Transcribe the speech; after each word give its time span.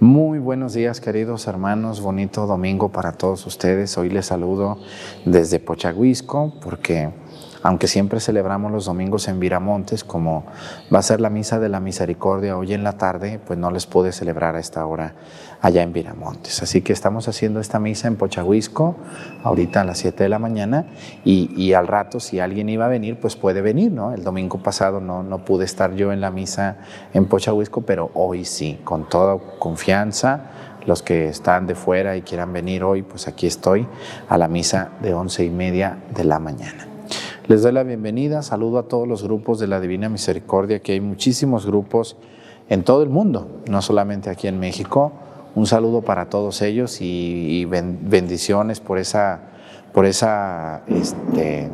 Muy 0.00 0.38
buenos 0.38 0.72
días, 0.72 0.98
queridos 0.98 1.46
hermanos. 1.46 2.00
Bonito 2.00 2.46
domingo 2.46 2.88
para 2.88 3.12
todos 3.12 3.46
ustedes. 3.46 3.98
Hoy 3.98 4.08
les 4.08 4.24
saludo 4.24 4.78
desde 5.26 5.58
Pochahuisco, 5.58 6.54
porque 6.62 7.10
aunque 7.62 7.86
siempre 7.86 8.20
celebramos 8.20 8.72
los 8.72 8.86
domingos 8.86 9.28
en 9.28 9.40
Viramontes, 9.40 10.04
como 10.04 10.44
va 10.92 11.00
a 11.00 11.02
ser 11.02 11.20
la 11.20 11.30
misa 11.30 11.58
de 11.58 11.68
la 11.68 11.80
misericordia 11.80 12.56
hoy 12.56 12.72
en 12.72 12.84
la 12.84 12.92
tarde, 12.92 13.40
pues 13.46 13.58
no 13.58 13.70
les 13.70 13.86
pude 13.86 14.12
celebrar 14.12 14.56
a 14.56 14.60
esta 14.60 14.84
hora 14.86 15.14
allá 15.60 15.82
en 15.82 15.92
Viramontes. 15.92 16.62
Así 16.62 16.80
que 16.80 16.92
estamos 16.92 17.28
haciendo 17.28 17.60
esta 17.60 17.78
misa 17.78 18.08
en 18.08 18.16
Pochahuisco, 18.16 18.96
ahorita 19.44 19.82
a 19.82 19.84
las 19.84 19.98
7 19.98 20.22
de 20.22 20.28
la 20.28 20.38
mañana, 20.38 20.86
y, 21.24 21.72
al 21.74 21.86
rato, 21.86 22.20
si 22.20 22.40
alguien 22.40 22.68
iba 22.68 22.86
a 22.86 22.88
venir, 22.88 23.20
pues 23.20 23.36
puede 23.36 23.60
venir, 23.60 23.92
¿no? 23.92 24.12
El 24.12 24.24
domingo 24.24 24.58
pasado 24.62 25.00
no, 25.00 25.22
no 25.22 25.44
pude 25.44 25.64
estar 25.64 25.94
yo 25.94 26.12
en 26.12 26.20
la 26.20 26.30
misa 26.30 26.78
en 27.12 27.26
Pochahuisco, 27.26 27.82
pero 27.82 28.10
hoy 28.14 28.44
sí, 28.44 28.80
con 28.84 29.08
toda 29.08 29.38
confianza. 29.58 30.50
Los 30.86 31.02
que 31.02 31.28
están 31.28 31.66
de 31.66 31.74
fuera 31.74 32.16
y 32.16 32.22
quieran 32.22 32.54
venir 32.54 32.84
hoy, 32.84 33.02
pues 33.02 33.28
aquí 33.28 33.46
estoy 33.46 33.86
a 34.30 34.38
la 34.38 34.48
misa 34.48 34.92
de 35.02 35.12
once 35.12 35.44
y 35.44 35.50
media 35.50 35.98
de 36.14 36.24
la 36.24 36.38
mañana. 36.38 36.89
Les 37.50 37.62
doy 37.62 37.72
la 37.72 37.82
bienvenida, 37.82 38.42
saludo 38.42 38.78
a 38.78 38.84
todos 38.84 39.08
los 39.08 39.24
grupos 39.24 39.58
de 39.58 39.66
la 39.66 39.80
Divina 39.80 40.08
Misericordia, 40.08 40.78
que 40.78 40.92
hay 40.92 41.00
muchísimos 41.00 41.66
grupos 41.66 42.16
en 42.68 42.84
todo 42.84 43.02
el 43.02 43.08
mundo, 43.08 43.48
no 43.68 43.82
solamente 43.82 44.30
aquí 44.30 44.46
en 44.46 44.60
México. 44.60 45.10
Un 45.56 45.66
saludo 45.66 46.00
para 46.02 46.26
todos 46.26 46.62
ellos 46.62 46.98
y, 47.00 47.64
bendiciones 47.64 48.78
por 48.78 48.98
esa, 48.98 49.40
por 49.92 50.06
esa, 50.06 50.82
este, 50.86 51.68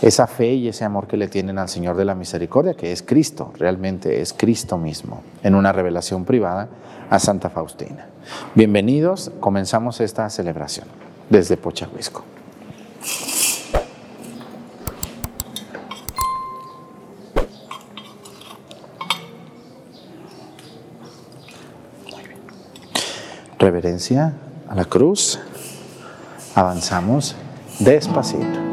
esa 0.00 0.26
fe 0.26 0.54
y 0.54 0.68
ese 0.68 0.86
amor 0.86 1.08
que 1.08 1.18
le 1.18 1.28
tienen 1.28 1.58
al 1.58 1.68
Señor 1.68 1.98
de 1.98 2.06
la 2.06 2.14
Misericordia, 2.14 2.72
que 2.72 2.90
es 2.90 3.02
Cristo, 3.02 3.52
realmente 3.58 4.22
es 4.22 4.32
Cristo 4.32 4.78
mismo, 4.78 5.20
en 5.42 5.54
una 5.54 5.72
revelación 5.72 6.24
privada 6.24 6.70
a 7.10 7.18
Santa 7.18 7.50
Faustina. 7.50 8.06
Bienvenidos, 8.54 9.30
comenzamos 9.40 10.00
esta 10.00 10.30
celebración 10.30 10.86
desde 11.28 11.58
Pochahuisco. 11.58 12.24
Reverencia 23.62 24.32
a 24.68 24.74
la 24.74 24.84
cruz, 24.84 25.38
avanzamos 26.54 27.36
despacito. 27.78 28.71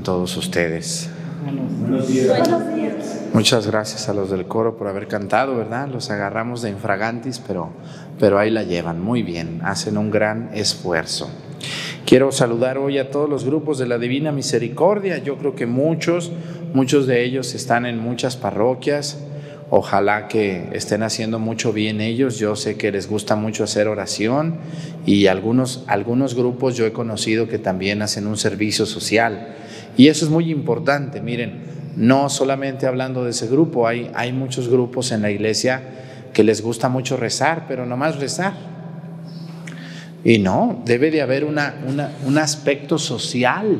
Tengan 0.00 0.02
todos 0.02 0.36
ustedes. 0.36 1.10
Buenos 1.44 2.08
días. 2.08 2.38
Muchas 3.32 3.66
gracias 3.66 4.08
a 4.08 4.14
los 4.14 4.30
del 4.30 4.46
coro 4.46 4.76
por 4.76 4.88
haber 4.88 5.06
cantado, 5.06 5.56
¿verdad? 5.56 5.88
Los 5.88 6.10
agarramos 6.10 6.62
de 6.62 6.70
infragantis, 6.70 7.38
pero, 7.38 7.70
pero 8.18 8.38
ahí 8.38 8.50
la 8.50 8.64
llevan 8.64 9.00
muy 9.00 9.22
bien, 9.22 9.60
hacen 9.62 9.96
un 9.96 10.10
gran 10.10 10.50
esfuerzo. 10.52 11.30
Quiero 12.04 12.32
saludar 12.32 12.76
hoy 12.76 12.98
a 12.98 13.10
todos 13.10 13.30
los 13.30 13.44
grupos 13.44 13.78
de 13.78 13.86
la 13.86 13.98
Divina 13.98 14.32
Misericordia. 14.32 15.18
Yo 15.18 15.36
creo 15.36 15.54
que 15.54 15.66
muchos, 15.66 16.32
muchos 16.74 17.06
de 17.06 17.24
ellos 17.24 17.54
están 17.54 17.86
en 17.86 17.98
muchas 17.98 18.36
parroquias. 18.36 19.18
Ojalá 19.72 20.26
que 20.26 20.68
estén 20.72 21.04
haciendo 21.04 21.38
mucho 21.38 21.72
bien 21.72 22.00
ellos. 22.00 22.38
Yo 22.38 22.56
sé 22.56 22.76
que 22.76 22.90
les 22.90 23.08
gusta 23.08 23.36
mucho 23.36 23.62
hacer 23.62 23.86
oración 23.86 24.56
y 25.06 25.28
algunos, 25.28 25.84
algunos 25.86 26.34
grupos 26.34 26.76
yo 26.76 26.84
he 26.86 26.92
conocido 26.92 27.46
que 27.46 27.60
también 27.60 28.02
hacen 28.02 28.26
un 28.26 28.36
servicio 28.36 28.86
social. 28.86 29.54
Y 30.00 30.08
eso 30.08 30.24
es 30.24 30.30
muy 30.30 30.50
importante. 30.50 31.20
Miren, 31.20 31.60
no 31.94 32.30
solamente 32.30 32.86
hablando 32.86 33.22
de 33.22 33.32
ese 33.32 33.48
grupo, 33.48 33.86
hay, 33.86 34.10
hay 34.14 34.32
muchos 34.32 34.70
grupos 34.70 35.12
en 35.12 35.20
la 35.20 35.30
iglesia 35.30 35.82
que 36.32 36.42
les 36.42 36.62
gusta 36.62 36.88
mucho 36.88 37.18
rezar, 37.18 37.66
pero 37.68 37.84
no 37.84 37.98
más 37.98 38.18
rezar. 38.18 38.54
Y 40.24 40.38
no, 40.38 40.80
debe 40.86 41.10
de 41.10 41.20
haber 41.20 41.44
una, 41.44 41.74
un 42.26 42.38
aspecto 42.38 42.96
social 42.96 43.78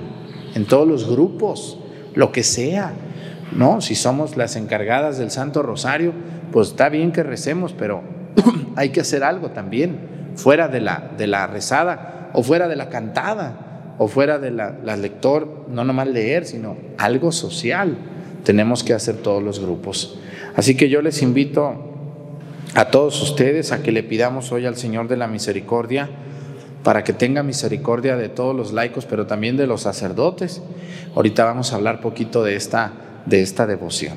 en 0.55 0.67
todos 0.67 0.87
los 0.87 1.09
grupos, 1.09 1.79
lo 2.15 2.33
que 2.33 2.43
sea. 2.43 2.93
¿no? 3.57 3.81
Si 3.81 3.95
somos 3.95 4.37
las 4.37 4.57
encargadas 4.57 5.17
del 5.17 5.31
Santo 5.31 5.63
Rosario, 5.63 6.13
pues 6.53 6.69
está 6.69 6.91
bien 6.91 7.13
que 7.13 7.23
recemos, 7.23 7.73
pero 7.73 8.03
hay 8.77 8.91
que 8.91 9.01
hacer 9.01 9.25
algo 9.25 9.53
también, 9.53 9.99
fuera 10.37 10.69
de 10.69 10.83
la, 10.83 11.13
de 11.17 11.27
la 11.27 11.47
rezada 11.47 12.29
o 12.35 12.43
fuera 12.43 12.69
de 12.69 12.77
la 12.77 12.91
cantada 12.91 13.70
o 14.03 14.09
fuera 14.09 14.39
de 14.39 14.51
la, 14.51 14.97
lector, 14.97 15.67
no 15.69 15.85
nomás 15.85 16.09
leer, 16.09 16.47
sino 16.47 16.75
algo 16.97 17.33
social. 17.33 17.99
Tenemos 18.45 18.83
que 18.83 18.95
hacer 18.95 19.17
todos 19.17 19.43
los 19.43 19.61
grupos. 19.61 20.19
Así 20.57 20.75
que 20.75 20.89
yo 20.89 21.03
les 21.03 21.21
invito 21.21 21.75
a 22.75 22.87
todos 22.87 23.21
ustedes 23.21 23.73
a 23.73 23.83
que 23.83 23.93
le 23.93 24.03
pidamos 24.03 24.53
hoy 24.53 24.65
al 24.65 24.77
Señor 24.77 25.07
de 25.07 25.19
la 25.19 25.27
Misericordia 25.27 26.09
para 26.83 27.05
que 27.05 27.13
tenga 27.13 27.43
misericordia 27.43 28.17
de 28.17 28.31
todos 28.31 28.57
los 28.57 28.73
laicos, 28.73 29.05
pero 29.05 29.27
también 29.27 29.59
de 29.59 29.67
los 29.67 29.83
sacerdotes. 29.83 30.63
Ahorita 31.15 31.45
vamos 31.45 31.75
a 31.75 31.77
hablar 31.77 32.01
poquito 32.01 32.43
de 32.43 32.57
esta 32.57 32.93
de 33.27 33.43
esta 33.43 33.67
devoción. 33.67 34.15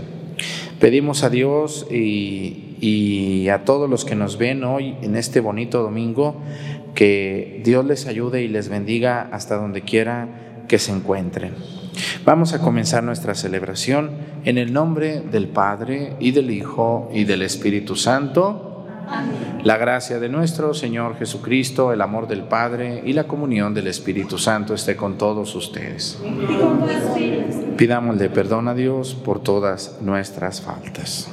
Pedimos 0.79 1.25
a 1.25 1.29
Dios 1.29 1.87
y 1.89 3.49
a 3.49 3.65
todos 3.65 3.89
los 3.89 4.05
que 4.05 4.15
nos 4.15 4.37
ven 4.37 4.63
hoy 4.63 4.95
en 5.01 5.17
este 5.17 5.41
bonito 5.41 5.81
domingo, 5.81 6.37
que 6.93 7.61
Dios 7.63 7.85
les 7.85 8.07
ayude 8.07 8.43
y 8.43 8.47
les 8.47 8.69
bendiga 8.69 9.29
hasta 9.31 9.55
donde 9.55 9.81
quiera 9.81 10.27
que 10.67 10.79
se 10.79 10.91
encuentren. 10.91 11.53
Vamos 12.25 12.53
a 12.53 12.59
comenzar 12.59 13.03
nuestra 13.03 13.35
celebración 13.35 14.11
en 14.45 14.57
el 14.57 14.73
nombre 14.73 15.21
del 15.21 15.47
Padre 15.47 16.15
y 16.19 16.31
del 16.31 16.51
Hijo 16.51 17.09
y 17.13 17.25
del 17.25 17.41
Espíritu 17.41 17.95
Santo. 17.95 18.69
La 19.63 19.77
gracia 19.77 20.19
de 20.19 20.29
nuestro 20.29 20.73
Señor 20.73 21.17
Jesucristo, 21.17 21.91
el 21.91 22.01
amor 22.01 22.27
del 22.27 22.43
Padre 22.43 23.01
y 23.05 23.13
la 23.13 23.25
comunión 23.25 23.73
del 23.73 23.87
Espíritu 23.87 24.37
Santo 24.37 24.73
esté 24.73 24.95
con 24.95 25.17
todos 25.17 25.55
ustedes. 25.55 26.19
Pidámosle 27.77 28.29
perdón 28.29 28.67
a 28.67 28.73
Dios 28.73 29.13
por 29.15 29.41
todas 29.41 29.97
nuestras 30.01 30.61
faltas. 30.61 31.32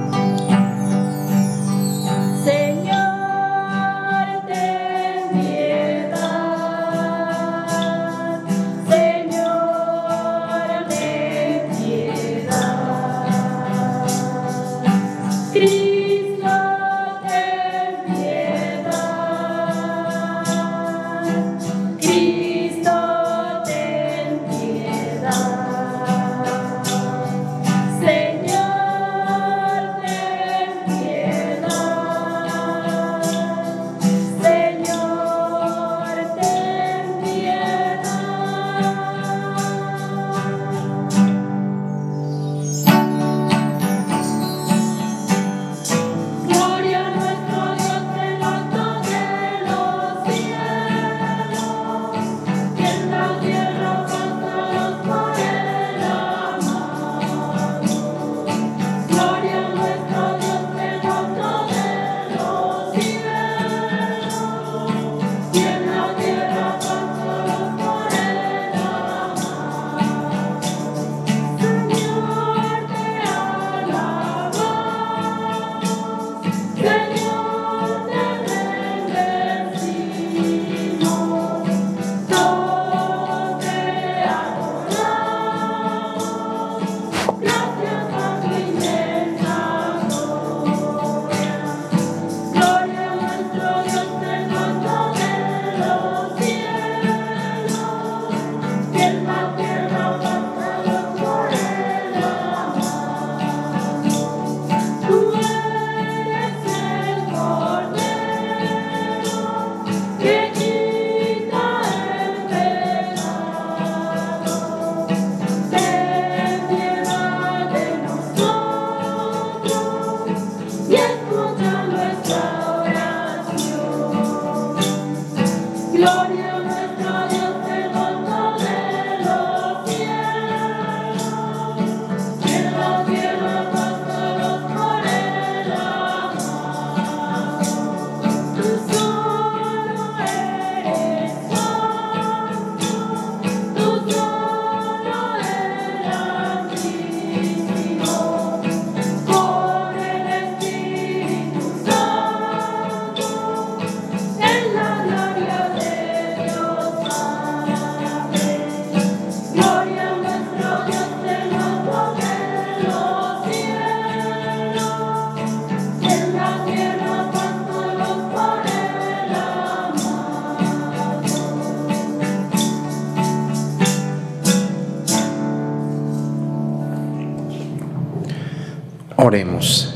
Oremos. 179.31 179.95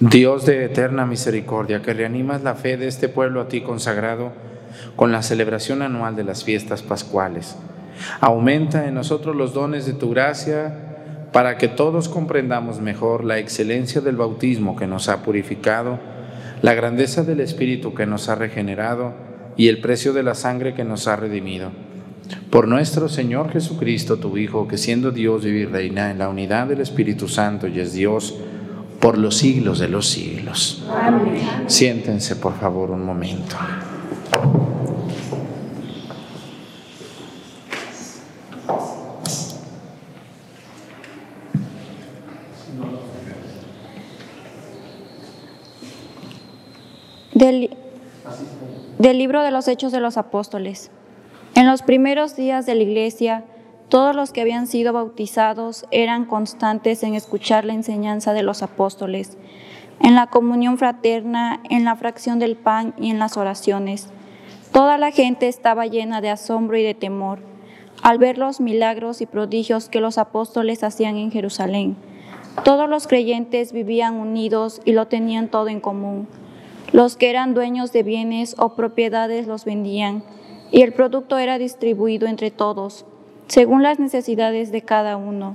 Dios 0.00 0.44
de 0.44 0.64
eterna 0.64 1.06
misericordia, 1.06 1.82
que 1.82 1.94
reanimas 1.94 2.42
la 2.42 2.56
fe 2.56 2.76
de 2.76 2.88
este 2.88 3.08
pueblo 3.08 3.40
a 3.40 3.46
ti 3.46 3.60
consagrado 3.60 4.32
con 4.96 5.12
la 5.12 5.22
celebración 5.22 5.82
anual 5.82 6.16
de 6.16 6.24
las 6.24 6.42
fiestas 6.42 6.82
pascuales. 6.82 7.54
Aumenta 8.20 8.88
en 8.88 8.94
nosotros 8.94 9.36
los 9.36 9.54
dones 9.54 9.86
de 9.86 9.92
tu 9.92 10.10
gracia 10.10 11.28
para 11.32 11.58
que 11.58 11.68
todos 11.68 12.08
comprendamos 12.08 12.80
mejor 12.80 13.22
la 13.22 13.38
excelencia 13.38 14.00
del 14.00 14.16
bautismo 14.16 14.74
que 14.74 14.88
nos 14.88 15.08
ha 15.08 15.22
purificado, 15.22 16.00
la 16.60 16.74
grandeza 16.74 17.22
del 17.22 17.38
Espíritu 17.38 17.94
que 17.94 18.04
nos 18.04 18.28
ha 18.28 18.34
regenerado 18.34 19.14
y 19.56 19.68
el 19.68 19.80
precio 19.80 20.12
de 20.12 20.24
la 20.24 20.34
sangre 20.34 20.74
que 20.74 20.82
nos 20.82 21.06
ha 21.06 21.14
redimido 21.14 21.70
por 22.50 22.68
nuestro 22.68 23.08
Señor 23.08 23.50
Jesucristo, 23.50 24.18
tu 24.18 24.36
Hijo, 24.36 24.68
que 24.68 24.78
siendo 24.78 25.10
Dios 25.10 25.44
vive 25.44 25.60
y 25.60 25.64
reina 25.64 26.10
en 26.10 26.18
la 26.18 26.28
unidad 26.28 26.66
del 26.66 26.80
Espíritu 26.80 27.28
Santo 27.28 27.66
y 27.66 27.80
es 27.80 27.92
Dios 27.92 28.34
por 29.00 29.18
los 29.18 29.36
siglos 29.36 29.78
de 29.78 29.88
los 29.88 30.08
siglos. 30.08 30.84
Amén. 30.88 31.42
Siéntense, 31.66 32.36
por 32.36 32.54
favor, 32.58 32.90
un 32.90 33.04
momento. 33.04 33.56
Del 47.34 47.70
Del 48.98 49.18
libro 49.18 49.42
de 49.42 49.50
los 49.50 49.66
Hechos 49.66 49.90
de 49.90 49.98
los 49.98 50.16
Apóstoles. 50.16 50.92
En 51.62 51.68
los 51.68 51.82
primeros 51.82 52.34
días 52.34 52.66
de 52.66 52.74
la 52.74 52.82
iglesia, 52.82 53.44
todos 53.88 54.16
los 54.16 54.32
que 54.32 54.40
habían 54.40 54.66
sido 54.66 54.92
bautizados 54.92 55.86
eran 55.92 56.24
constantes 56.24 57.04
en 57.04 57.14
escuchar 57.14 57.64
la 57.64 57.72
enseñanza 57.72 58.32
de 58.32 58.42
los 58.42 58.64
apóstoles, 58.64 59.38
en 60.00 60.16
la 60.16 60.26
comunión 60.26 60.76
fraterna, 60.76 61.60
en 61.70 61.84
la 61.84 61.94
fracción 61.94 62.40
del 62.40 62.56
pan 62.56 62.94
y 62.98 63.10
en 63.10 63.20
las 63.20 63.36
oraciones. 63.36 64.08
Toda 64.72 64.98
la 64.98 65.12
gente 65.12 65.46
estaba 65.46 65.86
llena 65.86 66.20
de 66.20 66.30
asombro 66.30 66.76
y 66.78 66.82
de 66.82 66.94
temor 66.94 67.38
al 68.02 68.18
ver 68.18 68.38
los 68.38 68.60
milagros 68.60 69.20
y 69.20 69.26
prodigios 69.26 69.88
que 69.88 70.00
los 70.00 70.18
apóstoles 70.18 70.82
hacían 70.82 71.16
en 71.16 71.30
Jerusalén. 71.30 71.94
Todos 72.64 72.88
los 72.88 73.06
creyentes 73.06 73.72
vivían 73.72 74.14
unidos 74.14 74.82
y 74.84 74.94
lo 74.94 75.06
tenían 75.06 75.46
todo 75.46 75.68
en 75.68 75.78
común. 75.78 76.26
Los 76.90 77.16
que 77.16 77.30
eran 77.30 77.54
dueños 77.54 77.92
de 77.92 78.02
bienes 78.02 78.56
o 78.58 78.74
propiedades 78.74 79.46
los 79.46 79.64
vendían 79.64 80.24
y 80.72 80.82
el 80.82 80.92
producto 80.92 81.38
era 81.38 81.58
distribuido 81.58 82.26
entre 82.26 82.50
todos, 82.50 83.04
según 83.46 83.82
las 83.82 84.00
necesidades 84.00 84.72
de 84.72 84.82
cada 84.82 85.16
uno. 85.16 85.54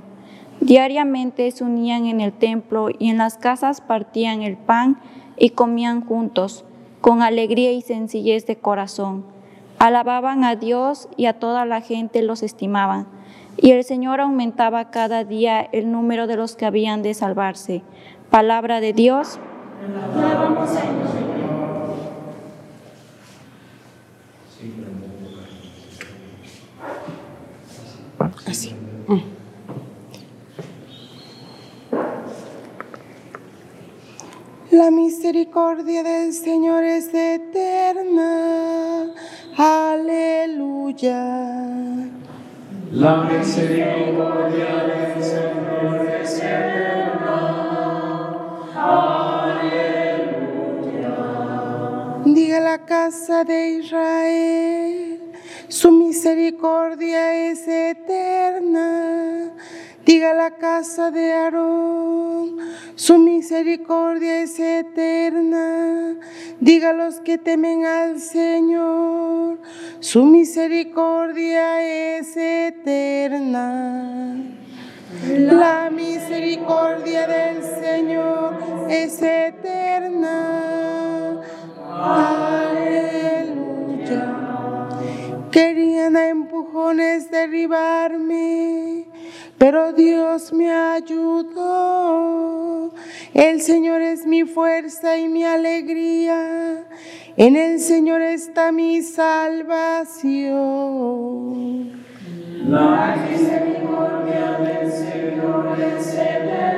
Diariamente 0.60 1.50
se 1.50 1.64
unían 1.64 2.06
en 2.06 2.20
el 2.20 2.32
templo 2.32 2.88
y 2.96 3.10
en 3.10 3.18
las 3.18 3.36
casas 3.36 3.80
partían 3.80 4.42
el 4.42 4.56
pan 4.56 5.00
y 5.36 5.50
comían 5.50 6.04
juntos 6.04 6.64
con 7.00 7.22
alegría 7.22 7.72
y 7.72 7.82
sencillez 7.82 8.46
de 8.46 8.56
corazón. 8.56 9.24
Alababan 9.78 10.44
a 10.44 10.56
Dios 10.56 11.08
y 11.16 11.26
a 11.26 11.38
toda 11.38 11.64
la 11.64 11.80
gente 11.80 12.22
los 12.22 12.42
estimaban. 12.42 13.06
Y 13.56 13.72
el 13.72 13.84
Señor 13.84 14.20
aumentaba 14.20 14.90
cada 14.90 15.24
día 15.24 15.60
el 15.72 15.90
número 15.90 16.26
de 16.28 16.36
los 16.36 16.54
que 16.54 16.66
habían 16.66 17.02
de 17.02 17.14
salvarse. 17.14 17.82
Palabra 18.30 18.80
de 18.80 18.92
Dios. 18.92 19.38
Así. 28.46 28.74
Mm. 29.06 29.38
La 34.70 34.90
misericordia 34.90 36.02
del 36.02 36.32
Señor 36.32 36.84
es 36.84 37.08
eterna. 37.12 39.12
Aleluya. 39.56 41.24
La 42.92 43.16
misericordia 43.24 44.84
del 44.84 45.22
Señor 45.22 46.06
es 46.20 46.36
eterna. 46.38 47.38
Aleluya. 48.76 50.36
Diga 52.24 52.60
la 52.60 52.78
casa 52.84 53.44
de 53.44 53.70
Israel, 53.78 55.27
su 55.68 55.90
misericordia 55.92 57.50
es 57.50 57.66
eterna. 57.68 59.52
Diga 60.04 60.32
la 60.32 60.52
casa 60.52 61.10
de 61.10 61.34
Aarón, 61.34 62.56
su 62.94 63.18
misericordia 63.18 64.40
es 64.42 64.58
eterna. 64.58 66.16
Diga 66.60 66.94
los 66.94 67.20
que 67.20 67.36
temen 67.36 67.84
al 67.84 68.18
Señor, 68.18 69.60
su 70.00 70.24
misericordia 70.24 72.16
es 72.16 72.34
eterna. 72.36 73.84
La 75.26 75.90
misericordia 75.90 77.26
del 77.26 77.62
Señor 77.62 78.58
es 78.88 79.20
eterna. 79.20 80.38
Aleluya. 82.66 83.58
Querían 85.50 86.16
a 86.16 86.28
empujones 86.28 87.30
derribarme 87.30 89.06
pero 89.58 89.92
Dios 89.92 90.52
me 90.52 90.70
ayudó. 90.70 92.14
El 93.34 93.60
Señor 93.60 94.00
es 94.00 94.24
mi 94.24 94.44
fuerza 94.44 95.18
y 95.18 95.28
mi 95.28 95.42
alegría. 95.44 96.84
En 97.36 97.56
el 97.56 97.80
Señor 97.80 98.22
está 98.22 98.70
mi 98.70 99.02
salvación. 99.02 100.38
La 102.68 103.16
misericordia 103.28 104.58
del 104.58 104.92
Señor 104.92 105.76
es 105.80 106.14
eterna. 106.14 106.68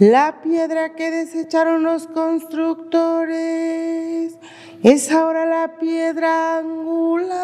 La 0.00 0.40
piedra 0.42 0.96
que 0.96 1.12
desecharon 1.12 1.84
los 1.84 2.08
constructores 2.08 4.36
es 4.84 5.10
ahora 5.10 5.46
la 5.46 5.78
piedra 5.78 6.58
angular. 6.58 7.34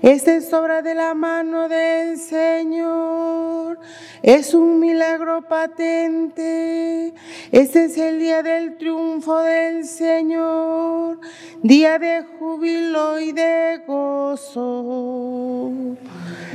Esta 0.00 0.34
es 0.34 0.50
obra 0.50 0.80
de 0.80 0.94
la 0.94 1.12
mano 1.12 1.68
del 1.68 2.18
Señor. 2.18 3.78
Es 4.22 4.54
un 4.54 4.80
milagro 4.80 5.42
patente. 5.46 7.12
Este 7.50 7.84
es 7.84 7.98
el 7.98 8.18
día 8.18 8.42
del 8.42 8.78
triunfo 8.78 9.40
del 9.40 9.84
Señor. 9.84 11.20
Día 11.62 11.98
de 11.98 12.24
júbilo 12.38 13.20
y 13.20 13.32
de 13.32 13.82
gozo. 13.86 15.70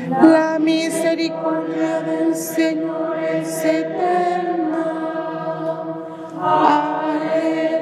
La 0.09 0.57
misericordia 0.57 2.01
del 2.01 2.33
Señor 2.35 3.15
es 3.19 3.63
eterna. 3.63 4.87
Aleluya. 6.41 7.76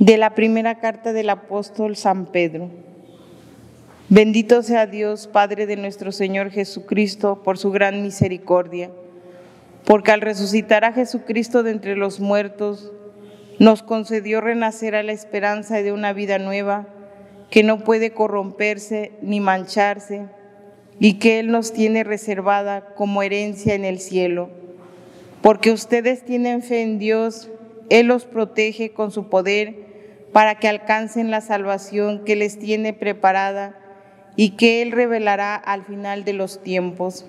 De 0.00 0.16
la 0.16 0.34
primera 0.34 0.78
carta 0.78 1.12
del 1.12 1.28
apóstol 1.28 1.94
San 1.94 2.24
Pedro. 2.24 2.70
Bendito 4.08 4.62
sea 4.62 4.86
Dios, 4.86 5.26
Padre 5.26 5.66
de 5.66 5.76
nuestro 5.76 6.10
Señor 6.10 6.48
Jesucristo, 6.48 7.42
por 7.44 7.58
su 7.58 7.70
gran 7.70 8.02
misericordia, 8.02 8.90
porque 9.84 10.10
al 10.10 10.22
resucitar 10.22 10.86
a 10.86 10.94
Jesucristo 10.94 11.62
de 11.62 11.72
entre 11.72 11.96
los 11.96 12.18
muertos, 12.18 12.90
nos 13.58 13.82
concedió 13.82 14.40
renacer 14.40 14.94
a 14.94 15.02
la 15.02 15.12
esperanza 15.12 15.82
de 15.82 15.92
una 15.92 16.14
vida 16.14 16.38
nueva 16.38 16.88
que 17.50 17.62
no 17.62 17.80
puede 17.84 18.12
corromperse 18.12 19.12
ni 19.20 19.40
mancharse 19.40 20.28
y 20.98 21.18
que 21.18 21.40
Él 21.40 21.50
nos 21.50 21.74
tiene 21.74 22.04
reservada 22.04 22.94
como 22.94 23.22
herencia 23.22 23.74
en 23.74 23.84
el 23.84 24.00
cielo. 24.00 24.48
Porque 25.42 25.70
ustedes 25.70 26.24
tienen 26.24 26.62
fe 26.62 26.80
en 26.80 26.98
Dios, 26.98 27.50
Él 27.90 28.06
los 28.06 28.24
protege 28.24 28.92
con 28.92 29.10
su 29.10 29.28
poder 29.28 29.89
para 30.32 30.56
que 30.56 30.68
alcancen 30.68 31.30
la 31.30 31.40
salvación 31.40 32.24
que 32.24 32.36
les 32.36 32.58
tiene 32.58 32.92
preparada 32.92 33.76
y 34.36 34.50
que 34.50 34.82
Él 34.82 34.92
revelará 34.92 35.56
al 35.56 35.84
final 35.84 36.24
de 36.24 36.32
los 36.32 36.62
tiempos. 36.62 37.26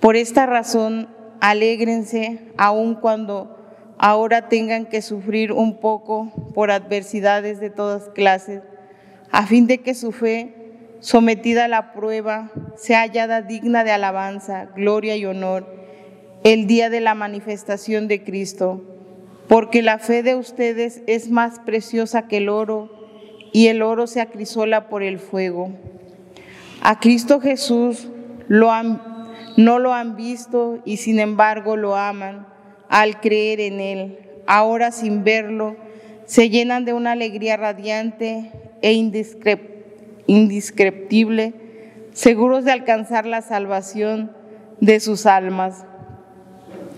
Por 0.00 0.16
esta 0.16 0.46
razón, 0.46 1.08
alégrense 1.40 2.40
aun 2.56 2.94
cuando 2.94 3.58
ahora 3.98 4.48
tengan 4.48 4.86
que 4.86 5.02
sufrir 5.02 5.52
un 5.52 5.78
poco 5.78 6.32
por 6.54 6.70
adversidades 6.70 7.60
de 7.60 7.70
todas 7.70 8.08
clases, 8.10 8.62
a 9.30 9.46
fin 9.46 9.66
de 9.66 9.78
que 9.78 9.94
su 9.94 10.12
fe, 10.12 10.54
sometida 11.00 11.64
a 11.64 11.68
la 11.68 11.92
prueba, 11.92 12.50
sea 12.76 13.00
hallada 13.00 13.42
digna 13.42 13.84
de 13.84 13.92
alabanza, 13.92 14.66
gloria 14.74 15.16
y 15.16 15.24
honor 15.24 15.82
el 16.44 16.66
día 16.66 16.90
de 16.90 17.00
la 17.00 17.14
manifestación 17.14 18.08
de 18.08 18.24
Cristo, 18.24 18.82
porque 19.52 19.82
la 19.82 19.98
fe 19.98 20.22
de 20.22 20.34
ustedes 20.34 21.02
es 21.06 21.28
más 21.28 21.58
preciosa 21.58 22.26
que 22.26 22.38
el 22.38 22.48
oro, 22.48 22.88
y 23.52 23.66
el 23.66 23.82
oro 23.82 24.06
se 24.06 24.22
acrisola 24.22 24.88
por 24.88 25.02
el 25.02 25.18
fuego. 25.18 25.70
A 26.80 26.98
Cristo 27.00 27.38
Jesús 27.38 28.08
no 28.48 29.78
lo 29.78 29.92
han 29.92 30.16
visto 30.16 30.78
y 30.86 30.96
sin 30.96 31.20
embargo 31.20 31.76
lo 31.76 31.96
aman 31.96 32.46
al 32.88 33.20
creer 33.20 33.60
en 33.60 33.80
Él, 33.80 34.20
ahora 34.46 34.90
sin 34.90 35.22
verlo, 35.22 35.76
se 36.24 36.48
llenan 36.48 36.86
de 36.86 36.94
una 36.94 37.12
alegría 37.12 37.58
radiante 37.58 38.50
e 38.80 38.94
indescriptible, 38.94 41.52
seguros 42.14 42.64
de 42.64 42.72
alcanzar 42.72 43.26
la 43.26 43.42
salvación 43.42 44.32
de 44.80 44.98
sus 44.98 45.26
almas, 45.26 45.84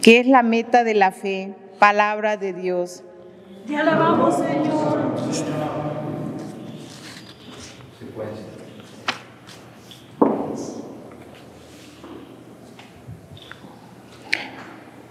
que 0.02 0.20
es 0.20 0.28
la 0.28 0.44
meta 0.44 0.84
de 0.84 0.94
la 0.94 1.11
fe, 1.11 1.52
palabra 1.78 2.37
de 2.37 2.52
Dios. 2.52 3.02
Te 3.66 3.76
alabamos, 3.76 4.37
Señor. 4.37 5.14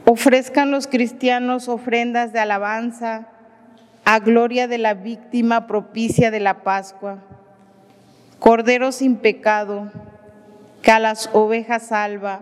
Ofrezcan 0.05 0.70
los 0.70 0.88
cristianos 0.88 1.70
ofrendas 1.70 2.34
de 2.34 2.39
alabanza, 2.39 3.27
a 4.05 4.20
gloria 4.20 4.67
de 4.67 4.77
la 4.77 4.93
víctima 4.93 5.65
propicia 5.65 6.29
de 6.29 6.39
la 6.39 6.62
Pascua. 6.63 7.20
Cordero 8.38 8.91
sin 8.91 9.15
pecado, 9.15 9.91
que 10.82 10.91
a 10.91 11.00
las 11.00 11.29
ovejas 11.34 11.88
salva, 11.88 12.41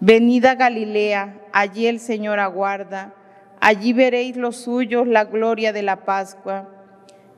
Venida 0.00 0.54
Galilea, 0.54 1.34
allí 1.52 1.88
el 1.88 1.98
Señor 1.98 2.38
aguarda, 2.38 3.14
allí 3.60 3.92
veréis 3.92 4.36
los 4.36 4.56
suyos 4.56 5.08
la 5.08 5.24
gloria 5.24 5.72
de 5.72 5.82
la 5.82 6.04
Pascua. 6.04 6.68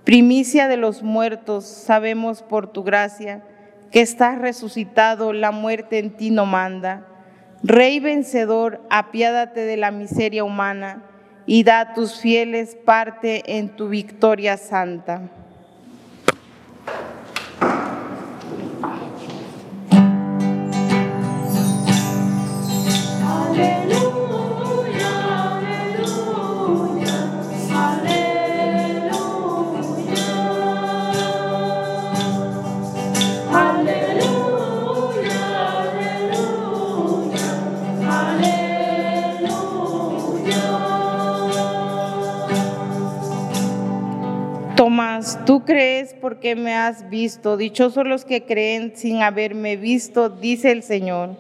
Primicia 0.05 0.69
de 0.69 0.77
los 0.77 1.03
muertos, 1.03 1.65
sabemos 1.65 2.43
por 2.43 2.67
tu 2.71 2.83
gracia 2.83 3.43
que 3.91 4.03
estás 4.03 4.39
resucitado, 4.39 5.33
la 5.33 5.53
muerte 5.53 5.99
en 5.99 6.17
ti 6.17 6.31
no 6.31 6.45
manda. 6.45 7.07
Rey 7.63 7.99
vencedor, 7.99 8.83
apiádate 8.91 9.61
de 9.61 9.79
la 9.79 9.91
miseria 9.91 10.45
humana 10.45 11.03
y 11.47 11.65
da 11.65 11.81
a 11.81 11.95
tus 11.95 12.21
fieles 12.21 12.77
parte 12.77 13.57
en 13.57 13.71
tu 13.71 13.89
victoria 13.89 14.59
santa. 14.59 15.31
Tú 45.47 45.65
crees 45.65 46.15
porque 46.21 46.57
me 46.57 46.75
has 46.75 47.09
visto. 47.09 47.57
Dichosos 47.57 48.07
los 48.07 48.25
que 48.25 48.45
creen 48.45 48.93
sin 48.97 49.23
haberme 49.23 49.77
visto, 49.77 50.29
dice 50.29 50.73
el 50.73 50.83
Señor. 50.83 51.37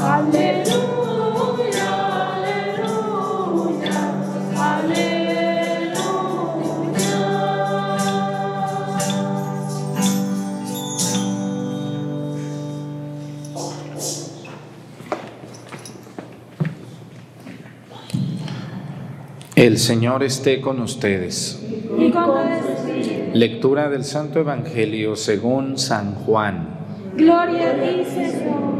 Aleluya, 0.00 0.69
El 19.60 19.76
Señor 19.76 20.22
esté 20.22 20.62
con 20.62 20.80
ustedes. 20.80 21.62
Y 21.98 22.10
con. 22.10 22.30
Lectura 23.34 23.90
del 23.90 24.04
Santo 24.04 24.40
Evangelio 24.40 25.16
según 25.16 25.76
San 25.76 26.14
Juan. 26.14 26.78
Gloria 27.14 27.72
a 27.72 27.74
ti, 27.74 28.02
Señor. 28.06 28.79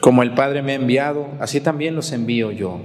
Como 0.00 0.22
el 0.22 0.32
Padre 0.34 0.62
me 0.62 0.72
ha 0.72 0.76
enviado, 0.76 1.28
así 1.40 1.60
también 1.60 1.94
los 1.94 2.12
envío 2.12 2.50
yo. 2.50 2.80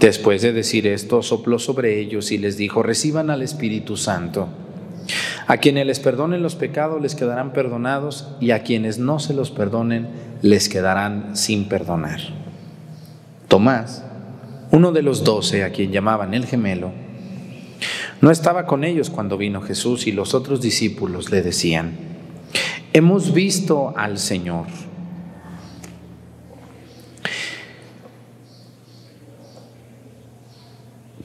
Después 0.00 0.42
de 0.42 0.52
decir 0.52 0.86
esto, 0.86 1.22
sopló 1.22 1.58
sobre 1.58 1.98
ellos 2.00 2.30
y 2.32 2.38
les 2.38 2.56
dijo, 2.56 2.82
reciban 2.82 3.30
al 3.30 3.42
Espíritu 3.42 3.96
Santo. 3.96 4.48
A 5.46 5.56
quienes 5.56 5.86
les 5.86 6.00
perdonen 6.00 6.42
los 6.42 6.54
pecados 6.54 7.00
les 7.00 7.14
quedarán 7.14 7.52
perdonados 7.52 8.28
y 8.40 8.52
a 8.52 8.62
quienes 8.62 8.98
no 8.98 9.18
se 9.18 9.34
los 9.34 9.50
perdonen 9.50 10.08
les 10.42 10.68
quedarán 10.68 11.36
sin 11.36 11.68
perdonar. 11.68 12.20
Tomás, 13.48 14.04
uno 14.70 14.92
de 14.92 15.02
los 15.02 15.24
doce 15.24 15.64
a 15.64 15.72
quien 15.72 15.90
llamaban 15.90 16.34
el 16.34 16.46
gemelo, 16.46 16.92
no 18.20 18.30
estaba 18.30 18.66
con 18.66 18.84
ellos 18.84 19.10
cuando 19.10 19.38
vino 19.38 19.62
Jesús 19.62 20.06
y 20.06 20.12
los 20.12 20.34
otros 20.34 20.60
discípulos 20.60 21.30
le 21.30 21.42
decían, 21.42 21.96
hemos 22.92 23.32
visto 23.32 23.94
al 23.96 24.18
Señor. 24.18 24.66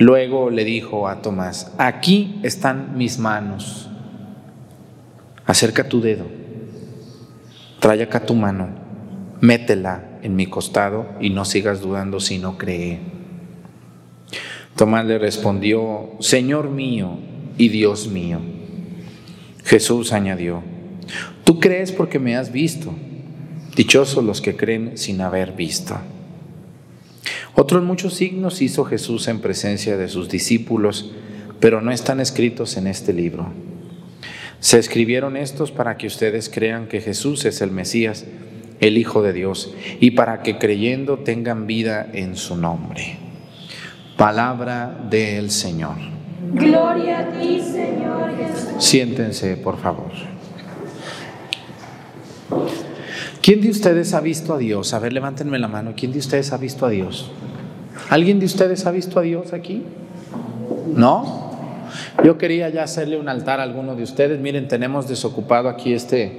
Luego 0.00 0.48
le 0.48 0.64
dijo 0.64 1.08
a 1.08 1.20
Tomás, 1.20 1.74
aquí 1.76 2.40
están 2.42 2.96
mis 2.96 3.18
manos, 3.18 3.90
acerca 5.44 5.90
tu 5.90 6.00
dedo, 6.00 6.24
trae 7.80 8.02
acá 8.02 8.24
tu 8.24 8.34
mano, 8.34 8.70
métela 9.42 10.18
en 10.22 10.36
mi 10.36 10.46
costado 10.46 11.06
y 11.20 11.28
no 11.28 11.44
sigas 11.44 11.82
dudando 11.82 12.18
si 12.18 12.38
no 12.38 12.56
cree. 12.56 12.98
Tomás 14.74 15.04
le 15.04 15.18
respondió, 15.18 16.12
Señor 16.20 16.70
mío 16.70 17.18
y 17.58 17.68
Dios 17.68 18.08
mío. 18.08 18.40
Jesús 19.64 20.14
añadió, 20.14 20.62
tú 21.44 21.60
crees 21.60 21.92
porque 21.92 22.18
me 22.18 22.38
has 22.38 22.52
visto, 22.52 22.94
dichosos 23.76 24.24
los 24.24 24.40
que 24.40 24.56
creen 24.56 24.96
sin 24.96 25.20
haber 25.20 25.52
visto. 25.52 25.98
Otros 27.54 27.82
muchos 27.82 28.14
signos 28.14 28.62
hizo 28.62 28.84
Jesús 28.84 29.28
en 29.28 29.40
presencia 29.40 29.96
de 29.96 30.08
sus 30.08 30.28
discípulos, 30.28 31.12
pero 31.60 31.80
no 31.80 31.92
están 31.92 32.20
escritos 32.20 32.76
en 32.76 32.86
este 32.86 33.12
libro. 33.12 33.52
Se 34.60 34.78
escribieron 34.78 35.36
estos 35.36 35.70
para 35.70 35.96
que 35.96 36.06
ustedes 36.06 36.48
crean 36.48 36.86
que 36.86 37.00
Jesús 37.00 37.44
es 37.44 37.60
el 37.60 37.70
Mesías, 37.70 38.26
el 38.80 38.98
Hijo 38.98 39.22
de 39.22 39.32
Dios, 39.32 39.74
y 40.00 40.12
para 40.12 40.42
que 40.42 40.58
creyendo 40.58 41.18
tengan 41.18 41.66
vida 41.66 42.08
en 42.12 42.36
su 42.36 42.56
nombre. 42.56 43.18
Palabra 44.16 45.06
del 45.08 45.50
Señor. 45.50 45.96
Gloria 46.52 47.20
a 47.20 47.40
ti, 47.40 47.60
Señor 47.60 48.36
Jesús. 48.36 48.84
Siéntense, 48.84 49.56
por 49.56 49.78
favor. 49.78 50.10
¿Quién 53.42 53.62
de 53.62 53.70
ustedes 53.70 54.12
ha 54.12 54.20
visto 54.20 54.54
a 54.54 54.58
Dios? 54.58 54.92
A 54.92 54.98
ver, 54.98 55.12
levántenme 55.12 55.58
la 55.58 55.68
mano. 55.68 55.94
¿Quién 55.96 56.12
de 56.12 56.18
ustedes 56.18 56.52
ha 56.52 56.58
visto 56.58 56.84
a 56.84 56.90
Dios? 56.90 57.30
¿Alguien 58.10 58.38
de 58.38 58.46
ustedes 58.46 58.86
ha 58.86 58.90
visto 58.90 59.18
a 59.18 59.22
Dios 59.22 59.52
aquí? 59.52 59.82
¿No? 60.94 61.50
Yo 62.22 62.36
quería 62.36 62.68
ya 62.68 62.82
hacerle 62.82 63.18
un 63.18 63.28
altar 63.28 63.60
a 63.60 63.62
alguno 63.62 63.96
de 63.96 64.02
ustedes. 64.02 64.40
Miren, 64.40 64.68
tenemos 64.68 65.08
desocupado 65.08 65.68
aquí 65.68 65.94
este, 65.94 66.32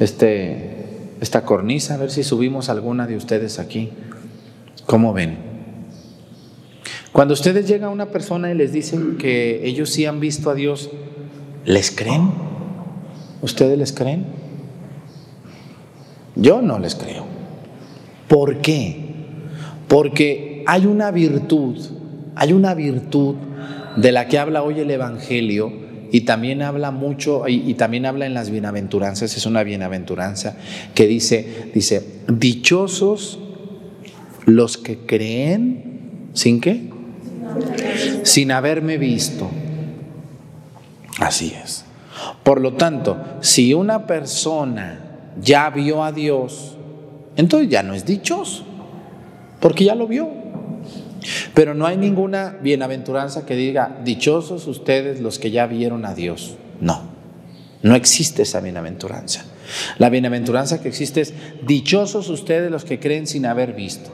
este, 0.00 1.12
esta 1.20 1.44
cornisa. 1.44 1.94
A 1.94 1.98
ver 1.98 2.10
si 2.10 2.24
subimos 2.24 2.68
alguna 2.68 3.06
de 3.06 3.16
ustedes 3.16 3.60
aquí. 3.60 3.90
¿Cómo 4.86 5.12
ven? 5.12 5.38
Cuando 7.12 7.34
ustedes 7.34 7.68
llegan 7.68 7.90
a 7.90 7.92
una 7.92 8.06
persona 8.06 8.50
y 8.50 8.54
les 8.54 8.72
dicen 8.72 9.18
que 9.18 9.64
ellos 9.64 9.90
sí 9.90 10.04
han 10.04 10.18
visto 10.18 10.50
a 10.50 10.54
Dios, 10.54 10.90
¿les 11.64 11.92
creen? 11.92 12.32
¿Ustedes 13.40 13.78
les 13.78 13.92
creen? 13.92 14.43
Yo 16.36 16.62
no 16.62 16.78
les 16.78 16.94
creo. 16.94 17.26
¿Por 18.28 18.60
qué? 18.60 19.04
Porque 19.88 20.64
hay 20.66 20.86
una 20.86 21.10
virtud, 21.10 21.78
hay 22.34 22.52
una 22.52 22.74
virtud 22.74 23.36
de 23.96 24.12
la 24.12 24.26
que 24.28 24.38
habla 24.38 24.62
hoy 24.62 24.80
el 24.80 24.90
Evangelio 24.90 25.72
y 26.10 26.22
también 26.22 26.62
habla 26.62 26.90
mucho 26.90 27.46
y, 27.48 27.74
también 27.74 28.06
habla 28.06 28.26
en 28.26 28.34
las 28.34 28.50
bienaventuranzas, 28.50 29.36
es 29.36 29.46
una 29.46 29.62
bienaventuranza 29.62 30.56
que 30.94 31.06
dice, 31.06 31.70
dice, 31.74 32.22
dichosos 32.28 33.38
los 34.46 34.78
que 34.78 34.98
creen 34.98 36.30
sin 36.32 36.60
qué? 36.60 36.90
Sin 38.22 38.52
haberme 38.52 38.98
visto. 38.98 39.50
Así 41.20 41.54
es. 41.62 41.84
Por 42.42 42.60
lo 42.60 42.74
tanto, 42.74 43.16
si 43.40 43.74
una 43.74 44.06
persona 44.06 45.13
ya 45.40 45.70
vio 45.70 46.04
a 46.04 46.12
Dios, 46.12 46.76
entonces 47.36 47.68
ya 47.68 47.82
no 47.82 47.94
es 47.94 48.04
dichoso, 48.04 48.64
porque 49.60 49.84
ya 49.84 49.94
lo 49.94 50.06
vio. 50.06 50.44
Pero 51.54 51.74
no 51.74 51.86
hay 51.86 51.96
ninguna 51.96 52.58
bienaventuranza 52.60 53.46
que 53.46 53.56
diga, 53.56 53.98
dichosos 54.04 54.66
ustedes 54.66 55.20
los 55.20 55.38
que 55.38 55.50
ya 55.50 55.66
vieron 55.66 56.04
a 56.04 56.14
Dios. 56.14 56.56
No, 56.80 57.02
no 57.82 57.94
existe 57.94 58.42
esa 58.42 58.60
bienaventuranza. 58.60 59.44
La 59.98 60.10
bienaventuranza 60.10 60.82
que 60.82 60.88
existe 60.88 61.22
es, 61.22 61.32
dichosos 61.66 62.28
ustedes 62.28 62.70
los 62.70 62.84
que 62.84 63.00
creen 63.00 63.26
sin 63.26 63.46
haber 63.46 63.72
visto. 63.72 64.10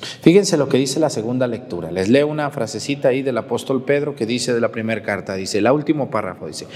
Fíjense 0.00 0.56
lo 0.56 0.68
que 0.68 0.78
dice 0.78 0.98
la 0.98 1.10
segunda 1.10 1.46
lectura. 1.46 1.90
Les 1.90 2.08
leo 2.08 2.26
una 2.26 2.50
frasecita 2.50 3.08
ahí 3.08 3.22
del 3.22 3.36
apóstol 3.36 3.84
Pedro 3.84 4.16
que 4.16 4.26
dice 4.26 4.54
de 4.54 4.60
la 4.60 4.72
primera 4.72 5.02
carta, 5.02 5.34
dice, 5.34 5.58
el 5.58 5.66
último 5.70 6.10
párrafo 6.10 6.46
dice, 6.46 6.66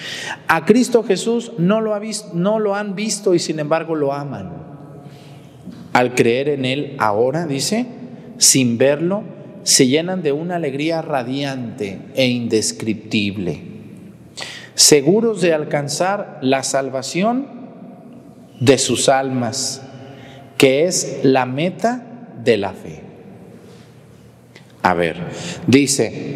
a 0.47 0.65
Cristo 0.65 1.03
Jesús 1.03 1.53
no 1.57 1.81
lo, 1.81 1.95
ha 1.95 1.99
visto, 1.99 2.31
no 2.35 2.59
lo 2.59 2.75
han 2.75 2.95
visto 2.95 3.35
y 3.35 3.39
sin 3.39 3.59
embargo 3.61 3.95
lo 3.95 4.13
aman. 4.13 4.53
Al 5.95 6.15
creer 6.15 6.51
en 6.51 6.65
Él 6.65 6.97
ahora, 6.99 7.47
dice, 7.47 7.87
sin 8.37 8.77
verlo, 8.79 9.23
se 9.63 9.87
llenan 9.87 10.23
de 10.23 10.33
una 10.33 10.57
alegría 10.57 11.01
radiante 11.01 12.01
e 12.15 12.27
indescriptible, 12.27 13.63
seguros 14.75 15.41
de 15.41 15.55
alcanzar 15.55 16.39
la 16.43 16.63
salvación 16.63 17.47
de 18.61 18.77
sus 18.77 19.09
almas, 19.09 19.83
que 20.59 20.85
es 20.85 21.21
la 21.23 21.47
meta 21.47 22.05
de 22.45 22.57
la 22.59 22.73
fe. 22.73 23.04
A 24.85 24.93
ver, 24.93 25.17
dice, 25.67 26.35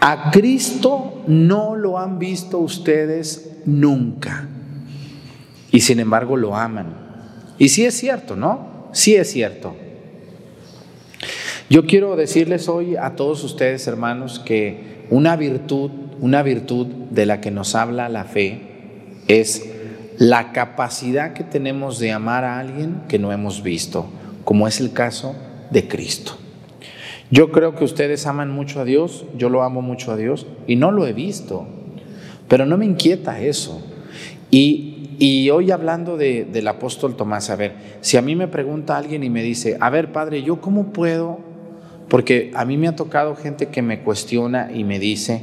a 0.00 0.30
Cristo 0.30 1.22
no 1.26 1.74
lo 1.74 1.98
han 1.98 2.18
visto 2.18 2.58
ustedes 2.58 3.56
nunca 3.64 4.46
y 5.72 5.80
sin 5.80 5.98
embargo 5.98 6.36
lo 6.36 6.54
aman. 6.54 6.94
Y 7.56 7.70
sí 7.70 7.86
es 7.86 7.94
cierto, 7.94 8.36
¿no? 8.36 8.90
Sí 8.92 9.16
es 9.16 9.30
cierto. 9.30 9.74
Yo 11.70 11.86
quiero 11.86 12.16
decirles 12.16 12.68
hoy 12.68 12.96
a 12.96 13.16
todos 13.16 13.42
ustedes, 13.44 13.86
hermanos, 13.86 14.38
que 14.38 15.06
una 15.08 15.36
virtud, 15.36 15.90
una 16.20 16.42
virtud 16.42 16.86
de 16.86 17.24
la 17.24 17.40
que 17.40 17.50
nos 17.50 17.74
habla 17.74 18.10
la 18.10 18.24
fe 18.24 18.60
es 19.26 19.64
la 20.18 20.52
capacidad 20.52 21.32
que 21.32 21.44
tenemos 21.44 21.98
de 21.98 22.12
amar 22.12 22.44
a 22.44 22.58
alguien 22.58 23.04
que 23.08 23.18
no 23.18 23.32
hemos 23.32 23.62
visto, 23.62 24.06
como 24.44 24.68
es 24.68 24.80
el 24.80 24.92
caso 24.92 25.34
de 25.70 25.88
Cristo. 25.88 26.36
Yo 27.30 27.50
creo 27.50 27.74
que 27.74 27.84
ustedes 27.84 28.26
aman 28.26 28.50
mucho 28.50 28.80
a 28.80 28.84
Dios, 28.84 29.24
yo 29.36 29.48
lo 29.48 29.62
amo 29.62 29.82
mucho 29.82 30.12
a 30.12 30.16
Dios 30.16 30.46
y 30.66 30.76
no 30.76 30.92
lo 30.92 31.06
he 31.06 31.12
visto, 31.12 31.66
pero 32.48 32.66
no 32.66 32.78
me 32.78 32.84
inquieta 32.84 33.40
eso. 33.40 33.82
Y, 34.50 35.50
hoy 35.50 35.70
hablando 35.70 36.16
del 36.16 36.68
apóstol 36.68 37.16
Tomás, 37.16 37.50
a 37.50 37.56
ver, 37.56 37.72
si 38.00 38.16
a 38.16 38.22
mí 38.22 38.36
me 38.36 38.48
pregunta 38.48 38.96
alguien 38.96 39.24
y 39.24 39.30
me 39.30 39.42
dice, 39.42 39.76
a 39.80 39.90
ver, 39.90 40.12
padre, 40.12 40.42
¿yo 40.42 40.60
cómo 40.60 40.92
puedo? 40.92 41.40
Porque 42.08 42.52
a 42.54 42.64
mí 42.64 42.76
me 42.76 42.86
ha 42.86 42.94
tocado 42.94 43.34
gente 43.34 43.66
que 43.66 43.82
me 43.82 44.00
cuestiona 44.00 44.70
y 44.72 44.84
me 44.84 45.00
dice, 45.00 45.42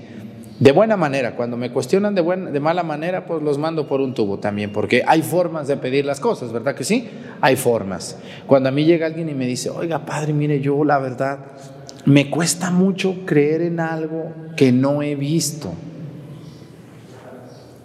de 0.60 0.72
buena 0.72 0.96
manera, 0.96 1.36
cuando 1.36 1.58
me 1.58 1.72
cuestionan 1.72 2.16
de, 2.16 2.22
buena, 2.22 2.50
de 2.52 2.60
mala 2.60 2.84
manera, 2.84 3.26
pues 3.26 3.42
los 3.42 3.58
mando 3.58 3.88
por 3.88 4.00
un 4.00 4.14
tubo 4.14 4.40
también, 4.40 4.72
porque 4.72 5.04
hay 5.06 5.22
formas 5.22 5.68
de 5.68 5.76
pedir 5.76 6.06
las 6.06 6.22
cosas, 6.22 6.54
¿verdad 6.54 6.76
que 6.76 6.86
sí? 6.86 7.10
Hay 7.42 7.58
formas. 7.58 8.18
Cuando 8.48 8.70
a 8.70 8.72
mí 8.72 8.86
llega 8.86 9.08
alguien 9.08 9.28
y 9.28 9.34
me 9.34 9.46
dice, 9.46 9.70
oiga, 9.70 10.06
padre, 10.06 10.32
mire, 10.32 10.62
yo 10.62 10.86
la 10.86 11.00
verdad, 11.00 11.40
me 12.06 12.30
cuesta 12.30 12.70
mucho 12.70 13.26
creer 13.26 13.62
en 13.62 13.80
algo 13.80 14.32
que 14.56 14.72
no 14.72 15.02
he 15.02 15.16
visto. 15.16 15.74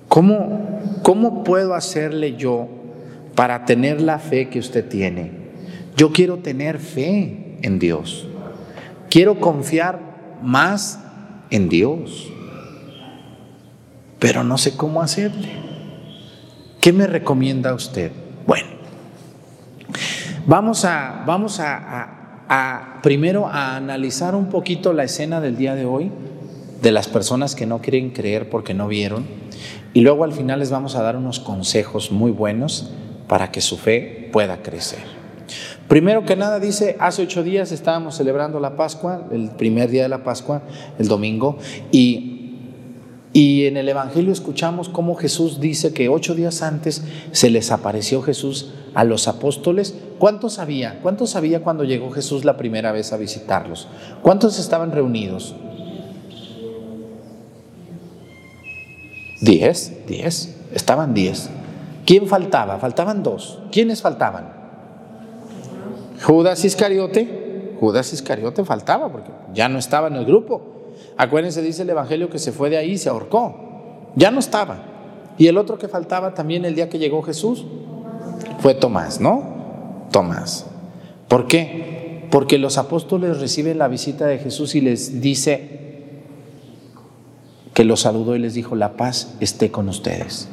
¿Cómo, 0.09 0.81
¿Cómo 1.03 1.45
puedo 1.45 1.75
hacerle 1.75 2.37
yo 2.37 2.69
para 3.35 3.65
tener 3.65 4.01
la 4.01 4.19
fe 4.19 4.49
que 4.49 4.59
usted 4.59 4.89
tiene? 4.89 5.31
Yo 5.97 6.13
quiero 6.13 6.39
tener 6.39 6.79
fe 6.79 7.59
en 7.63 7.79
Dios. 7.79 8.27
Quiero 9.11 9.41
confiar 9.41 10.01
más 10.43 10.99
en 11.51 11.69
Dios. 11.69 12.31
Pero 14.19 14.43
no 14.43 14.59
sé 14.59 14.77
cómo 14.77 15.01
hacerle. 15.03 15.51
¿Qué 16.81 16.93
me 16.93 17.07
recomienda 17.07 17.75
usted? 17.75 18.11
Bueno, 18.47 18.69
vamos 20.47 20.85
a, 20.85 21.23
vamos 21.27 21.61
a 21.61 22.18
primero 23.03 23.47
a 23.47 23.77
analizar 23.77 24.35
un 24.35 24.49
poquito 24.49 24.93
la 24.93 25.05
escena 25.05 25.41
del 25.41 25.57
día 25.57 25.75
de 25.75 25.85
hoy, 25.85 26.11
de 26.83 26.93
las 26.93 27.09
personas 27.09 27.55
que 27.55 27.67
no 27.67 27.81
quieren 27.81 28.11
creer 28.11 28.49
porque 28.49 28.75
no 28.75 28.89
vieron, 28.89 29.27
y 29.95 30.01
luego 30.01 30.25
al 30.25 30.33
final 30.33 30.61
les 30.61 30.71
vamos 30.71 30.95
a 30.95 31.03
dar 31.03 31.17
unos 31.17 31.41
consejos 31.41 32.13
muy 32.13 32.31
buenos 32.31 32.91
para 33.27 33.51
que 33.51 33.61
su 33.61 33.77
fe 33.77 34.29
pueda 34.33 34.63
crecer. 34.63 35.01
Primero 35.89 36.25
que 36.25 36.37
nada 36.37 36.61
dice, 36.61 36.97
hace 37.01 37.23
ocho 37.23 37.43
días 37.43 37.73
estábamos 37.73 38.17
celebrando 38.17 38.61
la 38.61 38.77
Pascua, 38.77 39.27
el 39.33 39.51
primer 39.51 39.91
día 39.91 40.03
de 40.03 40.09
la 40.11 40.23
Pascua, 40.23 40.63
el 40.99 41.09
domingo, 41.09 41.59
y 41.91 42.39
y 43.33 43.67
en 43.67 43.77
el 43.77 43.89
Evangelio 43.89 44.33
escuchamos 44.33 44.89
cómo 44.89 45.15
Jesús 45.15 45.61
dice 45.61 45.93
que 45.93 46.09
ocho 46.09 46.35
días 46.35 46.63
antes 46.63 47.05
se 47.31 47.51
les 47.51 47.71
apareció 47.71 48.23
Jesús 48.23 48.73
a 48.99 49.05
los 49.05 49.29
apóstoles. 49.29 49.95
¿Cuántos 50.19 50.55
sabía? 50.55 50.99
¿Cuántos 51.01 51.31
sabía 51.31 51.63
cuando 51.63 51.85
llegó 51.85 52.11
Jesús 52.11 52.45
la 52.45 52.57
primera 52.57 52.91
vez 52.91 53.13
a 53.13 53.17
visitarlos? 53.17 53.87
¿Cuántos 54.23 54.59
estaban 54.59 54.91
reunidos? 54.91 55.55
Diez, 59.41 60.05
diez, 60.09 60.57
estaban 60.75 61.15
diez. 61.15 61.49
¿Quién 62.07 62.27
faltaba? 62.27 62.79
Faltaban 62.79 63.23
dos. 63.23 63.61
¿Quiénes 63.71 64.03
faltaban? 64.03 64.53
Judas 66.25 66.65
Iscariote. 66.65 67.77
Judas 67.79 68.13
Iscariote 68.13 68.65
faltaba 68.65 69.13
porque 69.13 69.31
ya 69.55 69.69
no 69.69 69.79
estaba 69.79 70.09
en 70.09 70.17
el 70.17 70.25
grupo. 70.25 70.91
Acuérdense, 71.17 71.63
dice 71.63 71.83
el 71.83 71.91
Evangelio 71.91 72.31
que 72.31 72.41
se 72.41 72.51
fue 72.51 72.69
de 72.69 72.79
ahí 72.79 72.99
se 72.99 73.09
ahorcó. 73.09 74.11
Ya 74.17 74.33
no 74.33 74.41
estaba. 74.41 74.79
Y 75.39 75.47
el 75.47 75.57
otro 75.57 75.79
que 75.79 75.87
faltaba 75.87 76.35
también 76.35 76.65
el 76.65 76.75
día 76.75 76.89
que 76.89 76.99
llegó 76.99 77.23
Jesús 77.23 77.65
fue 78.59 78.75
Tomás, 78.75 79.21
¿no? 79.21 80.09
Tomás. 80.11 80.67
¿Por 81.29 81.47
qué? 81.47 82.27
Porque 82.31 82.59
los 82.59 82.79
apóstoles 82.79 83.41
reciben 83.41 83.79
la 83.79 83.89
visita 83.89 84.27
de 84.27 84.39
Jesús 84.39 84.75
y 84.75 84.81
les 84.81 85.21
dice 85.21 85.79
que 87.75 87.85
los 87.85 88.01
saludó 88.01 88.35
y 88.35 88.39
les 88.39 88.55
dijo, 88.55 88.75
la 88.75 88.97
paz 88.97 89.35
esté 89.41 89.71
con 89.71 89.89
ustedes. 89.89 90.49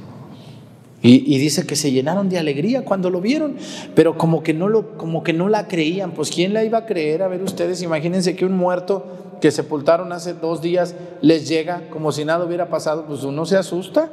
Y, 1.01 1.37
dice 1.37 1.67
que 1.67 1.75
se 1.75 1.91
llenaron 1.91 2.29
de 2.29 2.39
alegría 2.39 2.83
cuando 2.83 3.11
lo 3.11 3.21
vieron, 3.21 3.57
pero 3.93 4.17
como 4.17 4.41
que, 4.41 4.55
no 4.55 4.69
lo, 4.69 4.97
como 4.97 5.23
que 5.23 5.33
no 5.33 5.49
la 5.49 5.67
creían. 5.67 6.11
Pues 6.11 6.31
¿quién 6.31 6.51
la 6.51 6.63
iba 6.63 6.79
a 6.79 6.85
creer? 6.87 7.21
A 7.21 7.27
ver 7.27 7.43
ustedes, 7.43 7.83
imagínense 7.83 8.35
que 8.35 8.43
un 8.43 8.57
muerto 8.57 9.05
que 9.39 9.51
sepultaron 9.51 10.11
hace 10.13 10.33
dos 10.33 10.63
días 10.63 10.95
les 11.21 11.47
llega 11.47 11.89
como 11.91 12.11
si 12.11 12.25
nada 12.25 12.43
hubiera 12.43 12.69
pasado, 12.69 13.05
pues 13.05 13.23
uno 13.23 13.45
se 13.45 13.55
asusta. 13.55 14.09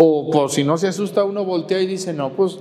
O 0.00 0.30
pues, 0.30 0.52
si 0.52 0.62
no 0.62 0.78
se 0.78 0.86
asusta, 0.86 1.24
uno 1.24 1.44
voltea 1.44 1.80
y 1.80 1.86
dice, 1.86 2.12
no, 2.12 2.30
pues 2.30 2.58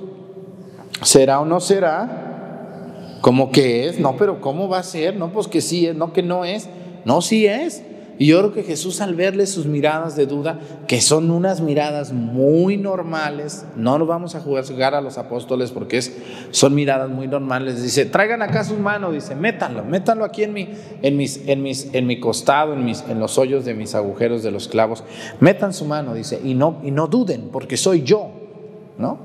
será 1.04 1.40
o 1.40 1.46
no 1.46 1.60
será. 1.60 3.20
Como 3.22 3.52
que 3.52 3.88
es, 3.88 4.00
no, 4.00 4.16
pero 4.18 4.42
¿cómo 4.42 4.68
va 4.68 4.80
a 4.80 4.84
ser? 4.84 5.16
No, 5.16 5.32
pues 5.32 5.48
que 5.48 5.62
sí 5.62 5.86
es, 5.86 5.96
no 5.96 6.14
que 6.14 6.24
no 6.24 6.46
es. 6.46 6.68
No, 7.06 7.22
sí 7.22 7.46
es. 7.46 7.84
Y 8.20 8.28
yo 8.28 8.40
creo 8.40 8.54
que 8.54 8.64
Jesús 8.64 9.00
al 9.02 9.16
verle 9.16 9.46
sus 9.46 9.66
miradas 9.66 10.16
de 10.16 10.26
duda, 10.26 10.60
que 10.88 11.02
son 11.02 11.30
unas 11.30 11.62
miradas 11.62 12.14
muy 12.14 12.78
normales, 12.78 13.66
no 13.76 14.00
nos 14.00 14.08
vamos 14.08 14.34
a 14.34 14.42
jugar 14.42 14.96
a 14.96 15.02
los 15.02 15.18
apóstoles 15.18 15.72
porque 15.72 15.98
es, 15.98 16.18
son 16.52 16.74
miradas 16.74 17.10
muy 17.10 17.28
normales, 17.28 17.82
dice, 17.84 18.06
traigan 18.06 18.42
acá 18.42 18.64
sus 18.64 18.80
manos, 18.80 19.14
dice, 19.14 19.36
métanlo, 19.36 19.84
métanlo 19.84 20.26
aquí 20.26 20.44
en 20.44 20.54
mi, 20.54 20.70
en 21.02 21.16
mis, 21.16 21.48
en 21.48 21.62
mis, 21.62 21.94
en 21.94 22.08
mi 22.08 22.20
costado, 22.20 22.74
en, 22.74 22.84
mis, 22.84 23.04
en 23.08 23.20
los 23.20 23.38
hoyos 23.38 23.66
de 23.66 23.76
mis 23.76 23.94
agujeros 23.94 24.42
de 24.42 24.52
los 24.52 24.68
clavos, 24.68 25.04
metan 25.40 25.74
su 25.74 25.86
mano, 25.86 26.14
dice, 26.14 26.42
y 26.44 26.56
no, 26.56 26.80
y 26.84 26.92
no 26.92 27.08
duden, 27.08 27.50
porque 27.52 27.78
soy 27.78 28.02
yo, 28.02 28.47
¿no? 28.98 29.20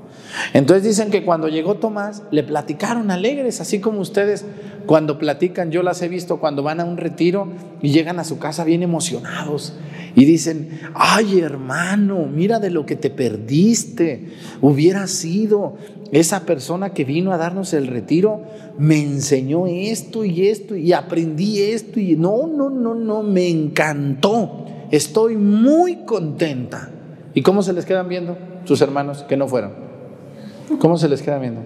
Entonces 0.53 0.83
dicen 0.83 1.09
que 1.09 1.23
cuando 1.23 1.47
llegó 1.47 1.75
Tomás 1.75 2.23
le 2.31 2.43
platicaron 2.43 3.11
alegres, 3.11 3.61
así 3.61 3.79
como 3.79 3.99
ustedes 3.99 4.45
cuando 4.85 5.17
platican, 5.17 5.71
yo 5.71 5.81
las 5.83 6.01
he 6.01 6.07
visto 6.07 6.39
cuando 6.39 6.63
van 6.63 6.79
a 6.79 6.85
un 6.85 6.97
retiro 6.97 7.47
y 7.81 7.91
llegan 7.91 8.19
a 8.19 8.23
su 8.23 8.37
casa 8.37 8.63
bien 8.63 8.83
emocionados 8.83 9.73
y 10.15 10.25
dicen, 10.25 10.79
ay 10.93 11.39
hermano, 11.39 12.25
mira 12.25 12.59
de 12.59 12.69
lo 12.69 12.85
que 12.85 12.95
te 12.95 13.09
perdiste, 13.09 14.29
hubiera 14.61 15.07
sido 15.07 15.77
esa 16.11 16.45
persona 16.45 16.93
que 16.93 17.05
vino 17.05 17.31
a 17.31 17.37
darnos 17.37 17.73
el 17.73 17.87
retiro, 17.87 18.43
me 18.77 19.01
enseñó 19.01 19.65
esto 19.65 20.23
y 20.23 20.47
esto 20.47 20.75
y 20.75 20.93
aprendí 20.93 21.61
esto 21.61 21.99
y 21.99 22.15
no, 22.15 22.45
no, 22.45 22.69
no, 22.69 22.93
no, 22.93 23.23
me 23.23 23.49
encantó, 23.49 24.65
estoy 24.91 25.37
muy 25.37 26.05
contenta. 26.05 26.89
¿Y 27.33 27.41
cómo 27.41 27.63
se 27.63 27.73
les 27.73 27.85
quedan 27.85 28.07
viendo 28.07 28.37
sus 28.65 28.81
hermanos 28.81 29.23
que 29.27 29.37
no 29.37 29.47
fueron? 29.47 29.73
¿Cómo 30.79 30.97
se 30.97 31.09
les 31.09 31.21
queda 31.21 31.39
viendo? 31.39 31.61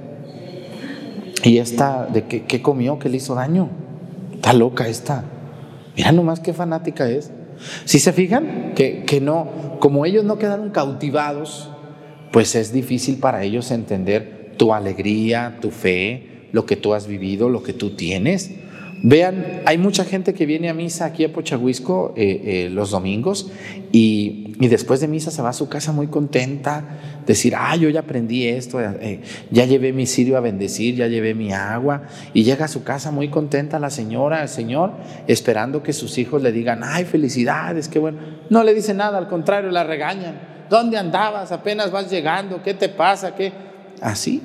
Y 1.44 1.60
esta, 1.60 2.08
¿de 2.08 2.24
qué, 2.26 2.62
comió? 2.62 3.00
¿Qué 3.00 3.10
le 3.10 3.18
hizo 3.18 3.36
daño? 3.36 3.70
Está 4.34 4.54
loca 4.54 4.88
esta. 4.88 5.24
Mira 5.96 6.12
nomás 6.12 6.40
qué 6.40 6.54
fanática 6.54 7.10
es. 7.10 7.32
Si 7.86 8.00
se 8.00 8.14
fijan, 8.14 8.74
que, 8.76 9.04
que 9.06 9.22
no, 9.22 9.78
como 9.80 10.06
ellos 10.06 10.24
no 10.24 10.38
quedaron 10.38 10.72
cautivados, 10.72 11.70
pues 12.32 12.56
es 12.56 12.74
difícil 12.74 13.18
para 13.18 13.44
ellos 13.44 13.72
entender 13.72 14.54
tu 14.58 14.74
alegría, 14.74 15.58
tu 15.62 15.72
fe, 15.72 16.50
lo 16.52 16.66
que 16.66 16.76
tú 16.76 16.94
has 16.94 17.08
vivido, 17.08 17.50
lo 17.50 17.64
que 17.64 17.74
tú 17.74 17.92
tienes. 17.92 18.52
Vean, 19.04 19.62
hay 19.66 19.78
mucha 19.78 20.04
gente 20.04 20.34
que 20.34 20.46
viene 20.46 20.70
a 20.70 20.74
misa 20.74 21.06
aquí 21.06 21.24
a 21.24 21.32
Pochahuisco 21.32 22.14
eh, 22.18 22.42
eh, 22.44 22.70
los 22.72 22.92
domingos 22.92 23.52
y, 23.92 24.56
después 24.60 25.00
de 25.02 25.08
misa 25.08 25.30
se 25.30 25.42
va 25.44 25.50
a 25.50 25.54
su 25.54 25.70
casa 25.70 25.92
muy 25.92 26.08
contenta, 26.08 26.84
decir, 27.28 27.54
ah, 27.56 27.76
yo 27.76 27.90
ya 27.90 28.00
aprendí 28.02 28.48
esto, 28.48 28.82
eh, 28.82 29.22
ya 29.52 29.66
llevé 29.66 29.94
mi 29.94 30.08
cirio 30.08 30.36
a 30.36 30.40
bendecir, 30.40 30.96
ya 30.96 31.08
llevé 31.08 31.36
mi 31.36 31.54
agua 31.54 32.04
y 32.34 32.44
llega 32.44 32.66
a 32.66 32.68
su 32.68 32.84
casa 32.84 33.12
muy 33.12 33.30
contenta 33.30 33.78
la 33.78 33.92
señora, 33.92 34.42
el 34.42 34.50
señor, 34.50 34.94
esperando 35.28 35.84
que 35.84 35.94
sus 35.94 36.18
hijos 36.18 36.42
le 36.42 36.52
digan, 36.52 36.82
ay, 36.84 37.06
felicidades, 37.06 37.88
qué 37.88 38.00
bueno. 38.00 38.18
No 38.50 38.64
le 38.64 38.74
dice 38.74 38.96
nada, 38.96 39.20
al 39.20 39.28
contrario, 39.28 39.70
la 39.70 39.84
regañan. 39.84 40.40
¿Dónde 40.70 40.98
andabas? 40.98 41.52
Apenas 41.52 41.92
vas 41.92 42.10
llegando, 42.10 42.64
¿qué 42.64 42.74
te 42.74 42.90
pasa? 42.90 43.36
¿Qué? 43.36 43.54
Así, 44.02 44.42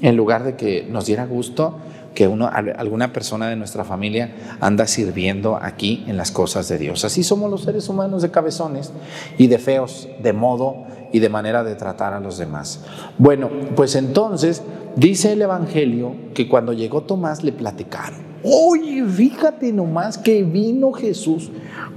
en 0.00 0.16
lugar 0.16 0.44
de 0.44 0.54
que 0.54 0.86
nos 0.88 1.06
diera 1.06 1.26
gusto 1.26 1.80
que 2.14 2.28
uno, 2.28 2.48
alguna 2.48 3.12
persona 3.12 3.48
de 3.48 3.56
nuestra 3.56 3.84
familia 3.84 4.56
anda 4.60 4.86
sirviendo 4.86 5.58
aquí 5.60 6.04
en 6.06 6.16
las 6.16 6.30
cosas 6.30 6.68
de 6.68 6.78
Dios. 6.78 7.04
Así 7.04 7.22
somos 7.22 7.50
los 7.50 7.62
seres 7.62 7.88
humanos 7.88 8.22
de 8.22 8.30
cabezones 8.30 8.92
y 9.36 9.48
de 9.48 9.58
feos, 9.58 10.08
de 10.22 10.32
modo 10.32 10.84
y 11.12 11.18
de 11.18 11.28
manera 11.28 11.64
de 11.64 11.74
tratar 11.74 12.12
a 12.12 12.20
los 12.20 12.38
demás. 12.38 12.84
Bueno, 13.18 13.50
pues 13.74 13.96
entonces 13.96 14.62
dice 14.96 15.32
el 15.32 15.42
Evangelio 15.42 16.14
que 16.34 16.48
cuando 16.48 16.72
llegó 16.72 17.02
Tomás 17.02 17.42
le 17.42 17.52
platicaron. 17.52 18.20
Oye, 18.44 19.04
fíjate 19.04 19.72
nomás 19.72 20.18
que 20.18 20.42
vino 20.42 20.92
Jesús. 20.92 21.50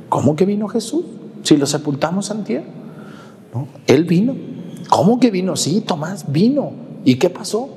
¿Cómo 0.09 0.35
que 0.35 0.45
vino 0.45 0.67
Jesús? 0.67 1.05
Si 1.43 1.57
lo 1.57 1.65
sepultamos 1.65 2.31
antier. 2.31 2.63
¿No? 3.53 3.67
Él 3.85 4.05
vino. 4.05 4.35
¿Cómo 4.89 5.19
que 5.19 5.29
vino? 5.29 5.55
Sí, 5.55 5.81
Tomás 5.81 6.31
vino. 6.31 6.71
¿Y 7.03 7.15
qué 7.15 7.29
pasó? 7.29 7.76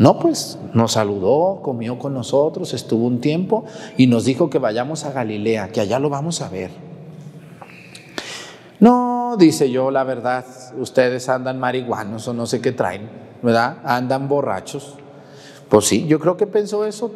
No, 0.00 0.18
pues 0.18 0.56
nos 0.72 0.92
saludó, 0.92 1.60
comió 1.60 1.98
con 1.98 2.14
nosotros, 2.14 2.72
estuvo 2.72 3.06
un 3.06 3.20
tiempo 3.20 3.66
y 3.98 4.06
nos 4.06 4.24
dijo 4.24 4.48
que 4.48 4.58
vayamos 4.58 5.04
a 5.04 5.12
Galilea, 5.12 5.72
que 5.72 5.82
allá 5.82 5.98
lo 5.98 6.08
vamos 6.08 6.40
a 6.40 6.48
ver. 6.48 6.70
No, 8.78 9.36
dice 9.38 9.70
yo, 9.70 9.90
la 9.90 10.04
verdad, 10.04 10.46
ustedes 10.78 11.28
andan 11.28 11.60
marihuanos 11.60 12.26
o 12.28 12.32
no 12.32 12.46
sé 12.46 12.62
qué 12.62 12.72
traen, 12.72 13.10
¿verdad? 13.42 13.76
Andan 13.84 14.26
borrachos. 14.26 14.94
Pues 15.68 15.84
sí, 15.84 16.06
yo 16.06 16.18
creo 16.18 16.38
que 16.38 16.46
pensó 16.46 16.86
eso 16.86 17.10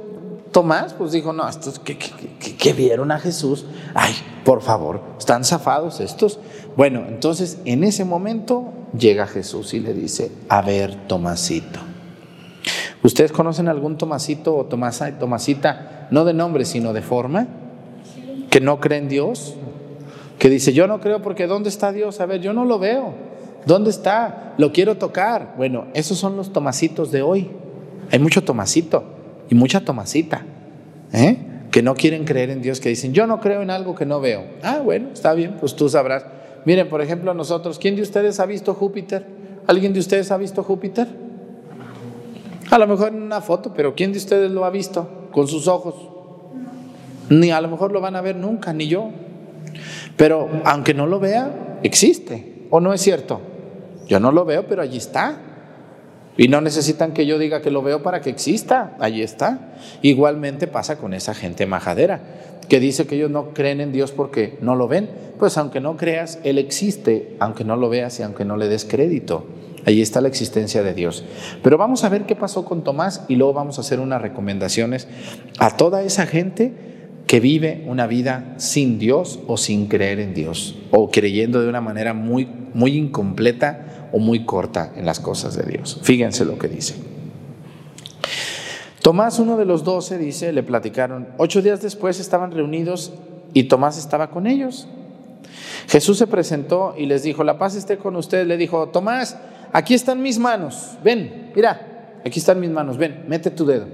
Tomás, 0.52 0.92
pues 0.92 1.12
dijo, 1.12 1.32
no, 1.32 1.48
estos 1.48 1.78
que, 1.78 1.96
que, 1.96 2.72
vieron 2.74 3.10
a 3.12 3.18
Jesús, 3.18 3.64
ay, 3.94 4.12
por 4.44 4.60
favor, 4.60 5.00
están 5.18 5.42
zafados 5.42 6.00
estos. 6.00 6.38
Bueno, 6.76 7.06
entonces 7.08 7.60
en 7.64 7.82
ese 7.82 8.04
momento 8.04 8.72
llega 8.96 9.26
Jesús 9.26 9.72
y 9.72 9.80
le 9.80 9.94
dice, 9.94 10.30
a 10.50 10.60
ver, 10.60 11.08
Tomasito. 11.08 11.93
¿Ustedes 13.04 13.32
conocen 13.32 13.68
algún 13.68 13.98
Tomasito 13.98 14.56
o 14.56 14.64
Tomasita, 14.64 16.08
no 16.10 16.24
de 16.24 16.32
nombre, 16.32 16.64
sino 16.64 16.94
de 16.94 17.02
forma? 17.02 17.46
Que 18.48 18.62
no 18.62 18.80
cree 18.80 18.98
en 18.98 19.10
Dios. 19.10 19.56
Que 20.38 20.48
dice, 20.48 20.72
yo 20.72 20.86
no 20.86 21.00
creo 21.00 21.20
porque 21.20 21.46
¿dónde 21.46 21.68
está 21.68 21.92
Dios? 21.92 22.20
A 22.20 22.26
ver, 22.26 22.40
yo 22.40 22.54
no 22.54 22.64
lo 22.64 22.78
veo. 22.78 23.12
¿Dónde 23.66 23.90
está? 23.90 24.54
Lo 24.56 24.72
quiero 24.72 24.96
tocar. 24.96 25.52
Bueno, 25.58 25.84
esos 25.92 26.16
son 26.16 26.38
los 26.38 26.50
Tomasitos 26.54 27.12
de 27.12 27.20
hoy. 27.20 27.50
Hay 28.10 28.18
mucho 28.18 28.42
Tomasito 28.42 29.04
y 29.50 29.54
mucha 29.54 29.84
Tomasita. 29.84 30.42
¿eh? 31.12 31.36
Que 31.70 31.82
no 31.82 31.94
quieren 31.94 32.24
creer 32.24 32.48
en 32.48 32.62
Dios, 32.62 32.80
que 32.80 32.88
dicen, 32.88 33.12
yo 33.12 33.26
no 33.26 33.38
creo 33.38 33.60
en 33.60 33.68
algo 33.68 33.94
que 33.94 34.06
no 34.06 34.18
veo. 34.18 34.44
Ah, 34.62 34.80
bueno, 34.82 35.10
está 35.12 35.34
bien, 35.34 35.58
pues 35.60 35.76
tú 35.76 35.90
sabrás. 35.90 36.24
Miren, 36.64 36.88
por 36.88 37.02
ejemplo, 37.02 37.34
nosotros, 37.34 37.78
¿quién 37.78 37.96
de 37.96 38.02
ustedes 38.02 38.40
ha 38.40 38.46
visto 38.46 38.72
Júpiter? 38.72 39.26
¿Alguien 39.66 39.92
de 39.92 40.00
ustedes 40.00 40.30
ha 40.30 40.38
visto 40.38 40.62
Júpiter? 40.62 41.23
A 42.74 42.78
lo 42.78 42.88
mejor 42.88 43.12
en 43.12 43.22
una 43.22 43.40
foto, 43.40 43.72
pero 43.72 43.94
¿quién 43.94 44.10
de 44.10 44.18
ustedes 44.18 44.50
lo 44.50 44.64
ha 44.64 44.70
visto 44.70 45.28
con 45.30 45.46
sus 45.46 45.68
ojos? 45.68 45.94
Ni 47.30 47.52
a 47.52 47.60
lo 47.60 47.68
mejor 47.68 47.92
lo 47.92 48.00
van 48.00 48.16
a 48.16 48.20
ver 48.20 48.34
nunca, 48.34 48.72
ni 48.72 48.88
yo. 48.88 49.10
Pero 50.16 50.48
aunque 50.64 50.92
no 50.92 51.06
lo 51.06 51.20
vea, 51.20 51.78
existe. 51.84 52.66
¿O 52.70 52.80
no 52.80 52.92
es 52.92 53.00
cierto? 53.00 53.40
Yo 54.08 54.18
no 54.18 54.32
lo 54.32 54.44
veo, 54.44 54.66
pero 54.66 54.82
allí 54.82 54.96
está. 54.96 55.38
Y 56.36 56.48
no 56.48 56.60
necesitan 56.60 57.12
que 57.12 57.26
yo 57.26 57.38
diga 57.38 57.62
que 57.62 57.70
lo 57.70 57.80
veo 57.80 58.02
para 58.02 58.20
que 58.20 58.30
exista. 58.30 58.96
Allí 58.98 59.22
está. 59.22 59.76
Igualmente 60.02 60.66
pasa 60.66 60.98
con 60.98 61.14
esa 61.14 61.32
gente 61.32 61.66
majadera 61.66 62.22
que 62.68 62.80
dice 62.80 63.06
que 63.06 63.14
ellos 63.14 63.30
no 63.30 63.54
creen 63.54 63.82
en 63.82 63.92
Dios 63.92 64.10
porque 64.10 64.58
no 64.60 64.74
lo 64.74 64.88
ven. 64.88 65.08
Pues 65.38 65.56
aunque 65.58 65.78
no 65.78 65.96
creas, 65.96 66.40
Él 66.42 66.58
existe, 66.58 67.36
aunque 67.38 67.62
no 67.62 67.76
lo 67.76 67.88
veas 67.88 68.18
y 68.18 68.24
aunque 68.24 68.44
no 68.44 68.56
le 68.56 68.66
des 68.66 68.84
crédito. 68.84 69.46
Ahí 69.86 70.00
está 70.00 70.20
la 70.20 70.28
existencia 70.28 70.82
de 70.82 70.94
Dios. 70.94 71.24
Pero 71.62 71.78
vamos 71.78 72.04
a 72.04 72.08
ver 72.08 72.26
qué 72.26 72.36
pasó 72.36 72.64
con 72.64 72.84
Tomás 72.84 73.24
y 73.28 73.36
luego 73.36 73.52
vamos 73.52 73.78
a 73.78 73.82
hacer 73.82 74.00
unas 74.00 74.22
recomendaciones 74.22 75.08
a 75.58 75.76
toda 75.76 76.02
esa 76.02 76.26
gente 76.26 76.72
que 77.26 77.40
vive 77.40 77.84
una 77.86 78.06
vida 78.06 78.54
sin 78.58 78.98
Dios 78.98 79.40
o 79.46 79.56
sin 79.56 79.86
creer 79.86 80.20
en 80.20 80.34
Dios 80.34 80.76
o 80.90 81.10
creyendo 81.10 81.60
de 81.62 81.68
una 81.68 81.80
manera 81.80 82.14
muy, 82.14 82.48
muy 82.74 82.96
incompleta 82.96 84.08
o 84.12 84.18
muy 84.18 84.44
corta 84.44 84.92
en 84.96 85.06
las 85.06 85.20
cosas 85.20 85.56
de 85.56 85.64
Dios. 85.64 86.00
Fíjense 86.02 86.44
lo 86.44 86.58
que 86.58 86.68
dice. 86.68 86.94
Tomás, 89.02 89.38
uno 89.38 89.58
de 89.58 89.66
los 89.66 89.84
doce, 89.84 90.16
dice, 90.16 90.52
le 90.52 90.62
platicaron, 90.62 91.28
ocho 91.36 91.60
días 91.60 91.82
después 91.82 92.20
estaban 92.20 92.52
reunidos 92.52 93.12
y 93.52 93.64
Tomás 93.64 93.98
estaba 93.98 94.30
con 94.30 94.46
ellos. 94.46 94.88
Jesús 95.88 96.16
se 96.16 96.26
presentó 96.26 96.94
y 96.96 97.06
les 97.06 97.22
dijo, 97.22 97.44
la 97.44 97.58
paz 97.58 97.74
esté 97.74 97.98
con 97.98 98.16
ustedes. 98.16 98.46
Le 98.46 98.56
dijo, 98.56 98.88
Tomás, 98.88 99.36
aquí 99.74 99.92
están 99.92 100.22
mis 100.22 100.38
manos, 100.38 100.96
ven, 101.02 101.50
mira, 101.54 102.20
aquí 102.24 102.38
están 102.38 102.60
mis 102.60 102.70
manos, 102.70 102.96
ven, 102.96 103.24
mete 103.28 103.50
tu 103.50 103.66
dedo. 103.66 103.86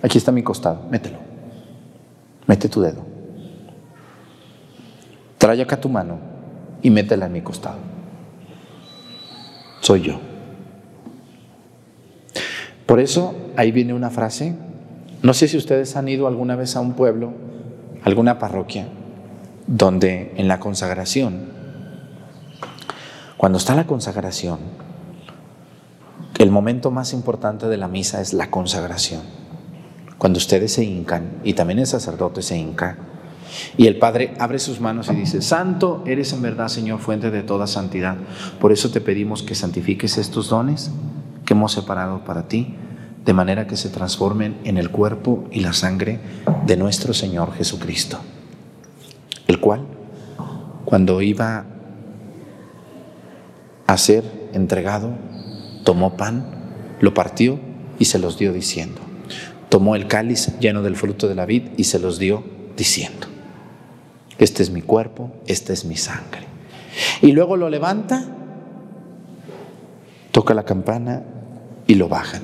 Aquí 0.00 0.16
está 0.16 0.32
mi 0.32 0.42
costado, 0.42 0.86
mételo. 0.90 1.18
Mete 2.46 2.68
tu 2.68 2.80
dedo. 2.80 3.04
Trae 5.36 5.60
acá 5.60 5.78
tu 5.78 5.88
mano 5.88 6.18
y 6.82 6.90
métela 6.90 7.26
en 7.26 7.32
mi 7.32 7.42
costado. 7.42 7.78
Soy 9.80 10.02
yo. 10.02 10.20
Por 12.86 13.00
eso 13.00 13.34
ahí 13.56 13.72
viene 13.72 13.92
una 13.92 14.10
frase. 14.10 14.54
No 15.22 15.34
sé 15.34 15.48
si 15.48 15.56
ustedes 15.56 15.96
han 15.96 16.08
ido 16.08 16.26
alguna 16.26 16.56
vez 16.56 16.76
a 16.76 16.80
un 16.80 16.94
pueblo, 16.94 17.32
alguna 18.04 18.38
parroquia, 18.38 18.86
donde 19.66 20.32
en 20.36 20.48
la 20.48 20.60
consagración 20.60 21.59
cuando 23.40 23.56
está 23.56 23.74
la 23.74 23.86
consagración, 23.86 24.58
el 26.36 26.50
momento 26.50 26.90
más 26.90 27.14
importante 27.14 27.68
de 27.68 27.78
la 27.78 27.88
misa 27.88 28.20
es 28.20 28.34
la 28.34 28.50
consagración. 28.50 29.22
Cuando 30.18 30.36
ustedes 30.36 30.74
se 30.74 30.84
hincan, 30.84 31.40
y 31.42 31.54
también 31.54 31.78
el 31.78 31.86
sacerdote 31.86 32.42
se 32.42 32.58
hinca, 32.58 32.98
y 33.78 33.86
el 33.86 33.98
Padre 33.98 34.34
abre 34.38 34.58
sus 34.58 34.78
manos 34.78 35.08
y 35.10 35.14
dice, 35.14 35.40
Santo 35.40 36.04
eres 36.06 36.34
en 36.34 36.42
verdad, 36.42 36.68
Señor, 36.68 37.00
fuente 37.00 37.30
de 37.30 37.42
toda 37.42 37.66
santidad. 37.66 38.18
Por 38.60 38.72
eso 38.72 38.90
te 38.90 39.00
pedimos 39.00 39.42
que 39.42 39.54
santifiques 39.54 40.18
estos 40.18 40.50
dones 40.50 40.90
que 41.46 41.54
hemos 41.54 41.72
separado 41.72 42.22
para 42.26 42.46
ti, 42.46 42.74
de 43.24 43.32
manera 43.32 43.66
que 43.66 43.78
se 43.78 43.88
transformen 43.88 44.58
en 44.64 44.76
el 44.76 44.90
cuerpo 44.90 45.44
y 45.50 45.60
la 45.60 45.72
sangre 45.72 46.20
de 46.66 46.76
nuestro 46.76 47.14
Señor 47.14 47.54
Jesucristo. 47.54 48.18
el 49.46 49.60
cual, 49.60 49.86
cuando 50.84 51.22
iba 51.22 51.79
a 53.92 53.98
ser 53.98 54.24
entregado, 54.52 55.10
tomó 55.82 56.16
pan, 56.16 56.46
lo 57.00 57.12
partió 57.12 57.58
y 57.98 58.04
se 58.04 58.20
los 58.20 58.38
dio 58.38 58.52
diciendo. 58.52 59.00
Tomó 59.68 59.96
el 59.96 60.06
cáliz 60.06 60.58
lleno 60.60 60.82
del 60.82 60.96
fruto 60.96 61.28
de 61.28 61.34
la 61.34 61.44
vid 61.44 61.64
y 61.76 61.84
se 61.84 61.98
los 61.98 62.18
dio 62.18 62.44
diciendo. 62.76 63.26
Este 64.38 64.62
es 64.62 64.70
mi 64.70 64.80
cuerpo, 64.80 65.32
esta 65.46 65.72
es 65.72 65.84
mi 65.84 65.96
sangre. 65.96 66.44
Y 67.20 67.32
luego 67.32 67.56
lo 67.56 67.68
levanta, 67.68 68.24
toca 70.30 70.54
la 70.54 70.64
campana 70.64 71.24
y 71.88 71.94
lo 71.96 72.08
bajan. 72.08 72.42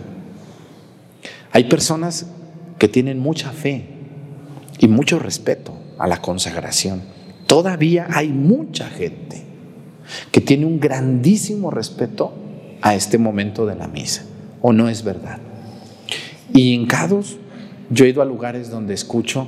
Hay 1.52 1.64
personas 1.64 2.26
que 2.78 2.88
tienen 2.88 3.20
mucha 3.20 3.50
fe 3.52 3.86
y 4.78 4.88
mucho 4.88 5.20
respeto 5.20 5.72
a 5.96 6.08
la 6.08 6.20
consagración. 6.20 7.02
Todavía 7.46 8.08
hay 8.10 8.28
mucha 8.28 8.88
gente 8.88 9.55
que 10.30 10.40
tiene 10.40 10.66
un 10.66 10.80
grandísimo 10.80 11.70
respeto 11.70 12.32
a 12.82 12.94
este 12.94 13.18
momento 13.18 13.66
de 13.66 13.74
la 13.74 13.88
misa. 13.88 14.24
¿O 14.62 14.72
no 14.72 14.88
es 14.88 15.02
verdad? 15.02 15.38
Y 16.52 16.74
en 16.74 16.86
Cados 16.86 17.36
yo 17.90 18.04
he 18.04 18.08
ido 18.08 18.22
a 18.22 18.26
lugares 18.26 18.70
donde 18.70 18.94
escucho 18.94 19.46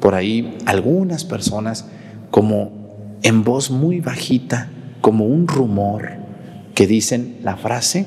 por 0.00 0.14
ahí 0.14 0.56
algunas 0.66 1.24
personas 1.24 1.86
como 2.30 3.18
en 3.22 3.44
voz 3.44 3.70
muy 3.70 4.00
bajita, 4.00 4.68
como 5.00 5.26
un 5.26 5.48
rumor, 5.48 6.10
que 6.74 6.86
dicen 6.86 7.38
la 7.42 7.56
frase 7.56 8.06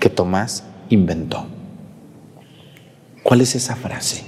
que 0.00 0.10
Tomás 0.10 0.64
inventó. 0.88 1.46
¿Cuál 3.22 3.42
es 3.42 3.54
esa 3.54 3.76
frase 3.76 4.24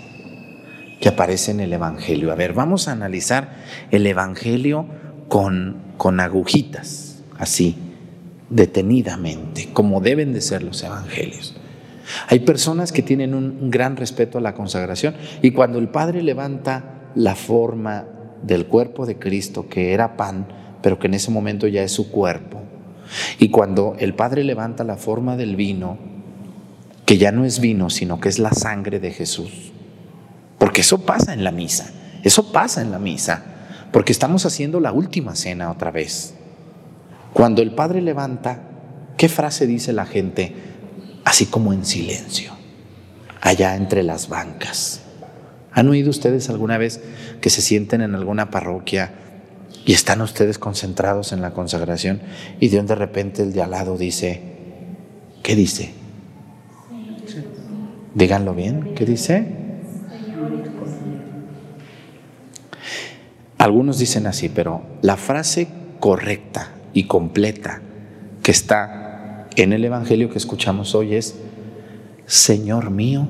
que 1.00 1.08
aparece 1.08 1.50
en 1.50 1.60
el 1.60 1.72
Evangelio? 1.72 2.30
A 2.30 2.34
ver, 2.36 2.52
vamos 2.52 2.88
a 2.88 2.92
analizar 2.92 3.56
el 3.90 4.06
Evangelio 4.06 4.86
con, 5.28 5.76
con 5.96 6.20
agujitas, 6.20 7.01
así, 7.42 7.74
detenidamente, 8.50 9.70
como 9.72 10.00
deben 10.00 10.32
de 10.32 10.40
ser 10.40 10.62
los 10.62 10.80
Evangelios. 10.84 11.56
Hay 12.28 12.40
personas 12.40 12.92
que 12.92 13.02
tienen 13.02 13.34
un, 13.34 13.68
gran 13.70 13.96
respeto 13.96 14.38
a 14.38 14.40
la 14.40 14.54
consagración 14.54 15.16
y 15.42 15.50
cuando 15.50 15.80
el 15.80 15.88
Padre 15.88 16.22
levanta 16.22 17.10
la 17.16 17.34
forma 17.34 18.04
del 18.44 18.66
cuerpo 18.66 19.06
de 19.06 19.18
Cristo, 19.18 19.68
que 19.68 19.92
era 19.92 20.16
pan, 20.16 20.46
pero 20.82 21.00
que 21.00 21.08
en 21.08 21.14
ese 21.14 21.32
momento 21.32 21.66
ya 21.66 21.82
es 21.82 21.90
su 21.90 22.12
cuerpo. 22.12 22.62
Y 23.40 23.48
cuando 23.48 23.96
el 23.98 24.14
Padre 24.14 24.44
levanta 24.44 24.84
la 24.84 24.96
forma 24.96 25.36
del 25.36 25.56
vino, 25.56 25.98
que 27.04 27.18
ya 27.18 27.32
no 27.32 27.44
es 27.44 27.58
vino, 27.58 27.90
sino 27.90 28.20
que 28.20 28.28
es 28.28 28.38
la 28.38 28.52
sangre 28.52 29.00
de 29.00 29.10
Jesús. 29.10 29.72
Porque 30.58 30.82
eso 30.82 31.04
pasa 31.04 31.34
en 31.34 31.42
la 31.42 31.50
misa, 31.50 31.90
eso 32.22 32.52
pasa 32.52 32.82
en 32.82 32.92
la 32.92 33.00
misa, 33.00 33.44
porque 33.90 34.12
estamos 34.12 34.46
haciendo 34.46 34.78
la 34.78 34.92
última 34.92 35.34
cena 35.34 35.72
otra 35.72 35.90
vez. 35.90 36.36
Cuando 37.32 37.62
el 37.62 37.74
Padre 37.74 38.02
levanta, 38.02 38.60
¿qué 39.16 39.28
frase 39.28 39.66
dice 39.66 39.92
la 39.92 40.04
gente? 40.04 40.54
Así 41.24 41.46
como 41.46 41.72
en 41.72 41.84
silencio, 41.86 42.52
allá 43.40 43.76
entre 43.76 44.02
las 44.02 44.28
bancas. 44.28 45.00
¿Han 45.72 45.88
oído 45.88 46.10
ustedes 46.10 46.50
alguna 46.50 46.76
vez 46.76 47.00
que 47.40 47.48
se 47.48 47.62
sienten 47.62 48.02
en 48.02 48.14
alguna 48.14 48.50
parroquia 48.50 49.12
y 49.86 49.94
están 49.94 50.20
ustedes 50.20 50.58
concentrados 50.58 51.32
en 51.32 51.40
la 51.40 51.52
consagración 51.52 52.20
y 52.60 52.68
de 52.68 52.82
de 52.82 52.94
repente 52.94 53.42
el 53.42 53.52
de 53.52 53.62
al 53.62 53.70
lado 53.70 53.96
dice, 53.96 54.42
¿qué 55.42 55.56
dice? 55.56 55.94
Díganlo 58.14 58.54
bien, 58.54 58.94
¿qué 58.94 59.06
dice? 59.06 59.46
Algunos 63.56 63.98
dicen 63.98 64.26
así, 64.26 64.50
pero 64.50 64.82
la 65.00 65.16
frase 65.16 65.68
correcta 65.98 66.72
y 66.94 67.04
completa 67.04 67.80
que 68.42 68.50
está 68.50 69.48
en 69.56 69.72
el 69.72 69.84
Evangelio 69.84 70.30
que 70.30 70.38
escuchamos 70.38 70.94
hoy 70.94 71.14
es, 71.14 71.36
Señor 72.26 72.90
mío 72.90 73.28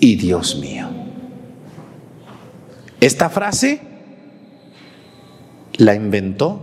y 0.00 0.16
Dios 0.16 0.58
mío. 0.58 0.88
Esta 3.00 3.30
frase 3.30 3.80
la 5.74 5.94
inventó 5.94 6.60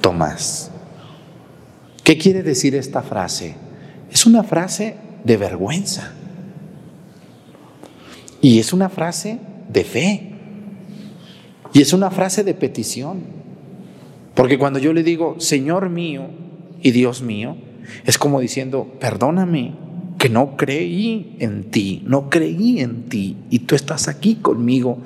Tomás. 0.00 0.70
¿Qué 2.04 2.18
quiere 2.18 2.42
decir 2.42 2.74
esta 2.74 3.02
frase? 3.02 3.54
Es 4.10 4.26
una 4.26 4.44
frase 4.44 4.96
de 5.24 5.36
vergüenza. 5.36 6.12
Y 8.40 8.58
es 8.60 8.72
una 8.72 8.88
frase 8.88 9.38
de 9.68 9.82
fe. 9.84 10.32
Y 11.72 11.80
es 11.80 11.92
una 11.92 12.10
frase 12.10 12.44
de 12.44 12.54
petición. 12.54 13.24
Porque 14.36 14.58
cuando 14.58 14.78
yo 14.78 14.92
le 14.92 15.02
digo, 15.02 15.36
Señor 15.38 15.88
mío 15.88 16.28
y 16.82 16.90
Dios 16.92 17.22
mío, 17.22 17.56
es 18.04 18.18
como 18.18 18.38
diciendo, 18.38 18.86
perdóname 19.00 19.74
que 20.18 20.28
no 20.28 20.56
creí 20.56 21.36
en 21.40 21.70
ti, 21.70 22.02
no 22.06 22.28
creí 22.28 22.80
en 22.80 23.08
ti 23.08 23.36
y 23.48 23.60
tú 23.60 23.74
estás 23.74 24.08
aquí 24.08 24.36
conmigo 24.36 24.98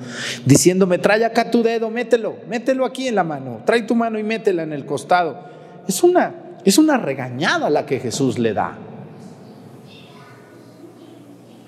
diciéndome, 0.45 0.97
trae 0.97 1.23
acá 1.23 1.49
tu 1.49 1.63
dedo, 1.63 1.89
mételo, 1.89 2.35
mételo 2.49 2.85
aquí 2.85 3.07
en 3.07 3.15
la 3.15 3.23
mano, 3.23 3.61
trae 3.65 3.83
tu 3.83 3.95
mano 3.95 4.19
y 4.19 4.23
métela 4.23 4.63
en 4.63 4.73
el 4.73 4.85
costado. 4.85 5.39
Es 5.87 6.03
una, 6.03 6.35
es 6.65 6.77
una 6.77 6.97
regañada 6.97 7.69
la 7.69 7.85
que 7.85 7.99
Jesús 7.99 8.37
le 8.37 8.53
da. 8.53 8.77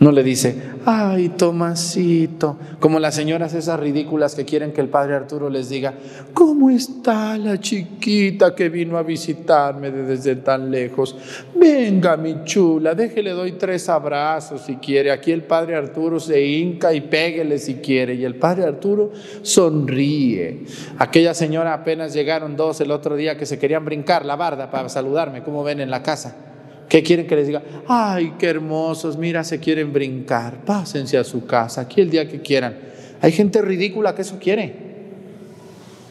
No 0.04 0.12
le 0.12 0.22
dice, 0.22 0.54
ay, 0.86 1.30
Tomasito, 1.30 2.58
como 2.82 3.00
las 3.00 3.16
señoras 3.16 3.54
esas 3.54 3.80
ridículas 3.80 4.36
que 4.36 4.44
quieren 4.44 4.74
que 4.74 4.82
el 4.82 4.90
padre 4.90 5.16
Arturo 5.16 5.50
les 5.50 5.70
diga, 5.70 5.94
¿cómo 6.34 6.70
está 6.70 7.38
la 7.38 7.58
chiquita 7.58 8.54
que 8.54 8.68
vino 8.68 8.98
a 8.98 9.04
visitarme 9.04 9.92
desde 9.92 10.36
tan 10.36 10.70
lejos? 10.70 11.16
Venga, 11.56 12.18
mi 12.18 12.44
chula, 12.44 12.96
déjele, 12.96 13.32
doy 13.32 13.54
tres 13.54 13.88
abrazos 13.88 14.64
si 14.64 14.76
quiere. 14.76 15.10
Aquí 15.10 15.32
el 15.32 15.44
padre 15.44 15.78
Arturo 15.78 16.20
se 16.20 16.46
hinca 16.46 16.94
y 16.94 17.00
péguele 17.00 17.58
si 17.58 17.76
quiere. 17.76 18.16
Y 18.16 18.26
el 18.26 18.36
padre 18.36 18.66
Arturo 18.66 19.14
sonríe. 19.42 20.66
Aquella 20.98 21.34
señora 21.34 21.74
apenas 21.74 22.14
llegaron 22.14 22.58
dos 22.58 22.82
el 22.82 22.92
otro 22.92 23.16
día 23.16 23.38
que 23.38 23.46
se 23.46 23.58
querían 23.58 23.86
brincar 23.86 24.26
la 24.26 24.36
barda 24.36 24.70
para 24.70 24.90
saludarme, 24.90 25.44
como 25.44 25.64
ven 25.64 25.80
en 25.80 25.90
la 25.90 26.04
casa. 26.04 26.53
¿Qué 26.90 27.02
quieren 27.02 27.26
que 27.26 27.36
les 27.36 27.48
diga? 27.48 27.64
Ay, 27.88 28.34
qué 28.38 28.48
hermosos, 28.48 29.18
mira, 29.18 29.44
se 29.44 29.60
quieren 29.60 29.92
brincar, 29.92 30.64
pásense 30.64 31.18
a 31.18 31.24
su 31.24 31.46
casa, 31.46 31.82
aquí 31.82 32.02
el 32.02 32.10
día 32.10 32.28
que 32.28 32.42
quieran. 32.42 32.78
Hay 33.22 33.32
gente 33.32 33.62
ridícula 33.62 34.14
que 34.14 34.22
eso 34.22 34.38
quiere. 34.40 34.94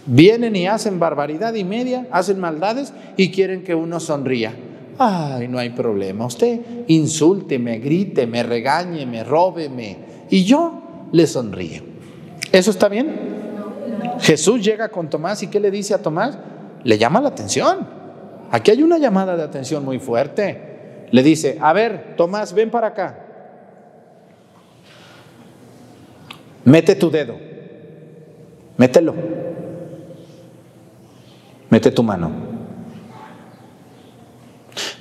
Vienen 0.07 0.57
y 0.57 0.67
hacen 0.67 0.99
barbaridad 0.99 1.55
y 1.55 1.63
media, 1.63 2.09
hacen 2.11 2.41
maldades 2.41 2.93
y 3.17 3.31
quieren 3.31 3.63
que 3.63 3.75
uno 3.75 4.01
sonría. 4.01 4.55
Ay, 4.99 5.47
no 5.49 5.59
hay 5.59 5.71
problema. 5.71 6.27
Usted 6.27 6.61
insúlteme, 6.89 7.79
gríteme, 7.79 8.43
regáñeme, 8.43 9.23
róbeme. 9.25 9.97
Y 10.31 10.45
yo 10.45 11.09
le 11.13 11.27
sonríe. 11.27 11.83
¿Eso 12.51 12.71
está 12.71 12.89
bien? 12.89 13.11
Jesús 14.21 14.63
llega 14.63 14.89
con 14.89 15.09
Tomás 15.09 15.43
y 15.43 15.49
¿qué 15.49 15.61
le 15.61 15.71
dice 15.71 15.95
a 15.95 15.99
Tomás? 15.99 16.39
Le 16.85 16.99
llama 16.99 17.21
la 17.21 17.29
atención. 17.29 18.02
Aquí 18.53 18.71
hay 18.71 18.85
una 18.85 18.99
llamada 18.99 19.37
de 19.37 19.43
atención 19.43 19.85
muy 19.85 19.99
fuerte 19.99 20.71
le 21.13 21.23
dice, 21.23 21.59
a 21.61 21.73
ver, 21.75 22.15
Tomás, 22.17 22.55
ven 22.55 22.71
para 22.71 22.89
acá. 22.89 23.19
Mete 26.65 26.95
tu 26.95 27.11
dedo. 27.11 27.37
Mételo. 28.79 29.15
Mete 31.69 31.91
tu 31.91 32.03
mano. 32.03 32.31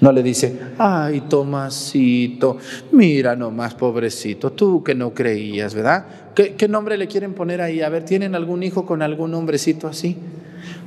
No 0.02 0.12
le 0.12 0.22
dice, 0.22 0.60
ay, 0.78 1.22
Tomasito, 1.30 2.58
mira 2.92 3.36
nomás, 3.36 3.76
pobrecito, 3.76 4.52
tú 4.52 4.84
que 4.84 4.96
no 4.96 5.14
creías, 5.14 5.76
¿verdad? 5.76 6.06
¿Qué, 6.36 6.56
¿Qué, 6.56 6.68
nombre 6.68 6.98
le 6.98 7.08
quieren 7.08 7.36
poner 7.36 7.62
ahí? 7.62 7.82
A 7.82 7.90
ver, 7.90 8.04
¿tienen 8.04 8.34
algún 8.34 8.64
hijo 8.64 8.86
con 8.86 9.04
algún 9.04 9.32
nombrecito 9.32 9.88
así? 9.88 10.18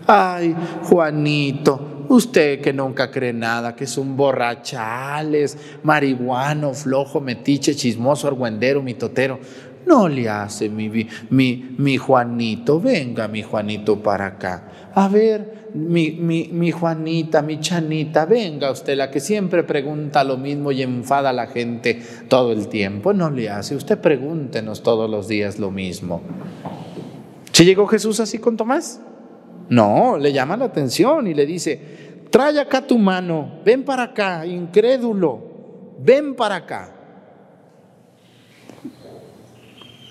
Ay, 0.06 0.54
Juanito, 0.82 1.93
Usted 2.08 2.60
que 2.60 2.72
nunca 2.72 3.10
cree 3.10 3.32
nada, 3.32 3.74
que 3.74 3.84
es 3.84 3.98
un 3.98 4.16
borrachales, 4.16 5.56
marihuano, 5.82 6.74
flojo, 6.74 7.20
metiche, 7.20 7.74
chismoso, 7.74 8.28
argüendero, 8.28 8.82
mitotero. 8.82 9.38
No 9.86 10.08
le 10.08 10.28
hace 10.28 10.68
mi, 10.68 10.88
mi, 11.30 11.74
mi 11.76 11.96
Juanito, 11.98 12.80
venga 12.80 13.28
mi 13.28 13.42
Juanito 13.42 14.02
para 14.02 14.26
acá. 14.26 14.90
A 14.94 15.08
ver, 15.08 15.68
mi, 15.74 16.12
mi, 16.12 16.48
mi, 16.52 16.70
Juanita, 16.70 17.42
mi 17.42 17.60
Chanita, 17.60 18.24
venga 18.24 18.70
usted, 18.70 18.96
la 18.96 19.10
que 19.10 19.20
siempre 19.20 19.64
pregunta 19.64 20.24
lo 20.24 20.38
mismo 20.38 20.72
y 20.72 20.82
enfada 20.82 21.30
a 21.30 21.32
la 21.32 21.48
gente 21.48 22.00
todo 22.28 22.52
el 22.52 22.68
tiempo. 22.68 23.12
No 23.12 23.30
le 23.30 23.50
hace, 23.50 23.76
usted 23.76 23.98
pregúntenos 23.98 24.82
todos 24.82 25.10
los 25.10 25.28
días 25.28 25.58
lo 25.58 25.70
mismo. 25.70 26.22
¿Se 27.52 27.64
llegó 27.64 27.86
Jesús 27.86 28.20
así 28.20 28.38
con 28.38 28.56
Tomás? 28.56 29.00
No, 29.68 30.18
le 30.18 30.32
llama 30.32 30.56
la 30.56 30.66
atención 30.66 31.26
y 31.26 31.34
le 31.34 31.46
dice, 31.46 31.80
trae 32.34 32.58
acá 32.58 32.84
tu 32.84 32.98
mano, 32.98 33.60
ven 33.64 33.84
para 33.84 34.02
acá, 34.02 34.44
incrédulo, 34.44 35.38
ven 36.00 36.34
para 36.34 36.56
acá. 36.56 36.90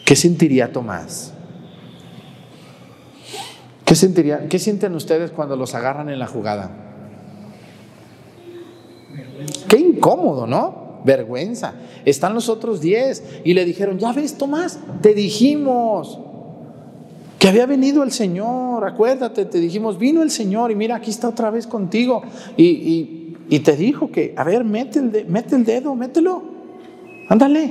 ¿Qué 0.05 0.15
sentiría 0.15 0.71
Tomás? 0.71 1.33
¿Qué, 3.83 3.93
sentiría, 3.93 4.47
¿Qué 4.47 4.57
sienten 4.57 4.95
ustedes 4.95 5.31
cuando 5.31 5.57
los 5.57 5.75
agarran 5.75 6.07
en 6.07 6.17
la 6.17 6.27
jugada? 6.27 6.71
Qué 9.67 9.75
incómodo, 9.75 10.47
¿no? 10.47 11.01
Vergüenza. 11.03 11.73
Están 12.05 12.33
los 12.33 12.47
otros 12.47 12.79
diez 12.79 13.41
y 13.43 13.53
le 13.53 13.65
dijeron, 13.65 13.99
ya 13.99 14.13
ves, 14.13 14.37
Tomás, 14.37 14.79
te 15.01 15.13
dijimos 15.13 16.21
que 17.43 17.49
había 17.49 17.65
venido 17.65 18.03
el 18.03 18.13
Señor, 18.13 18.87
acuérdate, 18.87 19.43
te 19.43 19.59
dijimos, 19.59 19.99
vino 19.99 20.23
el 20.23 20.31
Señor 20.31 20.71
y 20.71 20.75
mira, 20.75 20.95
aquí 20.95 21.09
está 21.09 21.27
otra 21.27 21.51
vez 21.51 21.67
contigo. 21.67 22.23
Y, 22.55 23.59
te 23.65 23.75
dijo 23.75 24.09
que, 24.11 24.33
a 24.37 24.45
ver, 24.45 24.63
mete 24.63 24.99
el, 24.99 25.25
mete 25.27 25.57
el 25.57 25.65
dedo, 25.65 25.93
mételo, 25.93 26.41
ándale. 27.27 27.69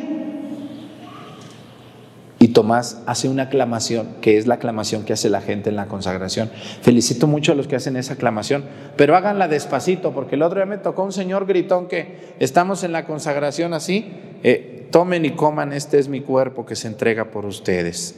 Y 2.38 2.48
Tomás 2.48 3.00
hace 3.06 3.30
una 3.30 3.44
aclamación, 3.44 4.16
que 4.20 4.36
es 4.36 4.46
la 4.46 4.56
aclamación 4.56 5.06
que 5.06 5.14
hace 5.14 5.30
la 5.30 5.40
gente 5.40 5.70
en 5.70 5.76
la 5.76 5.86
consagración. 5.86 6.50
Felicito 6.82 7.26
mucho 7.26 7.52
a 7.52 7.54
los 7.54 7.66
que 7.66 7.76
hacen 7.76 7.96
esa 7.96 8.12
aclamación, 8.12 8.66
pero 8.98 9.16
háganla 9.16 9.48
despacito, 9.48 10.12
porque 10.12 10.34
el 10.34 10.42
otro 10.42 10.58
día 10.58 10.66
me 10.66 10.76
tocó 10.76 11.02
un 11.02 11.12
señor 11.12 11.46
gritón 11.46 11.88
que 11.88 12.34
estamos 12.40 12.84
en 12.84 12.92
la 12.92 13.06
consagración 13.06 13.72
así, 13.72 14.12
eh, 14.42 14.86
tomen 14.90 15.24
y 15.24 15.30
coman, 15.30 15.72
este 15.72 15.98
es 15.98 16.08
mi 16.08 16.20
cuerpo 16.20 16.66
que 16.66 16.76
se 16.76 16.88
entrega 16.88 17.30
por 17.30 17.46
ustedes. 17.46 18.16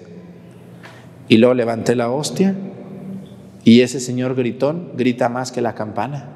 Y 1.28 1.38
luego 1.38 1.54
levanté 1.54 1.96
la 1.96 2.10
hostia 2.10 2.54
y 3.64 3.80
ese 3.80 3.98
señor 3.98 4.34
gritón 4.34 4.92
grita 4.96 5.28
más 5.28 5.50
que 5.50 5.62
la 5.62 5.74
campana. 5.74 6.28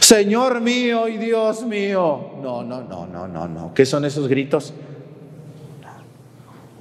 Señor 0.00 0.60
mío 0.60 1.08
y 1.08 1.18
Dios 1.18 1.64
mío. 1.64 2.34
No, 2.42 2.62
no, 2.62 2.82
no, 2.82 3.06
no, 3.06 3.28
no, 3.28 3.48
no. 3.48 3.74
¿Qué 3.74 3.84
son 3.84 4.04
esos 4.04 4.28
gritos? 4.28 4.72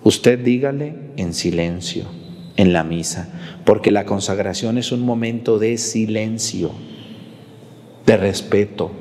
Usted 0.03 0.39
dígale 0.39 0.95
en 1.17 1.33
silencio, 1.33 2.05
en 2.55 2.71
la 2.71 2.83
misa, 2.83 3.27
porque 3.65 3.91
la 3.91 4.05
consagración 4.05 4.77
es 4.77 4.91
un 4.91 5.01
momento 5.01 5.59
de 5.59 5.77
silencio, 5.77 6.71
de 8.05 8.17
respeto. 8.17 8.91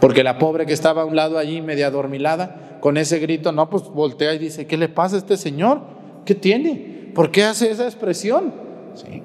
Porque 0.00 0.24
la 0.24 0.38
pobre 0.38 0.66
que 0.66 0.72
estaba 0.72 1.02
a 1.02 1.04
un 1.04 1.14
lado 1.14 1.38
allí, 1.38 1.62
media 1.62 1.86
adormilada, 1.86 2.78
con 2.80 2.96
ese 2.96 3.18
grito, 3.18 3.52
no, 3.52 3.70
pues 3.70 3.84
voltea 3.84 4.34
y 4.34 4.38
dice, 4.38 4.66
¿qué 4.66 4.76
le 4.76 4.88
pasa 4.88 5.16
a 5.16 5.18
este 5.18 5.36
señor? 5.36 5.82
¿Qué 6.24 6.34
tiene? 6.34 6.93
¿Por 7.14 7.30
qué 7.30 7.44
hace 7.44 7.70
esa 7.70 7.84
expresión? 7.84 8.52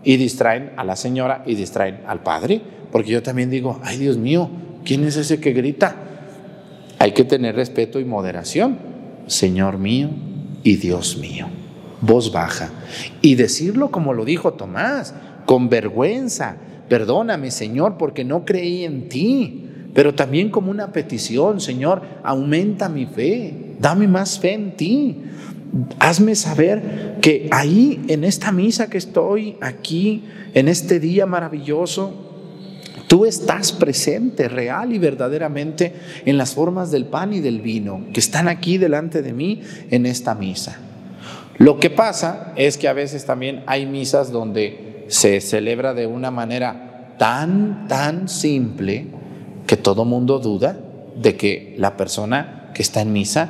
Y 0.04 0.18
distraen 0.18 0.72
a 0.78 0.84
la 0.84 0.96
señora 0.96 1.44
y 1.46 1.56
distraen 1.56 2.02
al 2.08 2.22
padre, 2.24 2.62
porque 2.92 3.12
yo 3.12 3.22
también 3.24 3.50
digo, 3.50 3.80
ay 3.84 3.98
Dios 3.98 4.18
mío, 4.18 4.50
¿quién 4.84 5.04
es 5.04 5.16
ese 5.16 5.40
que 5.40 5.54
grita? 5.54 5.96
Hay 7.00 7.12
que 7.12 7.24
tener 7.24 7.56
respeto 7.56 8.00
y 8.00 8.06
moderación. 8.06 8.78
Señor 9.28 9.78
mío, 9.78 10.10
y 10.64 10.76
Dios 10.76 11.18
mío. 11.18 11.48
Voz 12.02 12.32
baja. 12.32 12.70
Y 13.22 13.36
decirlo 13.36 13.92
como 13.92 14.14
lo 14.14 14.26
dijo 14.26 14.54
Tomás, 14.54 15.14
con 15.46 15.70
vergüenza. 15.70 16.58
Perdóname, 16.88 17.52
Señor, 17.52 17.98
porque 17.98 18.24
no 18.24 18.46
creí 18.46 18.84
en 18.84 19.10
ti. 19.10 19.66
Pero 19.94 20.14
también 20.14 20.50
como 20.50 20.72
una 20.72 20.92
petición, 20.92 21.60
Señor, 21.60 22.02
aumenta 22.24 22.90
mi 22.90 23.06
fe. 23.06 23.76
Dame 23.80 24.08
más 24.08 24.40
fe 24.40 24.54
en 24.54 24.76
ti. 24.76 25.18
Hazme 26.00 26.36
saber 26.36 27.18
que 27.22 27.48
ahí, 27.52 28.04
en 28.08 28.24
esta 28.24 28.52
misa 28.52 28.90
que 28.90 28.98
estoy, 28.98 29.58
aquí, 29.62 30.24
en 30.54 30.68
este 30.68 31.00
día 31.00 31.26
maravilloso, 31.26 32.30
Tú 33.10 33.26
estás 33.26 33.72
presente 33.72 34.48
real 34.48 34.94
y 34.94 35.00
verdaderamente 35.00 35.96
en 36.26 36.38
las 36.38 36.54
formas 36.54 36.92
del 36.92 37.06
pan 37.06 37.34
y 37.34 37.40
del 37.40 37.60
vino 37.60 38.04
que 38.14 38.20
están 38.20 38.48
aquí 38.48 38.78
delante 38.78 39.24
de 39.24 39.34
mí 39.34 39.64
en 39.90 40.06
esta 40.06 40.36
misa. 40.36 40.78
Lo 41.58 41.80
que 41.80 41.90
pasa 41.90 42.54
es 42.56 42.78
que 42.78 42.88
a 42.88 42.94
veces 42.94 43.26
también 43.26 43.64
hay 43.66 43.88
misas 43.88 44.32
donde 44.32 45.06
se 45.08 45.42
celebra 45.42 45.96
de 45.96 46.06
una 46.06 46.30
manera 46.30 47.16
tan, 47.18 47.88
tan 47.88 48.30
simple 48.30 49.08
que 49.66 49.76
todo 49.76 50.06
mundo 50.06 50.38
duda 50.38 50.78
de 51.16 51.36
que 51.36 51.74
la 51.80 51.98
persona 51.98 52.70
que 52.76 52.84
está 52.84 53.02
en 53.02 53.12
misa 53.12 53.50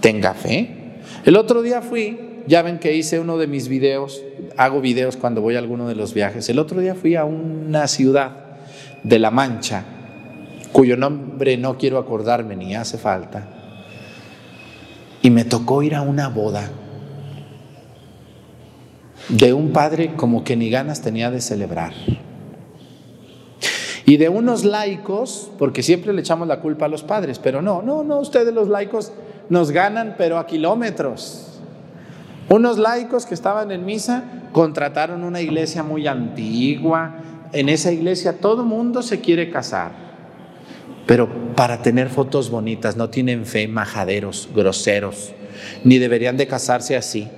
tenga 0.00 0.34
fe. 0.34 0.77
El 1.24 1.36
otro 1.36 1.62
día 1.62 1.82
fui, 1.82 2.42
ya 2.46 2.62
ven 2.62 2.78
que 2.78 2.94
hice 2.96 3.20
uno 3.20 3.38
de 3.38 3.46
mis 3.46 3.68
videos, 3.68 4.22
hago 4.56 4.80
videos 4.80 5.16
cuando 5.16 5.40
voy 5.40 5.56
a 5.56 5.58
alguno 5.58 5.88
de 5.88 5.94
los 5.94 6.14
viajes. 6.14 6.48
El 6.48 6.58
otro 6.58 6.80
día 6.80 6.94
fui 6.94 7.16
a 7.16 7.24
una 7.24 7.86
ciudad 7.88 8.58
de 9.02 9.18
La 9.18 9.30
Mancha, 9.30 9.84
cuyo 10.72 10.96
nombre 10.96 11.56
no 11.56 11.78
quiero 11.78 11.98
acordarme 11.98 12.56
ni 12.56 12.74
hace 12.74 12.98
falta, 12.98 13.48
y 15.22 15.30
me 15.30 15.44
tocó 15.44 15.82
ir 15.82 15.94
a 15.94 16.02
una 16.02 16.28
boda 16.28 16.70
de 19.28 19.52
un 19.52 19.72
padre 19.72 20.14
como 20.16 20.44
que 20.44 20.56
ni 20.56 20.70
ganas 20.70 21.02
tenía 21.02 21.30
de 21.30 21.40
celebrar. 21.40 21.92
Y 24.06 24.16
de 24.16 24.30
unos 24.30 24.64
laicos, 24.64 25.50
porque 25.58 25.82
siempre 25.82 26.14
le 26.14 26.22
echamos 26.22 26.48
la 26.48 26.60
culpa 26.60 26.86
a 26.86 26.88
los 26.88 27.02
padres, 27.02 27.38
pero 27.38 27.60
no, 27.60 27.82
no, 27.82 28.04
no, 28.04 28.20
ustedes 28.20 28.54
los 28.54 28.68
laicos 28.68 29.12
nos 29.48 29.70
ganan, 29.70 30.14
pero 30.18 30.38
a 30.38 30.46
kilómetros. 30.46 31.60
Unos 32.48 32.78
laicos 32.78 33.26
que 33.26 33.34
estaban 33.34 33.70
en 33.70 33.84
misa 33.84 34.24
contrataron 34.52 35.24
una 35.24 35.40
iglesia 35.40 35.82
muy 35.82 36.06
antigua, 36.06 37.16
en 37.52 37.68
esa 37.68 37.92
iglesia 37.92 38.38
todo 38.38 38.64
mundo 38.64 39.02
se 39.02 39.20
quiere 39.20 39.50
casar, 39.50 39.92
pero 41.06 41.28
para 41.54 41.82
tener 41.82 42.08
fotos 42.08 42.50
bonitas 42.50 42.96
no 42.96 43.10
tienen 43.10 43.46
fe, 43.46 43.68
majaderos, 43.68 44.48
groseros, 44.54 45.32
ni 45.84 45.98
deberían 45.98 46.36
de 46.36 46.46
casarse 46.46 46.96
así. 46.96 47.28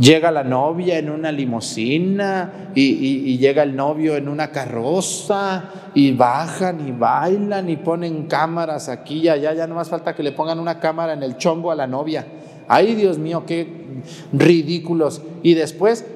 Llega 0.00 0.30
la 0.30 0.42
novia 0.42 0.96
en 0.96 1.10
una 1.10 1.30
limusina 1.30 2.70
y, 2.74 3.36
llega 3.36 3.62
el 3.62 3.76
novio 3.76 4.16
en 4.16 4.28
una 4.28 4.50
carroza 4.50 5.64
y 5.94 6.12
bajan 6.12 6.88
y 6.88 6.90
bailan 6.90 7.68
y 7.68 7.76
ponen 7.76 8.26
cámaras 8.26 8.88
aquí 8.88 9.18
y 9.18 9.28
allá. 9.28 9.52
Ya 9.52 9.66
no 9.66 9.74
más 9.74 9.90
falta 9.90 10.14
que 10.14 10.22
le 10.22 10.32
pongan 10.32 10.58
una 10.58 10.80
cámara 10.80 11.12
en 11.12 11.22
el 11.22 11.36
chombo 11.36 11.70
a 11.70 11.74
la 11.74 11.86
novia. 11.86 12.24
Ay, 12.66 12.94
Dios 12.94 13.18
mío, 13.18 13.44
qué 13.46 13.68
ridículos. 14.32 15.20
Y 15.42 15.52
después 15.52 16.06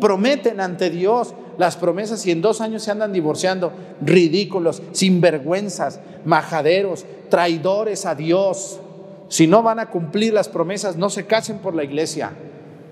prometen 0.00 0.60
ante 0.60 0.90
Dios 0.90 1.34
las 1.58 1.76
promesas 1.76 2.24
y 2.26 2.30
en 2.30 2.40
dos 2.40 2.60
años 2.60 2.84
se 2.84 2.92
andan 2.92 3.12
divorciando. 3.12 3.72
Ridículos, 4.00 4.80
sinvergüenzas, 4.92 5.98
majaderos, 6.24 7.04
traidores 7.30 8.06
a 8.06 8.14
Dios. 8.14 8.78
Si 9.26 9.48
no 9.48 9.64
van 9.64 9.80
a 9.80 9.86
cumplir 9.90 10.32
las 10.32 10.48
promesas, 10.48 10.96
no 10.96 11.10
se 11.10 11.26
casen 11.26 11.58
por 11.58 11.74
la 11.74 11.82
iglesia. 11.82 12.30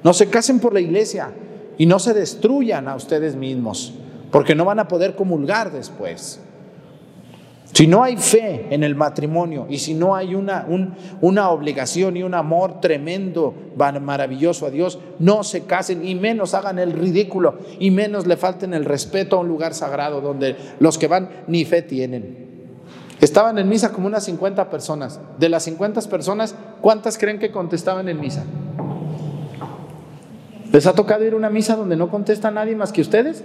No 0.05 0.13
se 0.13 0.29
casen 0.29 0.61
por 0.61 0.73
la 0.73 0.81
iglesia 0.81 1.33
y 1.79 1.87
no 1.87 1.99
se 1.99 2.15
destruyan 2.15 2.89
a 2.89 2.97
ustedes 2.97 3.37
mismos, 3.37 3.95
porque 4.31 4.55
no 4.55 4.65
van 4.65 4.79
a 4.79 4.89
poder 4.89 5.15
comulgar 5.15 5.73
después. 5.73 6.41
Si 7.73 7.87
no 7.87 8.03
hay 8.03 8.19
fe 8.19 8.67
en 8.71 8.85
el 8.85 8.95
matrimonio 8.95 9.67
y 9.71 9.79
si 9.79 9.95
no 9.95 10.15
hay 10.15 10.35
una, 10.35 10.67
una 11.23 11.49
obligación 11.49 12.19
y 12.19 12.23
un 12.23 12.35
amor 12.35 12.81
tremendo, 12.81 13.55
maravilloso 13.77 14.67
a 14.67 14.71
Dios, 14.71 14.99
no 15.19 15.43
se 15.43 15.63
casen 15.63 16.07
y 16.07 16.15
menos 16.15 16.53
hagan 16.53 16.79
el 16.79 16.93
ridículo 16.93 17.59
y 17.79 17.91
menos 17.91 18.27
le 18.27 18.37
falten 18.37 18.75
el 18.75 18.85
respeto 18.85 19.37
a 19.37 19.41
un 19.41 19.49
lugar 19.49 19.73
sagrado 19.73 20.21
donde 20.21 20.55
los 20.81 20.99
que 20.99 21.09
van 21.09 21.31
ni 21.47 21.65
fe 21.65 21.81
tienen. 21.81 22.43
Estaban 23.23 23.57
en 23.57 23.69
misa 23.69 23.93
como 23.93 24.07
unas 24.07 24.25
50 24.25 24.69
personas. 24.69 25.19
De 25.39 25.49
las 25.49 25.63
50 25.63 26.03
personas, 26.03 26.55
¿cuántas 26.83 27.17
creen 27.17 27.39
que 27.39 27.53
contestaban 27.53 28.09
en 28.09 28.21
misa? 28.21 28.45
¿Les 30.73 30.87
ha 30.87 30.95
tocado 30.95 31.25
ir 31.25 31.35
a 31.35 31.37
una 31.37 31.51
misa 31.51 31.77
donde 31.77 31.97
no 31.97 32.11
contesta 32.11 32.51
nadie 32.51 32.75
más 32.75 32.93
que 32.93 33.03
ustedes? 33.03 33.45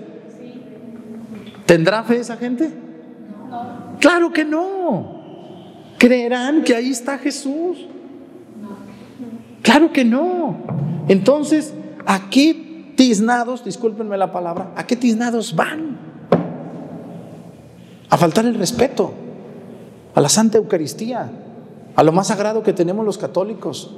¿Tendrá 1.66 2.04
fe 2.04 2.18
esa 2.18 2.38
gente? 2.38 2.72
Claro 4.00 4.32
que 4.32 4.46
no. 4.46 5.18
Creerán 5.98 6.64
que 6.64 6.74
ahí 6.74 6.90
está 6.90 7.18
Jesús. 7.18 7.86
Claro 9.62 9.92
que 9.92 10.06
no. 10.06 10.56
Entonces, 11.10 11.74
¿a 12.06 12.30
qué 12.30 12.94
tiznados, 12.96 13.66
discúlpenme 13.66 14.18
la 14.18 14.32
palabra, 14.32 14.72
a 14.76 14.88
qué 14.88 14.96
tiznados 14.96 15.56
van? 15.56 15.98
A 18.10 18.18
faltar 18.18 18.46
el 18.46 18.56
respeto 18.56 19.12
a 20.16 20.22
la 20.22 20.30
Santa 20.30 20.58
Eucaristía, 20.58 21.30
a 21.96 22.04
lo 22.04 22.12
más 22.14 22.28
sagrado 22.28 22.64
que 22.64 22.72
tenemos 22.72 23.06
los 23.06 23.18
católicos. 23.18 23.94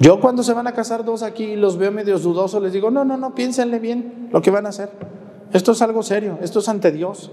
Yo 0.00 0.20
cuando 0.20 0.42
se 0.42 0.52
van 0.52 0.66
a 0.66 0.72
casar 0.72 1.04
dos 1.04 1.22
aquí 1.22 1.44
y 1.44 1.56
los 1.56 1.76
veo 1.76 1.90
medios 1.90 2.22
dudosos, 2.22 2.62
les 2.62 2.72
digo, 2.72 2.90
no, 2.90 3.04
no, 3.04 3.16
no, 3.16 3.34
piénsenle 3.34 3.80
bien 3.80 4.28
lo 4.32 4.40
que 4.42 4.50
van 4.50 4.66
a 4.66 4.68
hacer. 4.68 4.90
Esto 5.52 5.72
es 5.72 5.82
algo 5.82 6.02
serio, 6.02 6.38
esto 6.40 6.60
es 6.60 6.68
ante 6.68 6.92
Dios. 6.92 7.32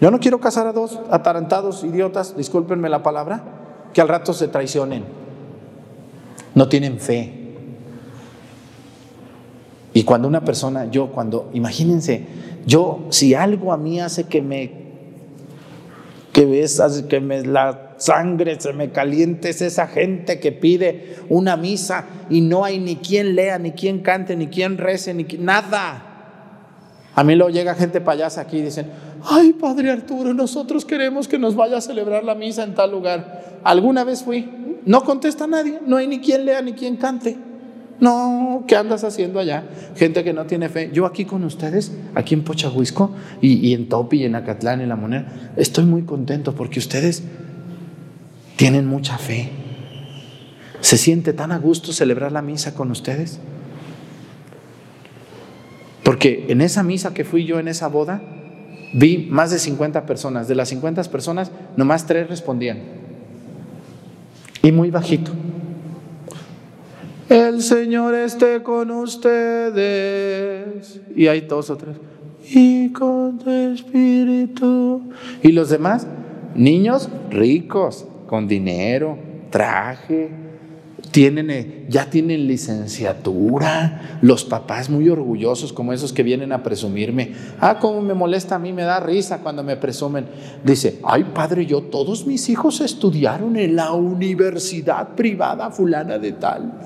Yo 0.00 0.10
no 0.10 0.18
quiero 0.18 0.40
casar 0.40 0.66
a 0.66 0.72
dos 0.72 0.98
atarantados 1.10 1.84
idiotas, 1.84 2.36
discúlpenme 2.36 2.88
la 2.88 3.02
palabra, 3.02 3.42
que 3.92 4.00
al 4.00 4.08
rato 4.08 4.32
se 4.32 4.48
traicionen. 4.48 5.04
No 6.54 6.68
tienen 6.68 6.98
fe. 6.98 7.40
Y 9.92 10.04
cuando 10.04 10.26
una 10.26 10.42
persona, 10.42 10.86
yo 10.86 11.08
cuando, 11.08 11.50
imagínense, 11.52 12.26
yo 12.64 13.00
si 13.10 13.34
algo 13.34 13.72
a 13.72 13.76
mí 13.76 14.00
hace 14.00 14.24
que 14.24 14.40
me, 14.40 14.72
que 16.32 16.46
ves, 16.46 16.80
que 17.08 17.20
me 17.20 17.44
la 17.44 17.89
sangre 18.00 18.58
se 18.58 18.72
me 18.72 18.90
caliente 18.90 19.50
es 19.50 19.60
esa 19.60 19.86
gente 19.86 20.40
que 20.40 20.52
pide 20.52 21.16
una 21.28 21.56
misa 21.56 22.06
y 22.30 22.40
no 22.40 22.64
hay 22.64 22.78
ni 22.78 22.96
quien 22.96 23.34
lea, 23.34 23.58
ni 23.58 23.72
quien 23.72 24.00
cante, 24.00 24.36
ni 24.36 24.46
quien 24.46 24.78
rece, 24.78 25.12
ni 25.12 25.24
nada. 25.38 26.06
A 27.14 27.22
mí 27.22 27.34
luego 27.34 27.50
llega 27.50 27.74
gente 27.74 28.00
payasa 28.00 28.40
aquí 28.40 28.58
y 28.58 28.62
dicen, 28.62 28.86
ay 29.22 29.52
Padre 29.52 29.90
Arturo, 29.90 30.32
nosotros 30.32 30.86
queremos 30.86 31.28
que 31.28 31.38
nos 31.38 31.54
vaya 31.54 31.76
a 31.76 31.80
celebrar 31.82 32.24
la 32.24 32.34
misa 32.34 32.64
en 32.64 32.74
tal 32.74 32.90
lugar. 32.90 33.60
Alguna 33.64 34.02
vez 34.04 34.22
fui, 34.22 34.48
no 34.86 35.02
contesta 35.02 35.46
nadie, 35.46 35.80
no 35.86 35.98
hay 35.98 36.06
ni 36.06 36.20
quien 36.20 36.46
lea 36.46 36.62
ni 36.62 36.72
quien 36.72 36.96
cante. 36.96 37.36
No, 38.00 38.64
¿qué 38.66 38.76
andas 38.76 39.04
haciendo 39.04 39.38
allá? 39.38 39.64
Gente 39.94 40.24
que 40.24 40.32
no 40.32 40.46
tiene 40.46 40.70
fe. 40.70 40.88
Yo 40.90 41.04
aquí 41.04 41.26
con 41.26 41.44
ustedes, 41.44 41.92
aquí 42.14 42.32
en 42.32 42.44
Pochahuisco 42.44 43.14
y, 43.42 43.68
y 43.68 43.74
en 43.74 43.90
Topi 43.90 44.22
y 44.22 44.24
en 44.24 44.36
Acatlán 44.36 44.80
en 44.80 44.88
La 44.88 44.96
Moneda, 44.96 45.26
estoy 45.56 45.84
muy 45.84 46.04
contento 46.04 46.54
porque 46.54 46.78
ustedes 46.78 47.22
tienen 48.60 48.86
mucha 48.86 49.16
fe. 49.16 49.48
¿Se 50.82 50.98
siente 50.98 51.32
tan 51.32 51.50
a 51.50 51.58
gusto 51.58 51.94
celebrar 51.94 52.30
la 52.30 52.42
misa 52.42 52.74
con 52.74 52.90
ustedes? 52.90 53.40
Porque 56.04 56.44
en 56.50 56.60
esa 56.60 56.82
misa 56.82 57.14
que 57.14 57.24
fui 57.24 57.46
yo, 57.46 57.58
en 57.58 57.68
esa 57.68 57.88
boda, 57.88 58.20
vi 58.92 59.28
más 59.30 59.50
de 59.50 59.58
50 59.58 60.04
personas. 60.04 60.46
De 60.46 60.54
las 60.54 60.68
50 60.68 61.04
personas, 61.04 61.50
nomás 61.78 62.04
tres 62.04 62.28
respondían. 62.28 62.80
Y 64.62 64.72
muy 64.72 64.90
bajito. 64.90 65.32
El 67.30 67.62
Señor 67.62 68.14
esté 68.14 68.62
con 68.62 68.90
ustedes. 68.90 70.20
Y 71.16 71.28
hay 71.28 71.40
dos 71.40 71.70
o 71.70 71.78
tres. 71.78 71.96
Y 72.50 72.92
con 72.92 73.38
tu 73.38 73.48
espíritu. 73.48 75.00
Y 75.42 75.52
los 75.52 75.70
demás, 75.70 76.06
niños 76.54 77.08
ricos, 77.30 78.04
con 78.30 78.46
dinero, 78.46 79.18
traje, 79.50 80.30
tienen, 81.10 81.50
eh, 81.50 81.86
ya 81.88 82.08
tienen 82.08 82.46
licenciatura, 82.46 84.20
los 84.22 84.44
papás 84.44 84.88
muy 84.88 85.08
orgullosos 85.08 85.72
como 85.72 85.92
esos 85.92 86.12
que 86.12 86.22
vienen 86.22 86.52
a 86.52 86.62
presumirme. 86.62 87.32
Ah, 87.58 87.80
cómo 87.80 88.00
me 88.00 88.14
molesta 88.14 88.54
a 88.54 88.60
mí, 88.60 88.72
me 88.72 88.84
da 88.84 89.00
risa 89.00 89.40
cuando 89.40 89.64
me 89.64 89.76
presumen. 89.76 90.26
Dice, 90.62 91.00
ay 91.02 91.24
padre, 91.34 91.66
yo 91.66 91.82
todos 91.82 92.24
mis 92.24 92.48
hijos 92.48 92.80
estudiaron 92.80 93.56
en 93.56 93.74
la 93.74 93.94
universidad 93.94 95.16
privada 95.16 95.72
fulana 95.72 96.16
de 96.18 96.30
tal. 96.30 96.82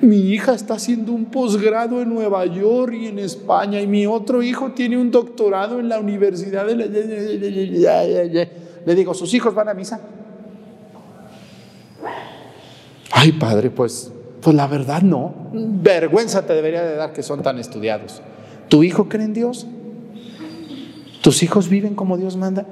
mi 0.00 0.30
hija 0.30 0.54
está 0.54 0.76
haciendo 0.76 1.12
un 1.12 1.26
posgrado 1.26 2.00
en 2.00 2.08
Nueva 2.08 2.46
York 2.46 2.94
y 2.94 3.08
en 3.08 3.18
España 3.18 3.82
y 3.82 3.86
mi 3.86 4.06
otro 4.06 4.42
hijo 4.42 4.72
tiene 4.72 4.96
un 4.96 5.10
doctorado 5.10 5.78
en 5.78 5.90
la 5.90 6.00
universidad 6.00 6.64
de 6.64 6.76
la... 6.76 6.86
Le 8.86 8.94
digo, 8.94 9.12
¿sus 9.12 9.34
hijos 9.34 9.54
van 9.54 9.68
a 9.68 9.74
misa? 9.74 10.00
Ay, 13.16 13.30
padre, 13.30 13.70
pues, 13.70 14.10
pues 14.40 14.56
la 14.56 14.66
verdad 14.66 15.00
no. 15.00 15.32
Vergüenza 15.52 16.44
te 16.44 16.52
debería 16.52 16.82
de 16.82 16.96
dar 16.96 17.12
que 17.12 17.22
son 17.22 17.42
tan 17.42 17.60
estudiados. 17.60 18.20
¿Tu 18.68 18.82
hijo 18.82 19.08
cree 19.08 19.24
en 19.24 19.32
Dios? 19.32 19.68
¿Tus 21.22 21.44
hijos 21.44 21.68
viven 21.68 21.94
como 21.94 22.16
Dios 22.16 22.36
manda? 22.36 22.66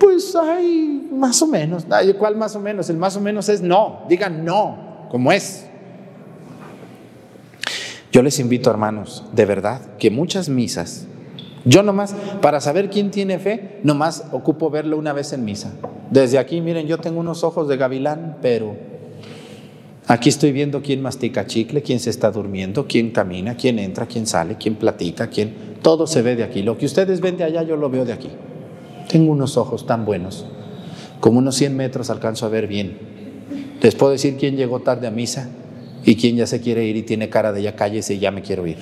Pues 0.00 0.34
hay 0.34 1.08
más 1.12 1.40
o 1.42 1.46
menos. 1.46 1.86
¿Cuál 2.18 2.36
más 2.36 2.56
o 2.56 2.60
menos? 2.60 2.90
El 2.90 2.96
más 2.96 3.16
o 3.16 3.20
menos 3.20 3.48
es 3.48 3.62
no. 3.62 4.00
Digan 4.08 4.44
no, 4.44 5.06
como 5.10 5.30
es. 5.30 5.68
Yo 8.10 8.20
les 8.24 8.40
invito, 8.40 8.68
hermanos, 8.68 9.24
de 9.32 9.46
verdad, 9.46 9.80
que 9.98 10.10
muchas 10.10 10.48
misas, 10.48 11.06
yo 11.64 11.84
nomás, 11.84 12.16
para 12.42 12.60
saber 12.60 12.90
quién 12.90 13.12
tiene 13.12 13.38
fe, 13.38 13.78
nomás 13.84 14.24
ocupo 14.32 14.70
verlo 14.70 14.98
una 14.98 15.12
vez 15.12 15.32
en 15.32 15.44
misa. 15.44 15.72
Desde 16.10 16.38
aquí, 16.38 16.60
miren, 16.60 16.88
yo 16.88 16.98
tengo 16.98 17.20
unos 17.20 17.44
ojos 17.44 17.68
de 17.68 17.76
gavilán, 17.76 18.38
pero 18.42 18.76
Aquí 20.06 20.28
estoy 20.28 20.52
viendo 20.52 20.82
quién 20.82 21.00
mastica 21.00 21.46
chicle, 21.46 21.82
quién 21.82 21.98
se 21.98 22.10
está 22.10 22.30
durmiendo, 22.30 22.86
quién 22.86 23.10
camina, 23.10 23.56
quién 23.56 23.78
entra, 23.78 24.06
quién 24.06 24.26
sale, 24.26 24.56
quién 24.58 24.74
platica, 24.74 25.28
quién... 25.28 25.74
Todo 25.80 26.06
se 26.06 26.20
ve 26.20 26.36
de 26.36 26.44
aquí. 26.44 26.62
Lo 26.62 26.76
que 26.76 26.86
ustedes 26.86 27.20
ven 27.20 27.36
de 27.38 27.44
allá, 27.44 27.62
yo 27.62 27.76
lo 27.76 27.88
veo 27.88 28.04
de 28.04 28.12
aquí. 28.12 28.28
Tengo 29.08 29.32
unos 29.32 29.56
ojos 29.56 29.86
tan 29.86 30.04
buenos. 30.04 30.46
Como 31.20 31.38
unos 31.38 31.56
100 31.56 31.76
metros 31.76 32.10
alcanzo 32.10 32.44
a 32.44 32.50
ver 32.50 32.66
bien. 32.66 32.98
Les 33.80 33.94
puedo 33.94 34.12
decir 34.12 34.36
quién 34.38 34.56
llegó 34.56 34.80
tarde 34.80 35.06
a 35.06 35.10
misa 35.10 35.48
y 36.04 36.16
quién 36.16 36.36
ya 36.36 36.46
se 36.46 36.60
quiere 36.60 36.84
ir 36.84 36.96
y 36.96 37.02
tiene 37.02 37.30
cara 37.30 37.52
de 37.52 37.62
ya 37.62 37.74
cállese 37.74 38.14
y 38.14 38.18
ya 38.18 38.30
me 38.30 38.42
quiero 38.42 38.66
ir. 38.66 38.78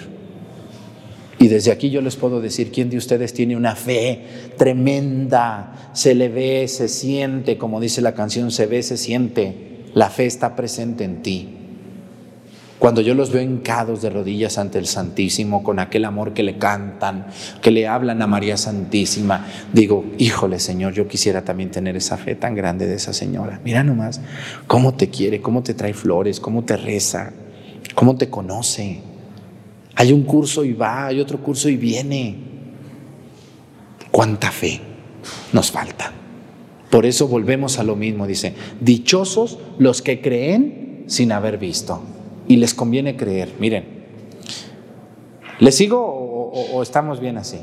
Y 1.38 1.48
desde 1.48 1.72
aquí 1.72 1.90
yo 1.90 2.00
les 2.02 2.14
puedo 2.14 2.40
decir 2.40 2.70
quién 2.70 2.88
de 2.88 2.96
ustedes 2.96 3.32
tiene 3.32 3.56
una 3.56 3.74
fe 3.74 4.22
tremenda, 4.56 5.90
se 5.92 6.14
le 6.14 6.28
ve, 6.28 6.68
se 6.68 6.88
siente, 6.88 7.58
como 7.58 7.80
dice 7.80 8.00
la 8.00 8.14
canción, 8.14 8.52
se 8.52 8.66
ve, 8.66 8.82
se 8.84 8.96
siente 8.96 9.71
la 9.94 10.10
fe 10.10 10.26
está 10.26 10.56
presente 10.56 11.04
en 11.04 11.22
ti. 11.22 11.58
Cuando 12.82 13.00
yo 13.00 13.14
los 13.14 13.30
veo 13.30 13.42
hincados 13.42 14.02
de 14.02 14.10
rodillas 14.10 14.58
ante 14.58 14.80
el 14.80 14.88
Santísimo, 14.88 15.62
con 15.62 15.78
aquel 15.78 16.04
amor 16.04 16.32
que 16.32 16.42
le 16.42 16.58
cantan, 16.58 17.26
que 17.60 17.70
le 17.70 17.86
hablan 17.86 18.20
a 18.22 18.26
María 18.26 18.56
Santísima, 18.56 19.46
digo, 19.72 20.04
híjole 20.18 20.58
Señor, 20.58 20.92
yo 20.92 21.06
quisiera 21.06 21.44
también 21.44 21.70
tener 21.70 21.96
esa 21.96 22.16
fe 22.16 22.34
tan 22.34 22.56
grande 22.56 22.88
de 22.88 22.96
esa 22.96 23.12
señora. 23.12 23.60
Mira 23.64 23.84
nomás 23.84 24.20
cómo 24.66 24.94
te 24.94 25.10
quiere, 25.10 25.40
cómo 25.40 25.62
te 25.62 25.74
trae 25.74 25.94
flores, 25.94 26.40
cómo 26.40 26.64
te 26.64 26.76
reza, 26.76 27.32
cómo 27.94 28.16
te 28.16 28.28
conoce. 28.28 29.00
Hay 29.94 30.12
un 30.12 30.24
curso 30.24 30.64
y 30.64 30.72
va, 30.72 31.06
hay 31.06 31.20
otro 31.20 31.38
curso 31.38 31.68
y 31.68 31.76
viene. 31.76 32.36
¿Cuánta 34.10 34.50
fe 34.50 34.80
nos 35.52 35.70
falta? 35.70 36.21
Por 36.92 37.06
eso 37.06 37.26
volvemos 37.26 37.78
a 37.78 37.84
lo 37.84 37.96
mismo, 37.96 38.26
dice, 38.26 38.52
dichosos 38.82 39.58
los 39.78 40.02
que 40.02 40.20
creen 40.20 41.04
sin 41.06 41.32
haber 41.32 41.56
visto. 41.56 42.02
Y 42.46 42.56
les 42.56 42.74
conviene 42.74 43.16
creer. 43.16 43.48
Miren, 43.58 43.86
¿les 45.58 45.74
sigo 45.74 45.98
o, 46.02 46.82
estamos 46.82 47.18
bien 47.18 47.38
así? 47.38 47.56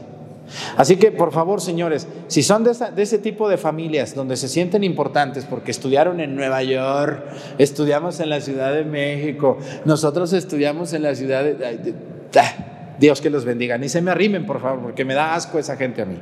Así 0.78 0.96
que, 0.96 1.12
por 1.12 1.32
favor, 1.32 1.62
señores, 1.62 2.08
si 2.26 2.42
son 2.42 2.64
de, 2.64 2.72
de, 2.96 3.04
ese 3.04 3.20
tipo 3.20 3.48
de 3.48 3.58
familias 3.58 4.16
donde 4.16 4.36
se 4.36 4.48
sienten 4.48 4.84
importantes 4.84 5.46
porque 5.46 5.70
estudiaron 5.70 6.20
en 6.22 6.36
Nueva 6.36 6.64
York, 6.64 7.24
estudiamos 7.60 8.20
en 8.22 8.30
la 8.30 8.42
Ciudad 8.42 8.74
de 8.74 8.84
México, 8.84 9.60
nosotros 9.86 10.34
estudiamos 10.34 10.92
en 10.94 11.04
la 11.04 11.14
ciudad 11.14 11.44
de... 11.44 11.94
Ah, 12.36 12.96
Dios 12.98 13.22
que 13.22 13.30
los 13.30 13.46
bendiga. 13.46 13.78
Ni 13.78 13.90
se 13.90 14.02
me 14.02 14.10
arrimen, 14.10 14.48
por 14.48 14.60
favor, 14.60 14.80
porque 14.82 15.06
me 15.06 15.14
da 15.14 15.36
asco 15.36 15.60
esa 15.60 15.78
gente 15.78 16.02
a 16.02 16.06
mí. 16.06 16.18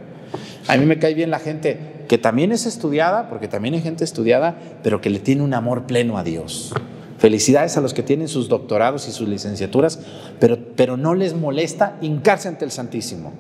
A 0.68 0.78
mí 0.78 0.86
me 0.86 1.00
cae 1.00 1.14
bien 1.14 1.32
la 1.32 1.40
gente 1.40 1.80
que 2.08 2.18
también 2.18 2.52
es 2.52 2.66
estudiada, 2.66 3.30
porque 3.30 3.48
también 3.48 3.74
hay 3.74 3.82
gente 3.82 4.04
estudiada, 4.04 4.58
pero 4.84 5.02
que 5.02 5.10
le 5.10 5.20
tiene 5.20 5.44
un 5.44 5.54
amor 5.54 5.86
pleno 5.86 6.18
a 6.18 6.24
Dios. 6.24 6.74
Felicidades 7.18 7.78
a 7.78 7.82
los 7.82 7.94
que 7.94 8.04
tienen 8.04 8.28
sus 8.28 8.48
doctorados 8.48 9.08
y 9.08 9.12
sus 9.12 9.28
licenciaturas, 9.28 10.00
pero, 10.40 10.58
pero 10.76 10.98
no 10.98 11.16
les 11.16 11.34
molesta 11.34 11.98
hincarse 12.02 12.48
ante 12.48 12.66
el 12.66 12.72
Santísimo. 12.72 13.34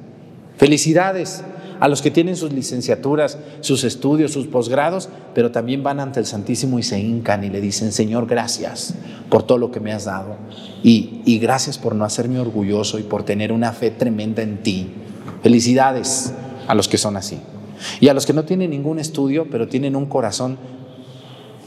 Felicidades 0.57 1.43
a 1.79 1.87
los 1.87 2.01
que 2.01 2.09
tienen 2.09 2.35
sus 2.35 2.51
licenciaturas, 2.53 3.37
sus 3.59 3.83
estudios, 3.83 4.31
sus 4.31 4.47
posgrados, 4.47 5.09
pero 5.35 5.51
también 5.51 5.83
van 5.83 5.99
ante 5.99 6.19
el 6.19 6.25
Santísimo 6.25 6.79
y 6.79 6.83
se 6.83 6.99
hincan 6.99 7.43
y 7.43 7.49
le 7.49 7.61
dicen, 7.61 7.91
Señor, 7.91 8.25
gracias 8.25 8.95
por 9.29 9.43
todo 9.43 9.59
lo 9.59 9.69
que 9.69 9.79
me 9.79 9.93
has 9.93 10.05
dado 10.05 10.37
y, 10.81 11.21
y 11.25 11.37
gracias 11.37 11.77
por 11.77 11.93
no 11.93 12.03
hacerme 12.03 12.39
orgulloso 12.39 12.97
y 12.97 13.03
por 13.03 13.23
tener 13.23 13.51
una 13.51 13.73
fe 13.73 13.91
tremenda 13.91 14.41
en 14.41 14.63
ti. 14.63 14.87
Felicidades 15.43 16.33
a 16.67 16.75
los 16.75 16.87
que 16.87 16.97
son 16.97 17.17
así. 17.17 17.39
Y 17.99 18.07
a 18.07 18.13
los 18.13 18.25
que 18.25 18.33
no 18.33 18.43
tienen 18.43 18.71
ningún 18.71 18.99
estudio, 18.99 19.47
pero 19.49 19.67
tienen 19.67 19.95
un 19.95 20.05
corazón 20.05 20.57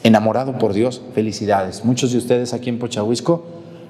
enamorado 0.03 0.59
por 0.59 0.72
Dios, 0.72 1.03
felicidades. 1.14 1.84
Muchos 1.84 2.12
de 2.12 2.18
ustedes 2.18 2.55
aquí 2.55 2.68
en 2.70 2.78
Pochahuisco 2.78 3.44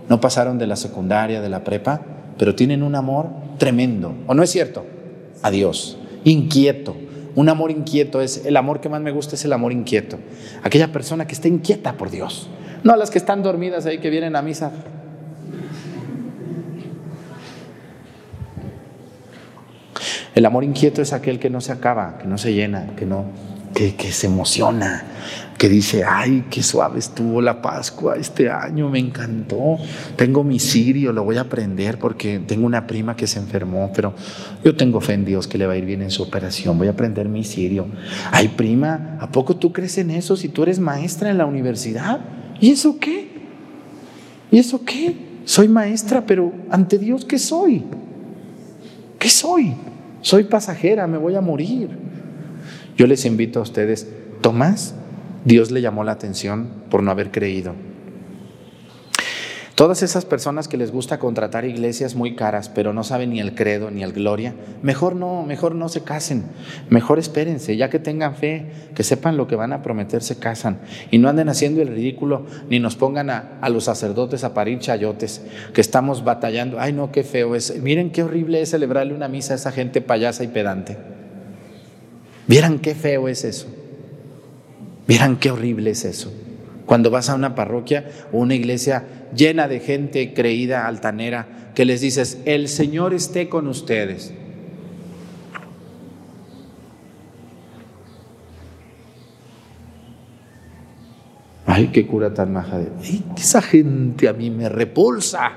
no 0.08 0.20
pasaron 0.20 0.58
de 0.58 0.66
la 0.66 0.76
secundaria, 0.76 1.40
de 1.40 1.48
la 1.48 1.64
prepa, 1.64 2.02
pero 2.36 2.54
tienen 2.54 2.82
un 2.82 2.94
amor 2.94 3.28
tremendo. 3.58 4.14
¿O 4.26 4.34
no 4.34 4.42
es 4.42 4.50
cierto? 4.50 4.84
A 5.42 5.50
Dios. 5.50 5.98
Inquieto. 6.24 6.96
Un 7.36 7.48
amor 7.48 7.70
inquieto 7.70 8.20
es 8.20 8.44
el 8.44 8.56
amor 8.56 8.80
que 8.80 8.88
más 8.88 9.00
me 9.00 9.12
gusta 9.12 9.36
es 9.36 9.44
el 9.44 9.52
amor 9.52 9.72
inquieto. 9.72 10.18
Aquella 10.62 10.90
persona 10.90 11.26
que 11.26 11.34
está 11.34 11.48
inquieta 11.48 11.96
por 11.96 12.11
Dios. 12.11 12.48
No 12.82 12.96
las 12.96 13.11
que 13.11 13.18
están 13.18 13.42
dormidas 13.42 13.86
ahí 13.86 13.98
que 13.98 14.11
vienen 14.11 14.36
a 14.36 14.42
misa. 14.42 14.72
El 20.35 20.47
amor 20.47 20.64
inquieto 20.64 21.03
es 21.03 21.12
aquel 21.12 21.39
que 21.39 21.51
no 21.51 21.61
se 21.61 21.72
acaba, 21.72 22.18
que 22.18 22.26
no 22.26 22.39
se 22.39 22.55
llena, 22.55 22.95
que 22.97 23.05
no, 23.05 23.26
que, 23.74 24.12
se 24.12 24.26
emociona, 24.26 25.05
que 25.57 25.68
dice, 25.68 26.05
ay, 26.05 26.45
qué 26.51 26.62
suave 26.62 26.99
estuvo 26.99 27.41
la 27.41 27.62
Pascua 27.62 28.16
este 28.16 28.51
año, 28.51 28.89
me 28.91 28.99
encantó. 28.99 29.78
Tengo 30.16 30.45
mi 30.45 30.59
sirio, 30.59 31.12
lo 31.12 31.24
voy 31.24 31.37
a 31.37 31.43
aprender 31.43 31.99
porque 31.99 32.41
tengo 32.41 32.66
una 32.66 32.87
prima 32.87 33.16
que 33.16 33.26
se 33.26 33.39
enfermó, 33.39 33.91
pero 33.95 34.14
yo 34.64 34.76
tengo 34.76 35.01
fe 35.01 35.14
en 35.14 35.24
Dios 35.24 35.47
que 35.47 35.59
le 35.59 35.66
va 35.66 35.74
a 35.74 35.76
ir 35.76 35.85
bien 35.85 36.03
en 36.03 36.11
su 36.11 36.22
operación, 36.22 36.78
voy 36.78 36.89
a 36.89 36.93
aprender 36.93 37.28
mi 37.28 37.45
sirio. 37.45 37.87
Ay, 38.31 38.49
prima, 38.49 39.16
¿a 39.20 39.31
poco 39.31 39.57
tú 39.57 39.72
crees 39.72 39.99
en 39.99 40.11
eso 40.11 40.37
si 40.37 40.49
tú 40.49 40.62
eres 40.62 40.78
maestra 40.78 41.31
en 41.31 41.39
la 41.39 41.47
universidad? 41.47 42.20
¿Y 42.61 42.70
eso 42.70 42.99
qué? 42.99 43.28
¿Y 44.51 44.59
eso 44.59 44.85
qué? 44.85 45.16
Soy 45.45 45.68
maestra, 45.68 46.24
pero 46.26 46.53
ante 46.70 46.99
Dios, 46.99 47.24
¿qué 47.24 47.39
soy? 47.39 47.85
¿Qué 49.18 49.28
soy? 49.28 49.74
Soy 50.22 50.44
pasajera, 50.44 51.06
me 51.06 51.18
voy 51.18 51.34
a 51.34 51.40
morir. 51.40 51.88
Yo 52.96 53.06
les 53.06 53.24
invito 53.24 53.60
a 53.60 53.62
ustedes, 53.62 54.08
Tomás 54.40 54.94
Dios 55.44 55.70
le 55.70 55.80
llamó 55.80 56.04
la 56.04 56.12
atención 56.12 56.68
por 56.90 57.02
no 57.02 57.10
haber 57.10 57.30
creído. 57.30 57.74
Todas 59.81 60.03
esas 60.03 60.26
personas 60.26 60.68
que 60.68 60.76
les 60.76 60.93
gusta 60.93 61.18
contratar 61.18 61.64
iglesias 61.64 62.14
muy 62.14 62.37
caras, 62.37 62.68
pero 62.68 62.93
no 62.93 63.03
saben 63.03 63.31
ni 63.31 63.41
el 63.41 63.55
credo 63.55 63.91
ni 63.91 64.03
el 64.03 64.12
gloria, 64.12 64.55
mejor 64.83 65.16
no, 65.16 65.43
mejor 65.43 65.74
no 65.74 65.89
se 65.89 66.03
casen, 66.03 66.45
mejor 66.91 67.18
espérense, 67.18 67.78
ya 67.78 67.89
que 67.89 67.99
tengan 67.99 68.35
fe, 68.35 68.66
que 68.95 69.03
sepan 69.03 69.39
lo 69.39 69.47
que 69.47 69.57
van 69.57 69.72
a 69.72 69.83
prometer, 69.83 70.22
se 70.22 70.39
casan 70.39 70.81
y 71.11 71.16
no 71.16 71.31
anden 71.31 71.49
haciendo 71.49 71.81
el 71.81 71.89
ridículo 71.89 72.45
ni 72.68 72.78
nos 72.78 72.95
pongan 72.97 73.31
a, 73.31 73.66
los 73.70 73.85
sacerdotes 73.85 74.45
a 74.45 74.53
parir 74.53 74.81
chayotes, 74.81 75.41
que 75.72 75.81
estamos 75.81 76.24
batallando. 76.24 76.78
Ay, 76.78 76.93
no, 76.93 77.11
qué 77.11 77.24
feo 77.24 77.55
es. 77.55 77.81
Miren 77.81 78.11
qué 78.11 78.22
horrible 78.22 78.61
es 78.61 78.72
celebrarle 78.72 79.14
una 79.14 79.28
misa 79.28 79.55
a 79.55 79.57
esa 79.57 79.72
gente 79.72 80.03
payasa 80.03 80.45
y 80.45 80.49
pedante. 80.49 80.99
Vieran 82.47 82.81
qué 82.81 82.95
feo 82.95 83.28
es 83.28 83.45
eso. 83.45 83.66
Vieran 85.09 85.39
qué 85.39 85.51
horrible 85.51 85.89
es 85.89 86.05
eso. 86.05 86.31
Cuando 86.85 87.11
vas 87.11 87.31
a 87.31 87.37
una 87.37 87.55
parroquia 87.55 88.11
o 88.33 88.39
una 88.39 88.57
iglesia 88.57 89.05
llena 89.35 89.68
de 89.68 89.81
gente 89.81 90.33
creída, 90.35 90.87
altanera, 90.87 91.72
que 91.74 91.85
les 91.85 92.01
dices, 92.01 92.39
el 92.45 92.68
Señor 92.68 93.14
esté 93.14 93.49
con 93.49 93.68
ustedes. 93.68 94.33
Ay, 101.66 101.91
qué 101.93 102.07
cura 102.07 102.35
tan 102.35 102.53
maja 102.53 102.78
de... 102.78 102.89
Esa 103.37 103.62
gente 103.62 104.28
a 104.28 104.33
mí 104.33 104.51
me 104.51 104.68
repulsa, 104.68 105.53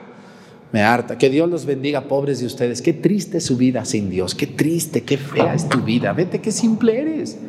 me 0.71 0.83
harta. 0.83 1.17
Que 1.17 1.29
Dios 1.29 1.49
los 1.49 1.65
bendiga, 1.65 2.07
pobres 2.07 2.39
de 2.39 2.45
ustedes. 2.45 2.81
Qué 2.81 2.93
triste 2.93 3.39
es 3.39 3.45
su 3.45 3.57
vida 3.57 3.83
sin 3.83 4.09
Dios, 4.09 4.35
qué 4.35 4.45
triste, 4.45 5.01
qué 5.01 5.17
fea 5.17 5.55
es 5.55 5.67
tu 5.67 5.81
vida. 5.81 6.13
Vete, 6.13 6.39
qué 6.39 6.51
simple 6.51 7.01
eres. 7.01 7.39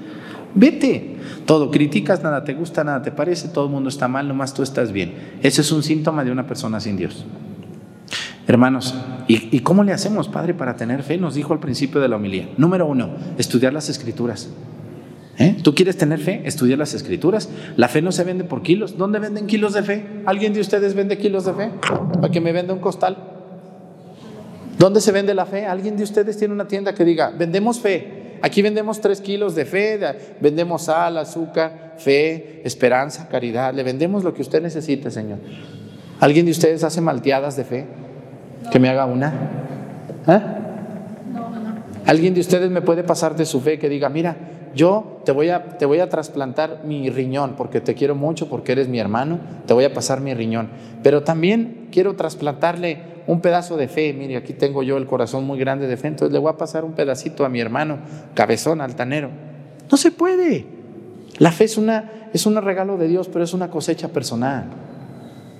Vete. 0.55 1.17
Todo 1.47 1.71
criticas, 1.71 2.23
nada 2.23 2.45
te 2.45 2.55
gusta, 2.55 2.85
nada 2.85 3.03
te 3.03 3.11
parece, 3.11 3.49
todo 3.49 3.67
el 3.67 3.71
mundo 3.71 3.89
está 3.89 4.09
mal, 4.09 4.27
nomás 4.29 4.55
tú 4.55 4.63
estás 4.63 4.93
bien. 4.93 5.15
Ese 5.43 5.61
es 5.61 5.73
un 5.73 5.83
síntoma 5.83 6.25
de 6.25 6.31
una 6.31 6.47
persona 6.47 6.81
sin 6.81 6.97
Dios. 6.97 7.25
Hermanos, 8.47 8.95
¿y, 9.27 9.61
cómo 9.61 9.85
le 9.85 9.93
hacemos, 9.93 10.29
Padre, 10.29 10.55
para 10.55 10.77
tener 10.77 11.03
fe? 11.03 11.17
Nos 11.17 11.35
dijo 11.35 11.53
al 11.55 11.61
principio 11.61 12.01
de 12.01 12.09
la 12.09 12.17
homilía. 12.17 12.49
Número 12.57 12.87
uno, 12.87 13.11
estudiar 13.39 13.73
las 13.73 13.89
escrituras. 13.89 14.51
¿Eh? 15.39 15.57
¿Tú 15.63 15.75
quieres 15.75 15.97
tener 15.97 16.21
fe? 16.21 16.43
Estudia 16.45 16.77
las 16.77 16.95
escrituras. 16.95 17.49
La 17.77 17.89
fe 17.89 18.03
no 18.03 18.13
se 18.13 18.23
vende 18.23 18.45
por 18.45 18.63
kilos. 18.63 18.97
¿Dónde 18.97 19.19
venden 19.19 19.47
kilos 19.47 19.73
de 19.73 19.83
fe? 19.83 20.07
¿Alguien 20.27 20.53
de 20.53 20.61
ustedes 20.61 20.95
vende 20.95 21.19
kilos 21.19 21.47
de 21.47 21.55
fe? 21.55 21.71
Para 22.21 22.31
que 22.31 22.41
me 22.41 22.53
venda 22.53 22.73
un 22.73 22.81
costal. 22.81 23.17
¿Dónde 24.79 25.01
se 25.01 25.11
vende 25.11 25.35
la 25.35 25.47
fe? 25.47 25.67
¿Alguien 25.67 25.97
de 25.97 26.05
ustedes 26.05 26.37
tiene 26.37 26.53
una 26.53 26.69
tienda 26.69 26.95
que 26.95 27.05
diga, 27.05 27.31
vendemos 27.31 27.81
fe? 27.81 28.14
Aquí 28.45 28.61
vendemos 28.61 29.01
tres 29.01 29.23
kilos 29.23 29.55
de 29.55 29.65
fe, 29.65 29.99
vendemos 30.39 30.83
sal, 30.83 31.17
azúcar, 31.17 31.95
fe, 31.97 32.61
esperanza, 32.63 33.27
caridad. 33.27 33.73
Le 33.73 33.83
vendemos 33.83 34.23
lo 34.23 34.35
que 34.35 34.43
usted 34.43 34.61
necesite, 34.61 35.11
Señor. 35.11 35.39
¿Alguien 36.21 36.45
de 36.45 36.51
ustedes 36.53 36.85
hace 36.85 37.01
malteadas 37.01 37.57
de 37.57 37.65
fe? 37.65 37.87
Que 38.71 38.79
me 38.79 38.91
haga 38.91 39.07
una. 39.07 39.33
¿Ah? 40.27 40.43
¿Alguien 42.05 42.35
de 42.35 42.41
ustedes 42.41 42.71
me 42.71 42.83
puede 42.83 43.03
pasar 43.03 43.35
de 43.35 43.47
su 43.47 43.63
fe 43.63 43.79
que 43.79 43.89
diga, 43.89 44.11
mira, 44.11 44.37
yo 44.75 45.21
te 45.25 45.33
voy, 45.33 45.51
a, 45.51 45.79
te 45.79 45.87
voy 45.87 46.01
a 46.01 46.09
trasplantar 46.09 46.83
mi 46.85 47.11
riñón 47.11 47.55
porque 47.57 47.81
te 47.81 47.95
quiero 47.95 48.15
mucho, 48.15 48.49
porque 48.49 48.73
eres 48.73 48.89
mi 48.89 48.99
hermano, 48.99 49.39
te 49.67 49.75
voy 49.75 49.85
a 49.85 49.95
pasar 49.95 50.21
mi 50.21 50.35
riñón. 50.35 50.69
Pero 51.03 51.23
también 51.23 51.89
quiero 51.91 52.15
trasplantarle 52.15 52.99
un 53.27 53.41
pedazo 53.41 53.77
de 53.77 53.89
fe. 53.89 54.13
Mire, 54.13 54.37
aquí 54.37 54.53
tengo 54.53 54.83
yo 54.83 54.97
el 54.97 55.07
corazón 55.07 55.45
muy 55.45 55.59
grande 55.59 55.87
de 55.87 55.97
fe, 55.97 56.09
entonces 56.09 56.33
le 56.33 56.39
voy 56.39 56.51
a 56.51 56.57
pasar 56.57 56.85
un 56.85 56.93
pedacito 56.93 57.45
a 57.45 57.49
mi 57.49 57.61
hermano, 57.61 57.99
cabezón, 58.35 58.81
altanero. 58.81 59.31
No 59.91 59.97
se 59.97 60.11
puede. 60.11 60.67
La 61.39 61.53
fe 61.53 61.65
es, 61.65 61.77
una, 61.77 62.29
es 62.33 62.47
un 62.47 62.61
regalo 62.61 62.97
de 62.97 63.09
Dios, 63.09 63.29
pero 63.29 63.45
es 63.45 63.55
una 63.55 63.71
cosecha 63.71 64.09
personal. 64.09 64.67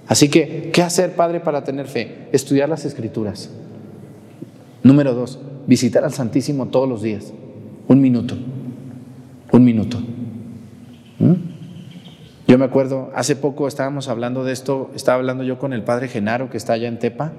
Así 0.07 0.29
que, 0.29 0.71
¿qué 0.73 0.83
hacer, 0.83 1.15
Padre, 1.15 1.41
para 1.41 1.65
tener 1.65 1.87
fe? 1.87 2.29
Estudiar 2.33 2.69
las 2.69 2.85
escrituras. 2.85 3.51
Número 4.83 5.15
dos, 5.15 5.39
visitar 5.67 6.05
al 6.05 6.13
Santísimo 6.13 6.67
todos 6.67 6.89
los 6.89 7.03
días. 7.03 7.33
Un 7.89 8.01
minuto. 8.01 8.37
Un 9.55 9.63
minuto. 9.63 9.99
¿Mm? 11.21 11.35
Yo 12.49 12.59
me 12.59 12.65
acuerdo, 12.65 13.13
hace 13.15 13.37
poco 13.37 13.69
estábamos 13.69 14.09
hablando 14.09 14.43
de 14.43 14.53
esto, 14.53 14.91
estaba 14.97 15.17
hablando 15.17 15.45
yo 15.45 15.61
con 15.61 15.73
el 15.73 15.85
padre 15.85 16.09
Genaro 16.09 16.51
que 16.51 16.57
está 16.57 16.73
allá 16.73 16.89
en 16.89 16.99
Tepa 16.99 17.31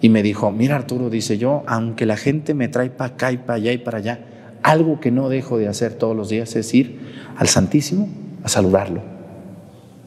y 0.00 0.08
me 0.08 0.22
dijo, 0.22 0.50
mira 0.50 0.76
Arturo, 0.76 1.10
dice 1.10 1.36
yo, 1.36 1.64
aunque 1.66 2.06
la 2.06 2.16
gente 2.16 2.54
me 2.54 2.68
trae 2.68 2.88
para 2.88 3.12
acá 3.12 3.32
y 3.32 3.36
para 3.36 3.56
allá 3.56 3.72
y 3.72 3.78
para 3.78 3.98
allá, 3.98 4.20
algo 4.62 4.98
que 4.98 5.10
no 5.10 5.28
dejo 5.28 5.58
de 5.58 5.68
hacer 5.68 5.92
todos 5.92 6.16
los 6.16 6.30
días 6.30 6.56
es 6.56 6.72
ir 6.72 7.00
al 7.36 7.48
Santísimo 7.48 8.08
a 8.42 8.48
saludarlo 8.48 9.02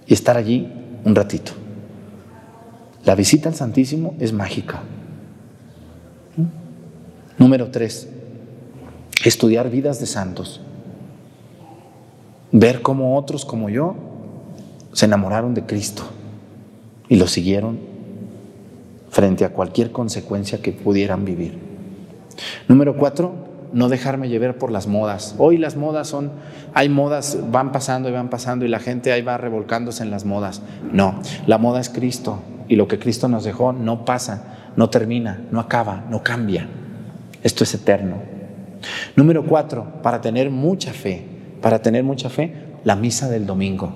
y 0.08 0.16
estar 0.16 0.38
allí 0.38 0.68
un 1.06 1.14
ratito. 1.14 1.52
La 3.06 3.14
visita 3.14 3.50
al 3.50 3.56
Santísimo 3.56 4.16
es 4.20 4.34
mágica. 4.34 4.82
Número 7.38 7.70
tres, 7.70 8.10
estudiar 9.24 9.70
vidas 9.70 10.00
de 10.00 10.08
santos. 10.08 10.62
Ver 12.52 12.82
cómo 12.82 13.18
otros 13.18 13.46
como 13.46 13.70
yo 13.70 13.96
se 14.94 15.06
enamoraron 15.06 15.54
de 15.54 15.66
Cristo 15.66 16.04
y 17.08 17.16
lo 17.16 17.28
siguieron 17.28 17.80
frente 19.10 19.46
a 19.46 19.50
cualquier 19.50 19.92
consecuencia 19.92 20.62
que 20.62 20.72
pudieran 20.72 21.26
vivir. 21.26 21.58
Número 22.68 22.96
cuatro, 22.98 23.34
no 23.74 23.90
dejarme 23.90 24.30
llevar 24.30 24.58
por 24.58 24.72
las 24.72 24.88
modas. 24.88 25.36
Hoy 25.38 25.58
las 25.58 25.76
modas 25.76 26.08
son, 26.08 26.32
hay 26.74 26.90
modas, 26.90 27.38
van 27.52 27.72
pasando 27.72 28.10
y 28.10 28.12
van 28.12 28.30
pasando 28.30 28.66
y 28.66 28.70
la 28.70 28.80
gente 28.80 29.12
ahí 29.12 29.22
va 29.22 29.38
revolcándose 29.38 30.04
en 30.04 30.12
las 30.12 30.26
modas. 30.26 30.62
No, 30.92 31.20
la 31.48 31.58
moda 31.58 31.80
es 31.80 31.90
Cristo 31.90 32.40
y 32.68 32.76
lo 32.76 32.88
que 32.88 33.00
Cristo 33.00 33.28
nos 33.28 33.44
dejó 33.44 33.74
no 33.74 34.06
pasa, 34.06 34.72
no 34.76 34.90
termina, 34.90 35.42
no 35.52 35.60
acaba, 35.60 36.06
no 36.10 36.24
cambia. 36.24 36.68
Esto 37.44 37.64
es 37.64 37.74
eterno. 37.74 38.18
Número 39.16 39.46
cuatro, 39.46 40.02
para 40.02 40.22
tener 40.22 40.50
mucha 40.50 40.94
fe, 40.94 41.26
para 41.62 41.82
tener 41.82 42.04
mucha 42.04 42.30
fe, 42.30 42.54
la 42.84 42.96
misa 42.96 43.30
del 43.30 43.46
domingo 43.46 43.94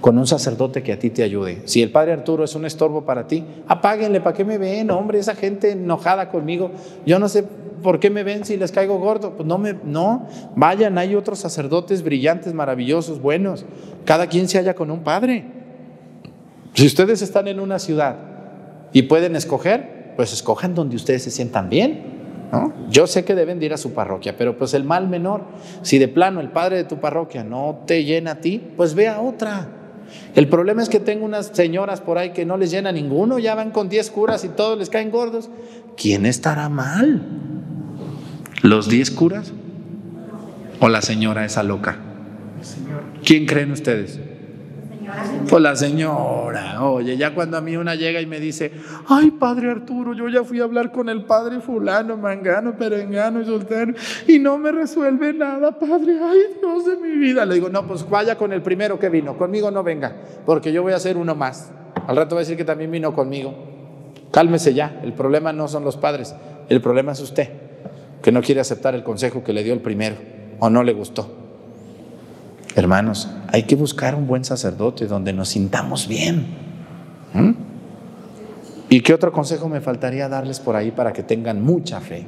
con 0.00 0.18
un 0.18 0.26
sacerdote 0.26 0.82
que 0.82 0.92
a 0.92 0.98
ti 0.98 1.10
te 1.10 1.22
ayude. 1.22 1.62
Si 1.64 1.82
el 1.82 1.90
padre 1.90 2.12
Arturo 2.12 2.44
es 2.44 2.54
un 2.54 2.64
estorbo 2.64 3.04
para 3.04 3.26
ti, 3.26 3.44
apáguenle, 3.68 4.20
¿para 4.20 4.36
qué 4.36 4.44
me 4.44 4.58
ven? 4.58 4.90
Hombre, 4.90 5.18
esa 5.18 5.34
gente 5.34 5.70
enojada 5.70 6.28
conmigo, 6.28 6.70
yo 7.06 7.18
no 7.18 7.28
sé 7.28 7.44
por 7.82 7.98
qué 8.00 8.10
me 8.10 8.22
ven 8.22 8.44
si 8.44 8.56
les 8.56 8.72
caigo 8.72 8.98
gordo. 8.98 9.32
Pues 9.36 9.46
no, 9.46 9.58
me, 9.58 9.74
no, 9.84 10.26
vayan, 10.56 10.98
hay 10.98 11.14
otros 11.14 11.38
sacerdotes 11.40 12.02
brillantes, 12.02 12.54
maravillosos, 12.54 13.20
buenos. 13.20 13.64
Cada 14.04 14.26
quien 14.28 14.48
se 14.48 14.58
halla 14.58 14.74
con 14.74 14.90
un 14.90 15.00
padre. 15.00 15.44
Si 16.74 16.86
ustedes 16.86 17.20
están 17.20 17.48
en 17.48 17.60
una 17.60 17.78
ciudad 17.78 18.16
y 18.92 19.02
pueden 19.02 19.36
escoger, 19.36 20.14
pues 20.16 20.32
escojan 20.32 20.74
donde 20.74 20.96
ustedes 20.96 21.22
se 21.22 21.30
sientan 21.30 21.68
bien. 21.68 22.11
Yo 22.90 23.06
sé 23.06 23.24
que 23.24 23.34
deben 23.34 23.62
ir 23.62 23.72
a 23.72 23.78
su 23.78 23.92
parroquia, 23.94 24.36
pero 24.36 24.58
pues 24.58 24.74
el 24.74 24.84
mal 24.84 25.08
menor, 25.08 25.44
si 25.80 25.98
de 25.98 26.08
plano 26.08 26.40
el 26.40 26.50
padre 26.50 26.76
de 26.76 26.84
tu 26.84 27.00
parroquia 27.00 27.44
no 27.44 27.84
te 27.86 28.04
llena 28.04 28.32
a 28.32 28.34
ti, 28.36 28.62
pues 28.76 28.94
ve 28.94 29.08
a 29.08 29.20
otra. 29.20 29.68
El 30.34 30.48
problema 30.48 30.82
es 30.82 30.90
que 30.90 31.00
tengo 31.00 31.24
unas 31.24 31.46
señoras 31.46 32.02
por 32.02 32.18
ahí 32.18 32.32
que 32.32 32.44
no 32.44 32.58
les 32.58 32.70
llena 32.70 32.92
ninguno, 32.92 33.38
ya 33.38 33.54
van 33.54 33.70
con 33.70 33.88
10 33.88 34.10
curas 34.10 34.44
y 34.44 34.50
todos 34.50 34.78
les 34.78 34.90
caen 34.90 35.10
gordos. 35.10 35.48
¿Quién 35.96 36.26
estará 36.26 36.68
mal? 36.68 37.22
¿Los 38.60 38.88
10 38.88 39.10
curas? 39.12 39.52
¿O 40.80 40.88
la 40.88 41.00
señora 41.00 41.46
esa 41.46 41.62
loca? 41.62 41.96
¿Quién 43.24 43.46
creen 43.46 43.72
ustedes? 43.72 44.20
Pues 45.48 45.62
la 45.62 45.76
señora, 45.76 46.82
oye, 46.84 47.16
ya 47.16 47.34
cuando 47.34 47.56
a 47.56 47.60
mí 47.60 47.76
una 47.76 47.94
llega 47.94 48.20
y 48.20 48.26
me 48.26 48.40
dice, 48.40 48.72
ay, 49.08 49.32
padre 49.32 49.70
Arturo, 49.70 50.14
yo 50.14 50.28
ya 50.28 50.44
fui 50.44 50.60
a 50.60 50.64
hablar 50.64 50.92
con 50.92 51.08
el 51.08 51.24
padre 51.24 51.60
fulano, 51.60 52.16
mangano, 52.16 52.76
perengano 52.76 53.40
y 53.40 53.44
soltero, 53.44 53.92
y 54.26 54.38
no 54.38 54.56
me 54.56 54.72
resuelve 54.72 55.32
nada, 55.34 55.78
padre, 55.78 56.18
ay, 56.22 56.38
Dios 56.60 56.86
de 56.86 56.96
mi 56.96 57.16
vida. 57.16 57.44
Le 57.44 57.54
digo, 57.54 57.68
no, 57.68 57.86
pues 57.86 58.08
vaya 58.08 58.36
con 58.36 58.52
el 58.52 58.62
primero 58.62 58.98
que 58.98 59.08
vino, 59.08 59.36
conmigo 59.36 59.70
no 59.70 59.82
venga, 59.82 60.16
porque 60.46 60.72
yo 60.72 60.82
voy 60.82 60.92
a 60.92 60.96
hacer 60.96 61.16
uno 61.16 61.34
más. 61.34 61.70
Al 62.06 62.16
rato 62.16 62.34
va 62.34 62.40
a 62.40 62.44
decir 62.44 62.56
que 62.56 62.64
también 62.64 62.90
vino 62.90 63.14
conmigo. 63.14 63.54
Cálmese 64.30 64.72
ya, 64.72 65.00
el 65.02 65.12
problema 65.12 65.52
no 65.52 65.68
son 65.68 65.84
los 65.84 65.96
padres, 65.96 66.34
el 66.68 66.80
problema 66.80 67.12
es 67.12 67.20
usted, 67.20 67.50
que 68.22 68.32
no 68.32 68.40
quiere 68.40 68.62
aceptar 68.62 68.94
el 68.94 69.02
consejo 69.02 69.44
que 69.44 69.52
le 69.52 69.62
dio 69.62 69.74
el 69.74 69.80
primero, 69.80 70.16
o 70.60 70.70
no 70.70 70.82
le 70.82 70.94
gustó. 70.94 71.41
Hermanos, 72.74 73.28
hay 73.48 73.64
que 73.64 73.76
buscar 73.76 74.14
un 74.14 74.26
buen 74.26 74.44
sacerdote 74.44 75.06
donde 75.06 75.32
nos 75.32 75.50
sintamos 75.50 76.08
bien. 76.08 76.46
¿Mm? 77.34 77.50
¿Y 78.88 79.00
qué 79.00 79.14
otro 79.14 79.32
consejo 79.32 79.68
me 79.68 79.80
faltaría 79.80 80.28
darles 80.28 80.60
por 80.60 80.76
ahí 80.76 80.90
para 80.90 81.12
que 81.12 81.22
tengan 81.22 81.62
mucha 81.62 82.00
fe? 82.00 82.24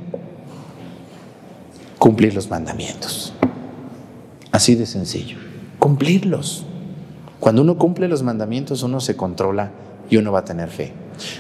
Cumplir 1.99 2.35
los 2.35 2.51
mandamientos. 2.51 3.35
Así 4.53 4.75
de 4.75 4.87
sencillo. 4.87 5.39
Cumplirlos. 5.79 6.67
Cuando 7.41 7.63
uno 7.63 7.77
cumple 7.77 8.09
los 8.09 8.23
mandamientos, 8.23 8.83
uno 8.83 9.01
se 9.01 9.17
controla 9.17 9.71
y 10.09 10.17
uno 10.17 10.33
va 10.33 10.41
a 10.41 10.45
tener 10.45 10.71
fe. 10.71 10.93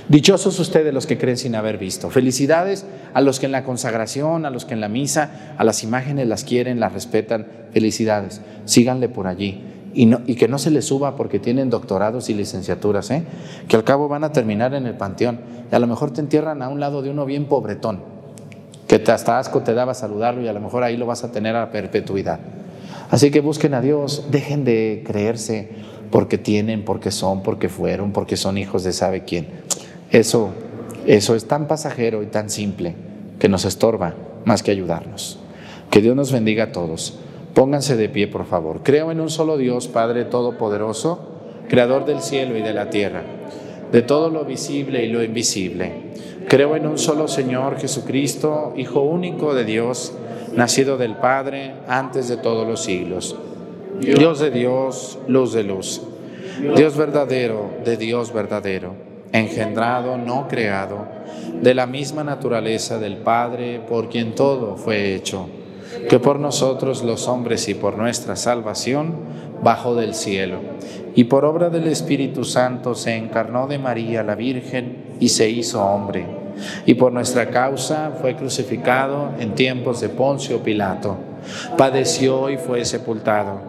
Dichosos 0.08 0.58
ustedes 0.60 0.94
los 0.94 1.06
que 1.06 1.18
creen 1.18 1.36
sin 1.36 1.54
haber 1.54 1.78
visto. 1.78 2.10
Felicidades 2.10 2.86
a 3.12 3.20
los 3.20 3.40
que 3.40 3.46
en 3.46 3.52
la 3.52 3.64
consagración, 3.64 4.46
a 4.46 4.50
los 4.50 4.64
que 4.64 4.74
en 4.74 4.80
la 4.80 4.88
misa, 4.88 5.54
a 5.58 5.64
las 5.64 5.82
imágenes 5.82 6.28
las 6.28 6.44
quieren, 6.44 6.80
las 6.80 6.92
respetan. 6.92 7.46
Felicidades. 7.72 8.40
Síganle 8.64 9.08
por 9.08 9.26
allí. 9.26 9.62
y, 9.94 10.34
que 10.34 10.48
no 10.48 10.58
se 10.58 10.70
les 10.70 10.86
suba 10.86 11.14
porque 11.14 11.38
tienen 11.38 11.70
doctorados 11.70 12.28
y 12.28 12.34
licenciaturas, 12.34 13.10
¿eh? 13.12 13.22
que 13.68 13.76
al 13.76 13.84
cabo 13.84 14.08
van 14.08 14.24
a 14.24 14.32
terminar 14.32 14.74
en 14.74 14.86
el 14.86 14.94
panteón 14.94 15.38
y 15.70 15.74
a 15.74 15.78
lo 15.78 15.86
mejor 15.86 16.12
te 16.12 16.20
entierran 16.20 16.62
a 16.62 16.68
un 16.68 16.80
lado 16.80 17.00
de 17.00 17.10
uno 17.10 17.24
bien 17.24 17.46
pobretón, 17.46 18.00
que 18.88 18.96
hasta 19.06 19.38
asco 19.38 19.60
te 19.60 19.72
daba 19.72 19.94
saludarlo 19.94 20.42
y 20.42 20.48
a 20.48 20.52
lo 20.52 20.60
mejor 20.60 20.82
ahí 20.82 20.96
lo 20.96 21.06
vas 21.06 21.22
a 21.22 21.30
tener 21.30 21.54
a 21.54 21.70
perpetuidad. 21.70 22.40
Así 23.10 23.30
que 23.30 23.40
busquen 23.40 23.74
a 23.74 23.80
Dios, 23.80 24.26
dejen 24.30 24.64
de 24.64 25.04
creerse 25.06 25.70
porque 26.10 26.38
tienen, 26.38 26.84
porque 26.84 27.10
son, 27.10 27.42
porque 27.42 27.68
fueron, 27.68 28.12
porque 28.12 28.36
son 28.36 28.58
hijos 28.58 28.84
de 28.84 28.92
sabe 28.92 29.24
quién. 29.24 29.46
Eso, 30.10 30.50
eso 31.06 31.34
es 31.34 31.46
tan 31.46 31.66
pasajero 31.66 32.22
y 32.22 32.26
tan 32.26 32.50
simple 32.50 32.94
que 33.38 33.48
nos 33.48 33.64
estorba 33.64 34.14
más 34.44 34.62
que 34.62 34.70
ayudarnos. 34.70 35.38
Que 35.90 36.00
Dios 36.00 36.16
nos 36.16 36.32
bendiga 36.32 36.64
a 36.64 36.72
todos. 36.72 37.18
Pónganse 37.54 37.96
de 37.96 38.08
pie, 38.08 38.26
por 38.26 38.46
favor. 38.46 38.80
Creo 38.82 39.12
en 39.12 39.20
un 39.20 39.30
solo 39.30 39.56
Dios, 39.56 39.88
Padre 39.88 40.24
Todopoderoso, 40.24 41.30
Creador 41.68 42.04
del 42.04 42.20
cielo 42.20 42.58
y 42.58 42.62
de 42.62 42.74
la 42.74 42.90
tierra, 42.90 43.22
de 43.90 44.02
todo 44.02 44.28
lo 44.28 44.44
visible 44.44 45.04
y 45.04 45.08
lo 45.08 45.22
invisible. 45.22 45.92
Creo 46.48 46.76
en 46.76 46.86
un 46.86 46.98
solo 46.98 47.26
Señor 47.26 47.78
Jesucristo, 47.78 48.74
Hijo 48.76 49.02
único 49.02 49.54
de 49.54 49.64
Dios, 49.64 50.12
nacido 50.54 50.98
del 50.98 51.16
Padre 51.16 51.74
antes 51.88 52.28
de 52.28 52.36
todos 52.36 52.66
los 52.66 52.82
siglos. 52.82 53.36
Dios 54.00 54.40
de 54.40 54.50
Dios, 54.50 55.18
luz 55.28 55.52
de 55.52 55.64
luz. 55.64 56.02
Dios 56.76 56.96
verdadero 56.96 57.70
de 57.84 57.96
Dios 57.96 58.32
verdadero, 58.32 58.94
engendrado, 59.32 60.16
no 60.16 60.46
creado, 60.48 61.06
de 61.60 61.74
la 61.74 61.86
misma 61.86 62.22
naturaleza 62.24 62.98
del 62.98 63.18
Padre, 63.18 63.80
por 63.88 64.08
quien 64.08 64.34
todo 64.34 64.76
fue 64.76 65.14
hecho 65.14 65.48
que 66.08 66.18
por 66.18 66.38
nosotros 66.38 67.02
los 67.02 67.28
hombres 67.28 67.68
y 67.68 67.74
por 67.74 67.96
nuestra 67.96 68.36
salvación 68.36 69.14
bajó 69.62 69.94
del 69.94 70.14
cielo, 70.14 70.58
y 71.14 71.24
por 71.24 71.44
obra 71.44 71.70
del 71.70 71.86
Espíritu 71.86 72.44
Santo 72.44 72.94
se 72.94 73.16
encarnó 73.16 73.66
de 73.66 73.78
María 73.78 74.22
la 74.22 74.34
Virgen 74.34 75.16
y 75.20 75.28
se 75.28 75.48
hizo 75.48 75.84
hombre, 75.84 76.26
y 76.84 76.94
por 76.94 77.12
nuestra 77.12 77.50
causa 77.50 78.12
fue 78.20 78.36
crucificado 78.36 79.30
en 79.38 79.54
tiempos 79.54 80.00
de 80.00 80.08
Poncio 80.08 80.62
Pilato, 80.62 81.16
padeció 81.76 82.50
y 82.50 82.56
fue 82.56 82.84
sepultado, 82.84 83.60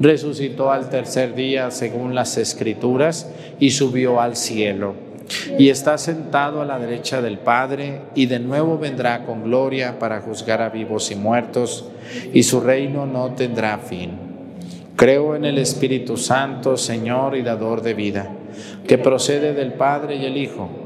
resucitó 0.00 0.70
al 0.70 0.88
tercer 0.90 1.34
día 1.34 1.70
según 1.70 2.14
las 2.14 2.36
Escrituras 2.38 3.28
y 3.58 3.70
subió 3.70 4.20
al 4.20 4.36
cielo 4.36 5.12
y 5.58 5.68
está 5.68 5.98
sentado 5.98 6.60
a 6.60 6.64
la 6.64 6.78
derecha 6.78 7.22
del 7.22 7.38
Padre 7.38 8.00
y 8.14 8.26
de 8.26 8.38
nuevo 8.38 8.78
vendrá 8.78 9.24
con 9.24 9.44
gloria 9.44 9.98
para 9.98 10.20
juzgar 10.20 10.62
a 10.62 10.68
vivos 10.68 11.10
y 11.10 11.14
muertos 11.14 11.86
y 12.32 12.42
su 12.42 12.60
reino 12.60 13.06
no 13.06 13.32
tendrá 13.32 13.78
fin. 13.78 14.10
Creo 14.96 15.34
en 15.34 15.44
el 15.44 15.58
Espíritu 15.58 16.16
Santo, 16.16 16.76
Señor 16.76 17.36
y 17.36 17.42
dador 17.42 17.82
de 17.82 17.94
vida, 17.94 18.30
que 18.86 18.98
procede 18.98 19.54
del 19.54 19.72
Padre 19.72 20.16
y 20.16 20.26
el 20.26 20.36
Hijo, 20.36 20.68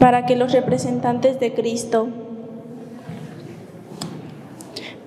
Para 0.00 0.26
que 0.26 0.34
los 0.34 0.50
representantes 0.50 1.38
de 1.38 1.54
Cristo 1.54 2.08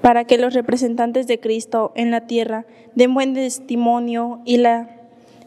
para 0.01 0.25
que 0.25 0.37
los 0.37 0.53
representantes 0.53 1.27
de 1.27 1.39
Cristo 1.39 1.93
en 1.95 2.11
la 2.11 2.27
tierra 2.27 2.65
den 2.93 3.13
buen 3.13 3.33
testimonio 3.33 4.41
y 4.43 4.57
la 4.57 4.89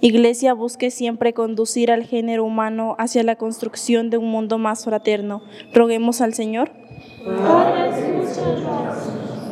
Iglesia 0.01 0.55
busque 0.55 0.91
siempre 0.91 1.35
conducir 1.35 1.91
al 1.91 2.05
género 2.05 2.45
humano 2.45 2.97
hacia 2.99 3.23
la 3.23 3.37
construcción 3.37 4.09
de 4.09 4.17
un 4.17 4.31
mundo 4.31 4.57
más 4.57 4.85
fraterno. 4.85 5.43
Roguemos 5.75 6.23
al 6.23 6.33
Señor. 6.33 6.71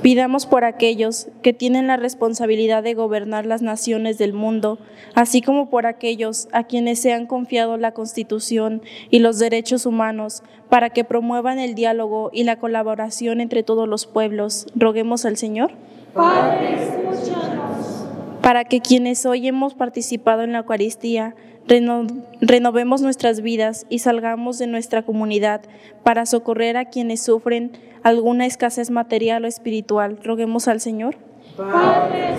Pidamos 0.04 0.44
por 0.44 0.64
aquellos 0.64 1.28
que 1.40 1.54
tienen 1.54 1.86
la 1.86 1.96
responsabilidad 1.96 2.82
de 2.82 2.92
gobernar 2.92 3.46
las 3.46 3.62
naciones 3.62 4.18
del 4.18 4.34
mundo, 4.34 4.78
así 5.14 5.40
como 5.40 5.70
por 5.70 5.86
aquellos 5.86 6.46
a 6.52 6.64
quienes 6.64 7.00
se 7.00 7.14
han 7.14 7.24
confiado 7.24 7.78
la 7.78 7.92
Constitución 7.92 8.82
y 9.08 9.20
los 9.20 9.38
derechos 9.38 9.86
humanos, 9.86 10.42
para 10.68 10.90
que 10.90 11.04
promuevan 11.04 11.58
el 11.58 11.74
diálogo 11.74 12.28
y 12.34 12.44
la 12.44 12.58
colaboración 12.58 13.40
entre 13.40 13.62
todos 13.62 13.88
los 13.88 14.04
pueblos. 14.04 14.66
Roguemos 14.74 15.24
al 15.24 15.38
Señor. 15.38 15.72
Padre, 16.12 16.82
escúchanos. 16.82 18.04
Para 18.42 18.66
que 18.66 18.80
quienes 18.80 19.24
hoy 19.24 19.48
hemos 19.48 19.72
participado 19.72 20.42
en 20.42 20.52
la 20.52 20.58
Eucaristía 20.58 21.34
renovemos 21.66 23.00
nuestras 23.00 23.40
vidas 23.40 23.86
y 23.88 24.00
salgamos 24.00 24.58
de 24.58 24.66
nuestra 24.66 25.02
comunidad 25.02 25.62
para 26.02 26.26
socorrer 26.26 26.76
a 26.76 26.86
quienes 26.86 27.22
sufren 27.22 27.72
alguna 28.02 28.46
escasez 28.46 28.90
material 28.90 29.44
o 29.44 29.48
espiritual. 29.48 30.18
Roguemos 30.22 30.68
al 30.68 30.80
Señor. 30.80 31.16
Padre. 31.56 32.34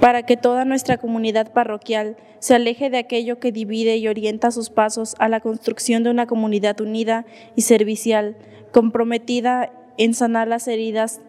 Para 0.00 0.22
que 0.22 0.36
toda 0.36 0.64
nuestra 0.64 0.96
comunidad 0.96 1.52
parroquial 1.52 2.16
se 2.38 2.54
aleje 2.54 2.88
de 2.88 2.98
aquello 2.98 3.40
que 3.40 3.52
divide 3.52 3.96
y 3.96 4.08
orienta 4.08 4.50
sus 4.50 4.70
pasos 4.70 5.16
a 5.18 5.28
la 5.28 5.40
construcción 5.40 6.04
de 6.04 6.10
una 6.10 6.26
comunidad 6.26 6.80
unida 6.80 7.26
y 7.56 7.62
servicial, 7.62 8.36
comprometida 8.72 9.72
en 9.96 10.14
sanar 10.14 10.46
las 10.46 10.68
heridas 10.68 11.20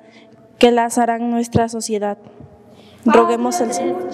que 0.60 0.72
lazarán 0.72 1.32
nuestra 1.32 1.68
sociedad. 1.68 2.18
Roguemos 3.06 3.60
al 3.62 3.74
Señor. 3.74 4.10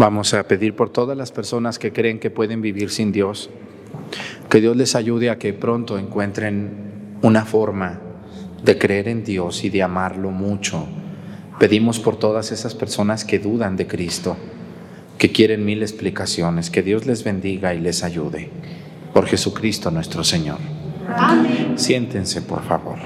Vamos 0.00 0.32
a 0.32 0.44
pedir 0.44 0.74
por 0.74 0.88
todas 0.88 1.14
las 1.14 1.30
personas 1.30 1.78
que 1.78 1.92
creen 1.92 2.20
que 2.20 2.30
pueden 2.30 2.62
vivir 2.62 2.88
sin 2.88 3.12
Dios, 3.12 3.50
que 4.48 4.58
Dios 4.58 4.74
les 4.74 4.94
ayude 4.94 5.28
a 5.28 5.36
que 5.36 5.52
pronto 5.52 5.98
encuentren 5.98 7.18
una 7.20 7.44
forma 7.44 8.00
de 8.64 8.78
creer 8.78 9.08
en 9.08 9.24
Dios 9.24 9.62
y 9.62 9.68
de 9.68 9.82
amarlo 9.82 10.30
mucho. 10.30 10.88
Pedimos 11.58 12.00
por 12.00 12.16
todas 12.18 12.50
esas 12.50 12.74
personas 12.74 13.26
que 13.26 13.40
dudan 13.40 13.76
de 13.76 13.86
Cristo, 13.86 14.38
que 15.18 15.32
quieren 15.32 15.66
mil 15.66 15.82
explicaciones, 15.82 16.70
que 16.70 16.82
Dios 16.82 17.04
les 17.04 17.22
bendiga 17.22 17.74
y 17.74 17.80
les 17.80 18.02
ayude. 18.02 18.48
Por 19.12 19.26
Jesucristo 19.26 19.90
nuestro 19.90 20.24
Señor. 20.24 20.60
Amén. 21.14 21.74
Siéntense, 21.76 22.40
por 22.40 22.62
favor. 22.62 22.96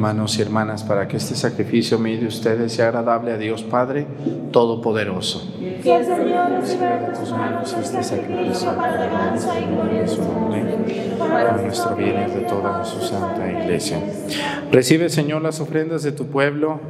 Hermanos 0.00 0.38
y 0.38 0.40
hermanas 0.40 0.82
para 0.82 1.06
que 1.06 1.18
este 1.18 1.34
sacrificio 1.34 1.98
mío 1.98 2.20
de 2.20 2.26
ustedes 2.26 2.72
sea 2.72 2.86
agradable 2.86 3.32
a 3.32 3.36
Dios 3.36 3.62
Padre 3.62 4.06
Todopoderoso. 4.50 5.46
Que 5.82 5.94
el 5.94 6.06
Señor 6.06 6.52
reciba 6.52 6.96
de 6.96 7.18
tus 7.18 7.30
manos 7.32 7.76
este 7.78 8.02
sacrificio 8.02 8.74
para 8.76 8.94
alabanza 8.94 9.60
y 9.60 9.66
gloria 9.66 10.00
de 10.00 10.08
su 10.08 10.22
nombre, 10.22 10.64
para 11.18 11.52
nuestro 11.58 11.96
bien 11.96 12.14
y 12.26 12.30
de 12.30 12.40
toda 12.46 12.82
su 12.82 12.98
santa 13.02 13.46
iglesia. 13.46 13.98
Recibe, 14.72 15.10
Señor, 15.10 15.42
las 15.42 15.60
ofrendas 15.60 16.02
de 16.02 16.12
tu 16.12 16.28
pueblo 16.28 16.80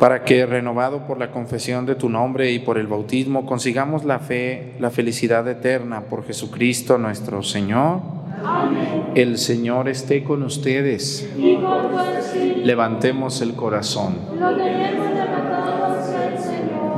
para 0.00 0.24
que, 0.24 0.44
renovado 0.46 1.06
por 1.06 1.16
la 1.16 1.30
confesión 1.30 1.86
de 1.86 1.94
tu 1.94 2.08
nombre 2.08 2.50
y 2.50 2.58
por 2.58 2.76
el 2.76 2.88
bautismo, 2.88 3.46
consigamos 3.46 4.04
la 4.04 4.18
fe, 4.18 4.74
la 4.80 4.90
felicidad 4.90 5.46
eterna 5.46 6.00
por 6.00 6.26
Jesucristo 6.26 6.98
nuestro 6.98 7.44
Señor. 7.44 8.19
El 9.14 9.38
Señor 9.38 9.88
esté 9.88 10.22
con 10.24 10.42
ustedes. 10.42 11.28
Levantemos 12.64 13.40
el 13.42 13.54
corazón. 13.54 14.14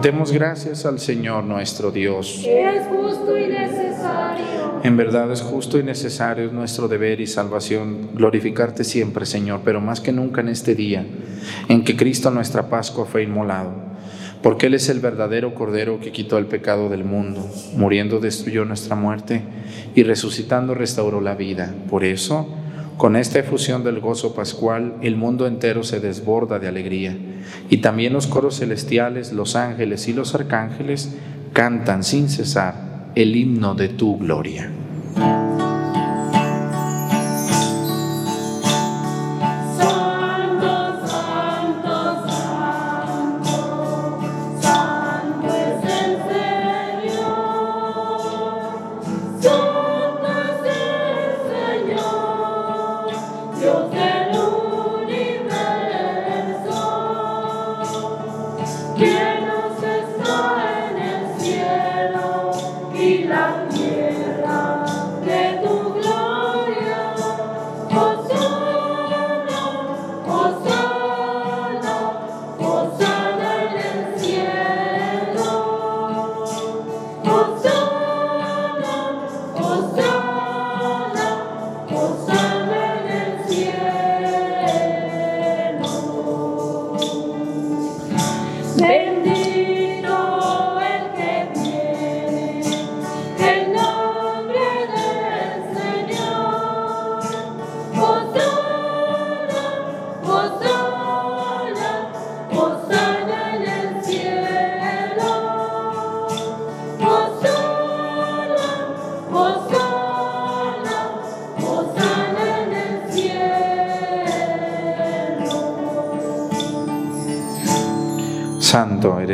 Demos 0.02 0.32
gracias 0.32 0.84
al 0.84 0.98
Señor 0.98 1.44
nuestro 1.44 1.92
Dios. 1.92 2.44
En 4.84 4.96
verdad 4.96 5.30
es 5.30 5.42
justo 5.42 5.78
y 5.78 5.84
necesario, 5.84 6.46
es 6.46 6.52
nuestro 6.52 6.88
deber 6.88 7.20
y 7.20 7.28
salvación 7.28 8.08
glorificarte 8.14 8.82
siempre, 8.82 9.26
Señor, 9.26 9.60
pero 9.64 9.80
más 9.80 10.00
que 10.00 10.10
nunca 10.10 10.40
en 10.40 10.48
este 10.48 10.74
día 10.74 11.06
en 11.68 11.84
que 11.84 11.96
Cristo 11.96 12.30
nuestra 12.32 12.68
Pascua 12.68 13.06
fue 13.06 13.22
inmolado, 13.22 13.72
porque 14.42 14.66
Él 14.66 14.74
es 14.74 14.88
el 14.88 15.00
verdadero 15.00 15.54
Cordero 15.54 16.00
que 16.00 16.12
quitó 16.12 16.38
el 16.38 16.46
pecado 16.46 16.88
del 16.88 17.04
mundo, 17.04 17.48
muriendo 17.76 18.18
destruyó 18.20 18.64
nuestra 18.64 18.96
muerte 18.96 19.42
y 19.94 20.02
resucitando 20.02 20.74
restauró 20.74 21.20
la 21.20 21.34
vida. 21.34 21.74
Por 21.88 22.04
eso, 22.04 22.48
con 22.96 23.16
esta 23.16 23.38
efusión 23.38 23.84
del 23.84 24.00
gozo 24.00 24.34
pascual, 24.34 24.94
el 25.02 25.16
mundo 25.16 25.46
entero 25.46 25.84
se 25.84 26.00
desborda 26.00 26.58
de 26.58 26.68
alegría, 26.68 27.16
y 27.70 27.78
también 27.78 28.12
los 28.12 28.26
coros 28.26 28.58
celestiales, 28.58 29.32
los 29.32 29.56
ángeles 29.56 30.08
y 30.08 30.12
los 30.12 30.34
arcángeles 30.34 31.16
cantan 31.52 32.02
sin 32.02 32.28
cesar 32.28 33.10
el 33.14 33.36
himno 33.36 33.74
de 33.74 33.88
tu 33.88 34.18
gloria. 34.18 34.70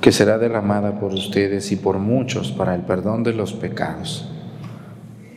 que 0.00 0.12
será 0.12 0.38
derramada 0.38 0.98
por 0.98 1.12
ustedes 1.12 1.72
y 1.72 1.76
por 1.76 1.98
muchos 1.98 2.52
para 2.52 2.74
el 2.74 2.82
perdón 2.82 3.22
de 3.22 3.34
los 3.34 3.52
pecados. 3.52 4.28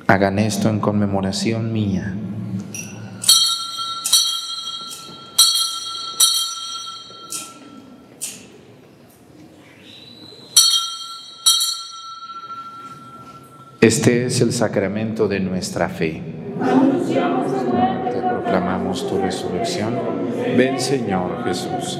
Hagan 0.08 0.40
esto 0.40 0.70
en 0.70 0.80
conmemoración 0.80 1.74
mía. 1.74 2.16
Este 13.82 14.26
es 14.26 14.40
el 14.40 14.54
sacramento 14.54 15.28
de 15.28 15.42
nuestra 15.42 15.90
fe. 15.90 16.22
Te 17.10 18.22
proclamamos 18.22 19.10
tu 19.10 19.18
resurrección. 19.18 20.00
Ven 20.56 20.80
Señor 20.80 21.44
Jesús. 21.44 22.00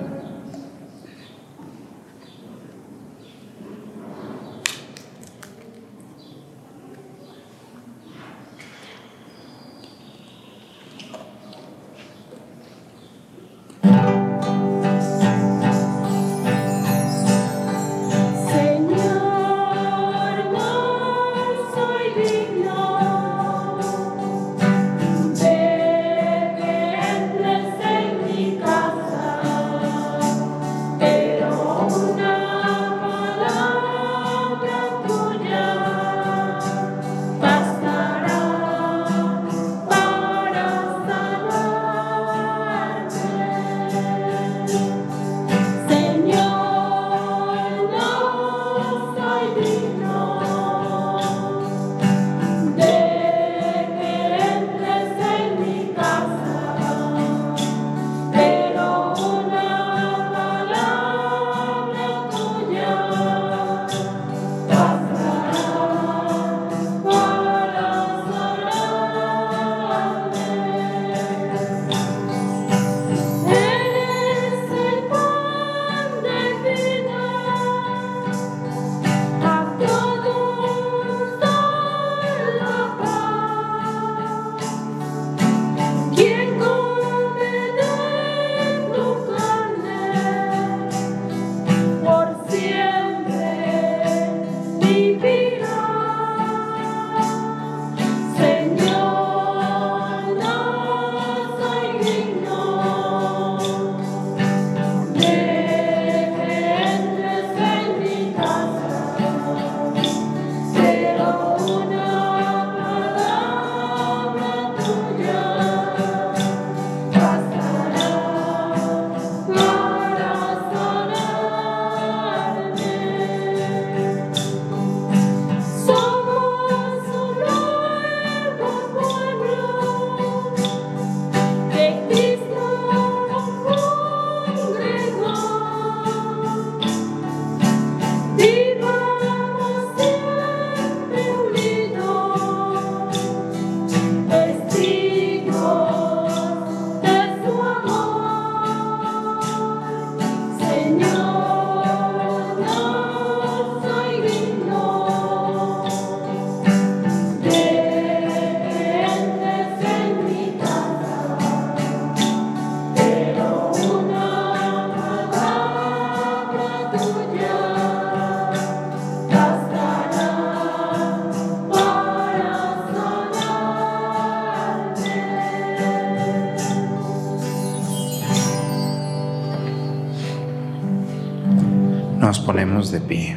De 182.89 182.99
pie. 182.99 183.35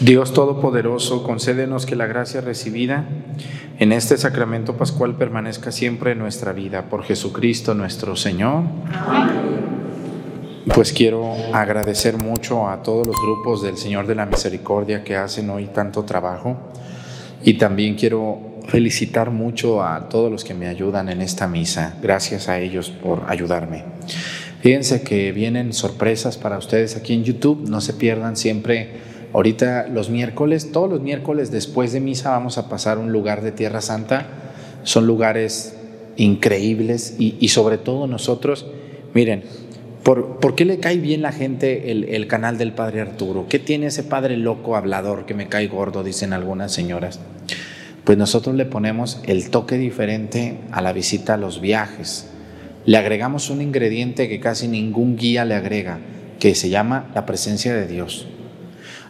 Dios 0.00 0.34
Todopoderoso, 0.34 1.22
concédenos 1.22 1.86
que 1.86 1.96
la 1.96 2.06
gracia 2.06 2.42
recibida 2.42 3.06
en 3.78 3.92
este 3.92 4.18
sacramento 4.18 4.76
pascual 4.76 5.16
permanezca 5.16 5.72
siempre 5.72 6.12
en 6.12 6.18
nuestra 6.18 6.52
vida. 6.52 6.90
Por 6.90 7.02
Jesucristo 7.04 7.74
nuestro 7.74 8.16
Señor. 8.16 8.64
Pues 10.74 10.92
quiero 10.92 11.32
agradecer 11.52 12.18
mucho 12.18 12.68
a 12.68 12.82
todos 12.82 13.06
los 13.06 13.16
grupos 13.16 13.62
del 13.62 13.78
Señor 13.78 14.06
de 14.06 14.14
la 14.14 14.26
Misericordia 14.26 15.02
que 15.02 15.16
hacen 15.16 15.48
hoy 15.48 15.66
tanto 15.66 16.04
trabajo. 16.04 16.58
Y 17.42 17.54
también 17.54 17.94
quiero 17.94 18.50
felicitar 18.68 19.30
mucho 19.30 19.82
a 19.82 20.08
todos 20.08 20.30
los 20.30 20.44
que 20.44 20.54
me 20.54 20.68
ayudan 20.68 21.08
en 21.08 21.20
esta 21.20 21.48
misa. 21.48 21.96
Gracias 22.00 22.48
a 22.48 22.58
ellos 22.58 22.90
por 22.90 23.24
ayudarme. 23.28 23.84
Fíjense 24.60 25.02
que 25.02 25.32
vienen 25.32 25.72
sorpresas 25.72 26.36
para 26.36 26.58
ustedes 26.58 26.96
aquí 26.96 27.14
en 27.14 27.24
YouTube. 27.24 27.68
No 27.68 27.80
se 27.80 27.94
pierdan 27.94 28.36
siempre 28.36 29.10
Ahorita 29.32 29.86
los 29.86 30.10
miércoles, 30.10 30.72
todos 30.72 30.90
los 30.90 31.00
miércoles 31.00 31.52
después 31.52 31.92
de 31.92 32.00
misa 32.00 32.30
vamos 32.30 32.58
a 32.58 32.68
pasar 32.68 32.98
un 32.98 33.12
lugar 33.12 33.42
de 33.42 33.52
Tierra 33.52 33.80
Santa. 33.80 34.26
Son 34.82 35.06
lugares 35.06 35.76
increíbles 36.16 37.14
y, 37.18 37.48
sobre 37.48 37.78
todo 37.78 38.08
nosotros, 38.08 38.66
miren, 39.14 39.44
¿por, 40.02 40.54
qué 40.56 40.64
le 40.64 40.80
cae 40.80 40.96
bien 40.96 41.22
la 41.22 41.30
gente 41.30 41.92
el, 41.92 42.04
el, 42.04 42.26
canal 42.26 42.58
del 42.58 42.72
Padre 42.72 43.02
Arturo? 43.02 43.46
¿Qué 43.48 43.60
tiene 43.60 43.86
ese 43.86 44.02
padre 44.02 44.36
loco 44.36 44.74
hablador 44.74 45.26
que 45.26 45.34
me 45.34 45.46
cae 45.46 45.68
gordo, 45.68 46.02
dicen 46.02 46.32
algunas 46.32 46.72
señoras? 46.72 47.20
Pues 48.02 48.18
nosotros 48.18 48.56
le 48.56 48.64
ponemos 48.64 49.20
el 49.26 49.50
toque 49.50 49.78
diferente 49.78 50.58
a 50.72 50.82
la 50.82 50.92
visita 50.92 51.34
a 51.34 51.36
los 51.36 51.60
viajes. 51.60 52.29
Le 52.86 52.96
agregamos 52.96 53.50
un 53.50 53.60
ingrediente 53.60 54.28
que 54.28 54.40
casi 54.40 54.66
ningún 54.66 55.16
guía 55.16 55.44
le 55.44 55.54
agrega, 55.54 55.98
que 56.38 56.54
se 56.54 56.70
llama 56.70 57.10
la 57.14 57.26
presencia 57.26 57.74
de 57.74 57.86
Dios. 57.86 58.26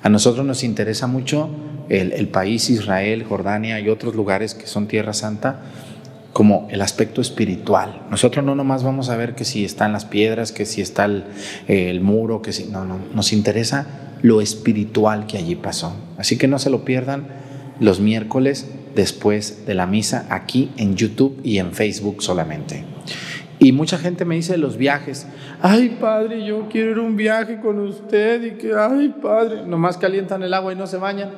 A 0.03 0.09
nosotros 0.09 0.45
nos 0.45 0.65
interesa 0.65 1.07
mucho 1.07 1.51
el, 1.89 2.29
país 2.29 2.71
Israel, 2.71 3.25
Jordania 3.25 3.81
y 3.81 3.89
otros 3.89 4.15
lugares 4.15 4.55
que 4.55 4.67
son 4.67 4.89
Tierra 4.89 5.13
Santa 5.13 5.61
como 6.33 6.69
el 6.71 6.81
aspecto 6.81 7.21
espiritual. 7.21 8.03
Nosotros 8.11 8.45
no 8.45 8.55
nomás 8.55 8.83
vamos 8.83 9.09
a 9.09 9.17
ver 9.17 9.35
que 9.35 9.45
si 9.45 9.65
están 9.65 9.93
las 9.93 10.05
piedras, 10.05 10.53
que 10.53 10.67
si 10.67 10.81
está 10.81 11.09
el, 11.67 12.01
muro, 12.01 12.43
que 12.43 12.53
si 12.53 12.65
no, 12.65 12.85
no, 12.85 12.99
nos 13.15 13.33
interesa 13.33 13.87
lo 14.23 14.41
espiritual 14.41 15.27
que 15.27 15.39
allí 15.39 15.57
pasó. 15.57 15.95
Así 16.19 16.39
que 16.39 16.49
no 16.49 16.59
se 16.59 16.71
lo 16.71 16.85
pierdan 16.85 17.27
los 17.81 18.01
miércoles 18.01 18.69
después 18.95 19.67
de 19.67 19.75
la 19.75 19.87
misa 19.87 20.27
aquí 20.31 20.71
en 20.77 20.95
YouTube 20.95 21.41
y 21.43 21.59
en 21.59 21.73
Facebook 21.73 22.23
solamente. 22.23 22.90
Y 23.61 23.73
mucha 23.73 23.99
gente 23.99 24.25
me 24.25 24.37
dice 24.37 24.53
de 24.53 24.59
los 24.59 24.79
viajes, 24.79 25.27
ay 25.61 25.99
padre, 26.01 26.45
yo 26.45 26.67
quiero 26.71 26.93
ir 26.93 26.99
un 26.99 27.15
viaje 27.15 27.61
con 27.61 27.79
usted 27.79 28.43
y 28.43 28.51
que, 28.53 28.73
ay 28.75 29.15
padre, 29.23 29.67
nomás 29.67 29.99
calientan 29.99 30.43
el 30.43 30.55
agua 30.55 30.73
y 30.73 30.77
no 30.77 30.87
se 30.87 30.97
bañan. 30.97 31.31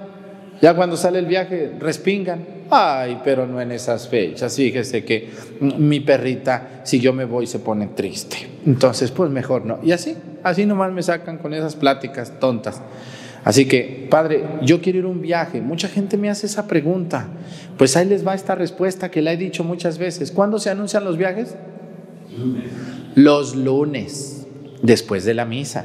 Ya 0.60 0.74
cuando 0.74 0.96
sale 0.96 1.18
el 1.18 1.26
viaje, 1.26 1.72
respingan. 1.80 2.46
Ay, 2.70 3.20
pero 3.24 3.48
no 3.48 3.60
en 3.60 3.72
esas 3.72 4.08
fechas. 4.08 4.54
Fíjese 4.54 5.04
que 5.04 5.30
mi 5.60 5.98
perrita, 5.98 6.82
si 6.84 7.00
yo 7.00 7.12
me 7.12 7.24
voy, 7.24 7.48
se 7.48 7.58
pone 7.58 7.88
triste. 7.88 8.36
Entonces, 8.64 9.10
pues 9.10 9.28
mejor 9.28 9.66
no. 9.66 9.80
Y 9.82 9.90
así, 9.90 10.16
así 10.44 10.64
nomás 10.64 10.92
me 10.92 11.02
sacan 11.02 11.38
con 11.38 11.52
esas 11.52 11.74
pláticas 11.74 12.38
tontas. 12.38 12.80
Así 13.42 13.66
que, 13.66 14.06
padre, 14.08 14.44
yo 14.62 14.80
quiero 14.80 15.00
ir 15.00 15.04
a 15.06 15.08
un 15.08 15.20
viaje. 15.20 15.60
Mucha 15.60 15.88
gente 15.88 16.16
me 16.16 16.30
hace 16.30 16.46
esa 16.46 16.68
pregunta. 16.68 17.26
Pues 17.76 17.96
ahí 17.96 18.06
les 18.06 18.24
va 18.24 18.34
esta 18.34 18.54
respuesta 18.54 19.10
que 19.10 19.20
la 19.20 19.32
he 19.32 19.36
dicho 19.36 19.64
muchas 19.64 19.98
veces. 19.98 20.30
¿Cuándo 20.30 20.60
se 20.60 20.70
anuncian 20.70 21.04
los 21.04 21.16
viajes? 21.16 21.56
Los 23.14 23.56
lunes, 23.56 24.46
después 24.82 25.24
de 25.24 25.34
la 25.34 25.44
misa. 25.44 25.84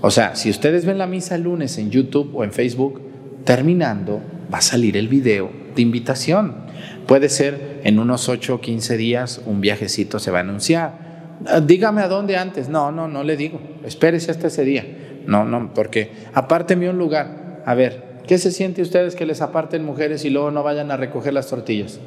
O 0.00 0.10
sea, 0.10 0.36
si 0.36 0.50
ustedes 0.50 0.84
ven 0.84 0.98
la 0.98 1.06
misa 1.06 1.34
el 1.34 1.42
lunes 1.42 1.78
en 1.78 1.90
YouTube 1.90 2.30
o 2.34 2.44
en 2.44 2.52
Facebook, 2.52 3.00
terminando, 3.44 4.20
va 4.52 4.58
a 4.58 4.62
salir 4.62 4.96
el 4.96 5.08
video 5.08 5.50
de 5.74 5.82
invitación. 5.82 6.64
Puede 7.06 7.28
ser 7.28 7.80
en 7.84 7.98
unos 7.98 8.28
8 8.28 8.54
o 8.54 8.60
15 8.60 8.96
días 8.96 9.40
un 9.46 9.60
viajecito 9.60 10.18
se 10.18 10.30
va 10.30 10.38
a 10.38 10.42
anunciar. 10.42 11.04
Ah, 11.46 11.60
dígame 11.60 12.02
a 12.02 12.08
dónde 12.08 12.36
antes. 12.36 12.68
No, 12.68 12.92
no, 12.92 13.08
no 13.08 13.24
le 13.24 13.36
digo. 13.36 13.60
Espérese 13.84 14.30
hasta 14.30 14.46
ese 14.48 14.64
día. 14.64 14.86
No, 15.26 15.44
no, 15.44 15.72
porque 15.74 16.12
apárteme 16.32 16.88
un 16.88 16.98
lugar. 16.98 17.62
A 17.66 17.74
ver, 17.74 18.20
¿qué 18.26 18.38
se 18.38 18.50
siente 18.50 18.82
ustedes 18.82 19.14
que 19.14 19.26
les 19.26 19.40
aparten 19.40 19.84
mujeres 19.84 20.24
y 20.24 20.30
luego 20.30 20.50
no 20.50 20.62
vayan 20.62 20.90
a 20.90 20.96
recoger 20.96 21.32
las 21.32 21.48
tortillas? 21.48 21.98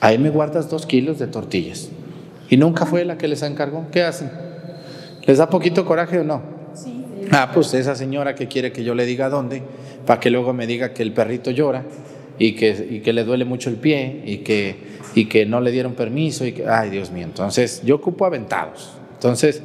Ahí 0.00 0.18
me 0.18 0.30
guardas 0.30 0.70
dos 0.70 0.86
kilos 0.86 1.18
de 1.18 1.26
tortillas. 1.26 1.90
¿Y 2.50 2.56
nunca 2.56 2.84
fue 2.84 3.04
la 3.04 3.16
que 3.16 3.28
les 3.28 3.42
encargó? 3.42 3.86
¿Qué 3.92 4.02
hacen? 4.02 4.30
¿Les 5.24 5.38
da 5.38 5.48
poquito 5.48 5.84
coraje 5.86 6.18
o 6.18 6.24
no? 6.24 6.42
Sí. 6.74 7.04
Ah, 7.30 7.52
pues 7.54 7.72
esa 7.74 7.94
señora 7.94 8.34
que 8.34 8.48
quiere 8.48 8.72
que 8.72 8.82
yo 8.82 8.94
le 8.94 9.06
diga 9.06 9.28
dónde, 9.28 9.62
para 10.04 10.18
que 10.18 10.30
luego 10.30 10.52
me 10.52 10.66
diga 10.66 10.92
que 10.92 11.04
el 11.04 11.12
perrito 11.12 11.52
llora 11.52 11.84
y 12.38 12.52
que, 12.52 13.02
que 13.04 13.12
le 13.12 13.22
duele 13.22 13.44
mucho 13.44 13.70
el 13.70 13.76
pie 13.76 14.22
y 14.26 14.38
que, 14.38 14.76
y 15.14 15.26
que 15.26 15.46
no 15.46 15.60
le 15.60 15.70
dieron 15.70 15.94
permiso 15.94 16.44
y 16.44 16.52
que, 16.52 16.66
ay 16.66 16.90
Dios 16.90 17.12
mío, 17.12 17.24
entonces 17.24 17.82
yo 17.84 17.94
ocupo 17.94 18.26
aventados. 18.26 18.92
Entonces, 19.14 19.62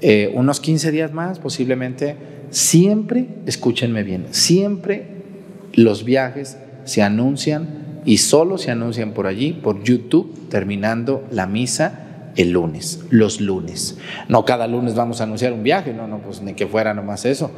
eh, 0.00 0.32
unos 0.34 0.58
15 0.58 0.90
días 0.90 1.12
más 1.12 1.38
posiblemente, 1.38 2.16
siempre, 2.50 3.26
escúchenme 3.46 4.02
bien, 4.02 4.26
siempre 4.30 5.06
los 5.74 6.04
viajes 6.04 6.56
se 6.84 7.02
anuncian 7.02 8.02
y 8.04 8.16
solo 8.18 8.58
se 8.58 8.70
anuncian 8.70 9.12
por 9.12 9.26
allí, 9.26 9.52
por 9.52 9.84
YouTube, 9.84 10.48
terminando 10.48 11.24
la 11.30 11.46
misa 11.46 12.05
el 12.36 12.50
lunes, 12.50 13.04
los 13.10 13.40
lunes. 13.40 13.98
No 14.28 14.44
cada 14.44 14.66
lunes 14.66 14.94
vamos 14.94 15.20
a 15.20 15.24
anunciar 15.24 15.52
un 15.52 15.62
viaje, 15.62 15.92
no, 15.92 16.06
no, 16.06 16.18
pues 16.18 16.42
ni 16.42 16.54
que 16.54 16.66
fuera 16.66 16.94
nomás 16.94 17.24
eso. 17.24 17.50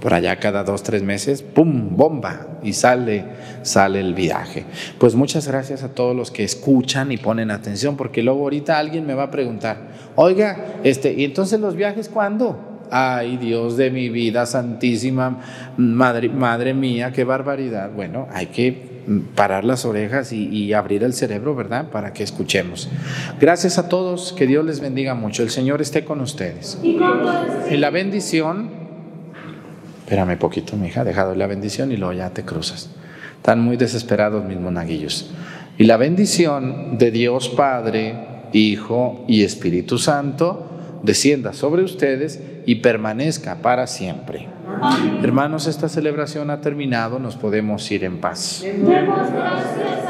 Por 0.00 0.12
allá 0.12 0.36
cada 0.36 0.62
dos, 0.62 0.82
tres 0.82 1.02
meses, 1.02 1.42
¡pum! 1.42 1.96
bomba 1.96 2.58
y 2.62 2.72
sale, 2.74 3.24
sale 3.62 4.00
el 4.00 4.14
viaje. 4.14 4.64
Pues 4.98 5.14
muchas 5.14 5.48
gracias 5.48 5.82
a 5.82 5.88
todos 5.88 6.14
los 6.14 6.30
que 6.30 6.44
escuchan 6.44 7.12
y 7.12 7.16
ponen 7.16 7.50
atención, 7.50 7.96
porque 7.96 8.22
luego 8.22 8.42
ahorita 8.42 8.78
alguien 8.78 9.06
me 9.06 9.14
va 9.14 9.24
a 9.24 9.30
preguntar, 9.30 9.78
oiga, 10.14 10.80
este, 10.84 11.14
¿y 11.14 11.24
entonces 11.24 11.60
los 11.60 11.76
viajes 11.76 12.08
cuándo? 12.08 12.58
Ay, 12.90 13.36
Dios 13.36 13.76
de 13.76 13.90
mi 13.90 14.08
vida 14.08 14.46
santísima, 14.46 15.40
madre, 15.76 16.28
madre 16.28 16.74
mía, 16.74 17.12
qué 17.12 17.24
barbaridad. 17.24 17.90
Bueno, 17.90 18.28
hay 18.30 18.46
que 18.46 18.95
parar 19.34 19.64
las 19.64 19.84
orejas 19.84 20.32
y, 20.32 20.72
abrir 20.72 21.04
el 21.04 21.14
cerebro, 21.14 21.54
¿verdad? 21.54 21.90
Para 21.90 22.12
que 22.12 22.22
escuchemos. 22.22 22.88
Gracias 23.40 23.78
a 23.78 23.88
todos, 23.88 24.32
que 24.32 24.46
Dios 24.46 24.64
les 24.64 24.80
bendiga 24.80 25.14
mucho. 25.14 25.42
El 25.42 25.50
Señor 25.50 25.80
esté 25.80 26.04
con 26.04 26.20
ustedes. 26.20 26.78
Y 26.82 27.76
la 27.76 27.90
bendición, 27.90 28.70
espérame 30.00 30.36
poquito, 30.38 30.76
mi 30.76 30.88
hija, 30.88 31.04
dejado 31.04 31.34
la 31.34 31.46
bendición 31.46 31.92
y 31.92 31.96
luego 31.96 32.14
ya 32.14 32.30
te 32.30 32.44
cruzas. 32.44 32.90
Están 33.36 33.60
muy 33.60 33.76
desesperados 33.76 34.44
mis 34.44 34.58
monaguillos. 34.58 35.30
Y 35.78 35.84
la 35.84 35.96
bendición 35.96 36.98
de 36.98 37.10
Dios 37.10 37.48
Padre, 37.50 38.14
Hijo 38.52 39.24
y 39.28 39.42
Espíritu 39.42 39.98
Santo 39.98 40.70
descienda 41.02 41.52
sobre 41.52 41.82
ustedes 41.82 42.40
y 42.64 42.76
permanezca 42.76 43.56
para 43.56 43.86
siempre. 43.86 44.55
Hermanos, 45.22 45.66
esta 45.66 45.88
celebración 45.88 46.50
ha 46.50 46.60
terminado, 46.60 47.18
nos 47.18 47.36
podemos 47.36 47.90
ir 47.90 48.04
en 48.04 48.20
paz. 48.20 48.64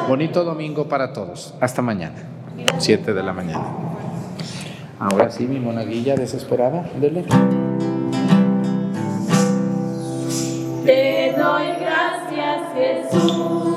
Bonito 0.09 0.45
domingo 0.45 0.89
para 0.89 1.13
todos. 1.13 1.55
Hasta 1.61 1.83
mañana, 1.83 2.17
7 2.79 3.13
de 3.15 3.23
la 3.23 3.33
mañana. 3.33 3.65
Ahora 4.99 5.31
sí, 5.31 5.47
mi 5.47 5.61
monaguilla 5.61 6.17
desesperada, 6.17 6.91
dele. 7.01 7.25
Te 10.85 11.35
doy 11.37 11.67
gracias, 11.81 12.63
Jesús. 12.75 13.76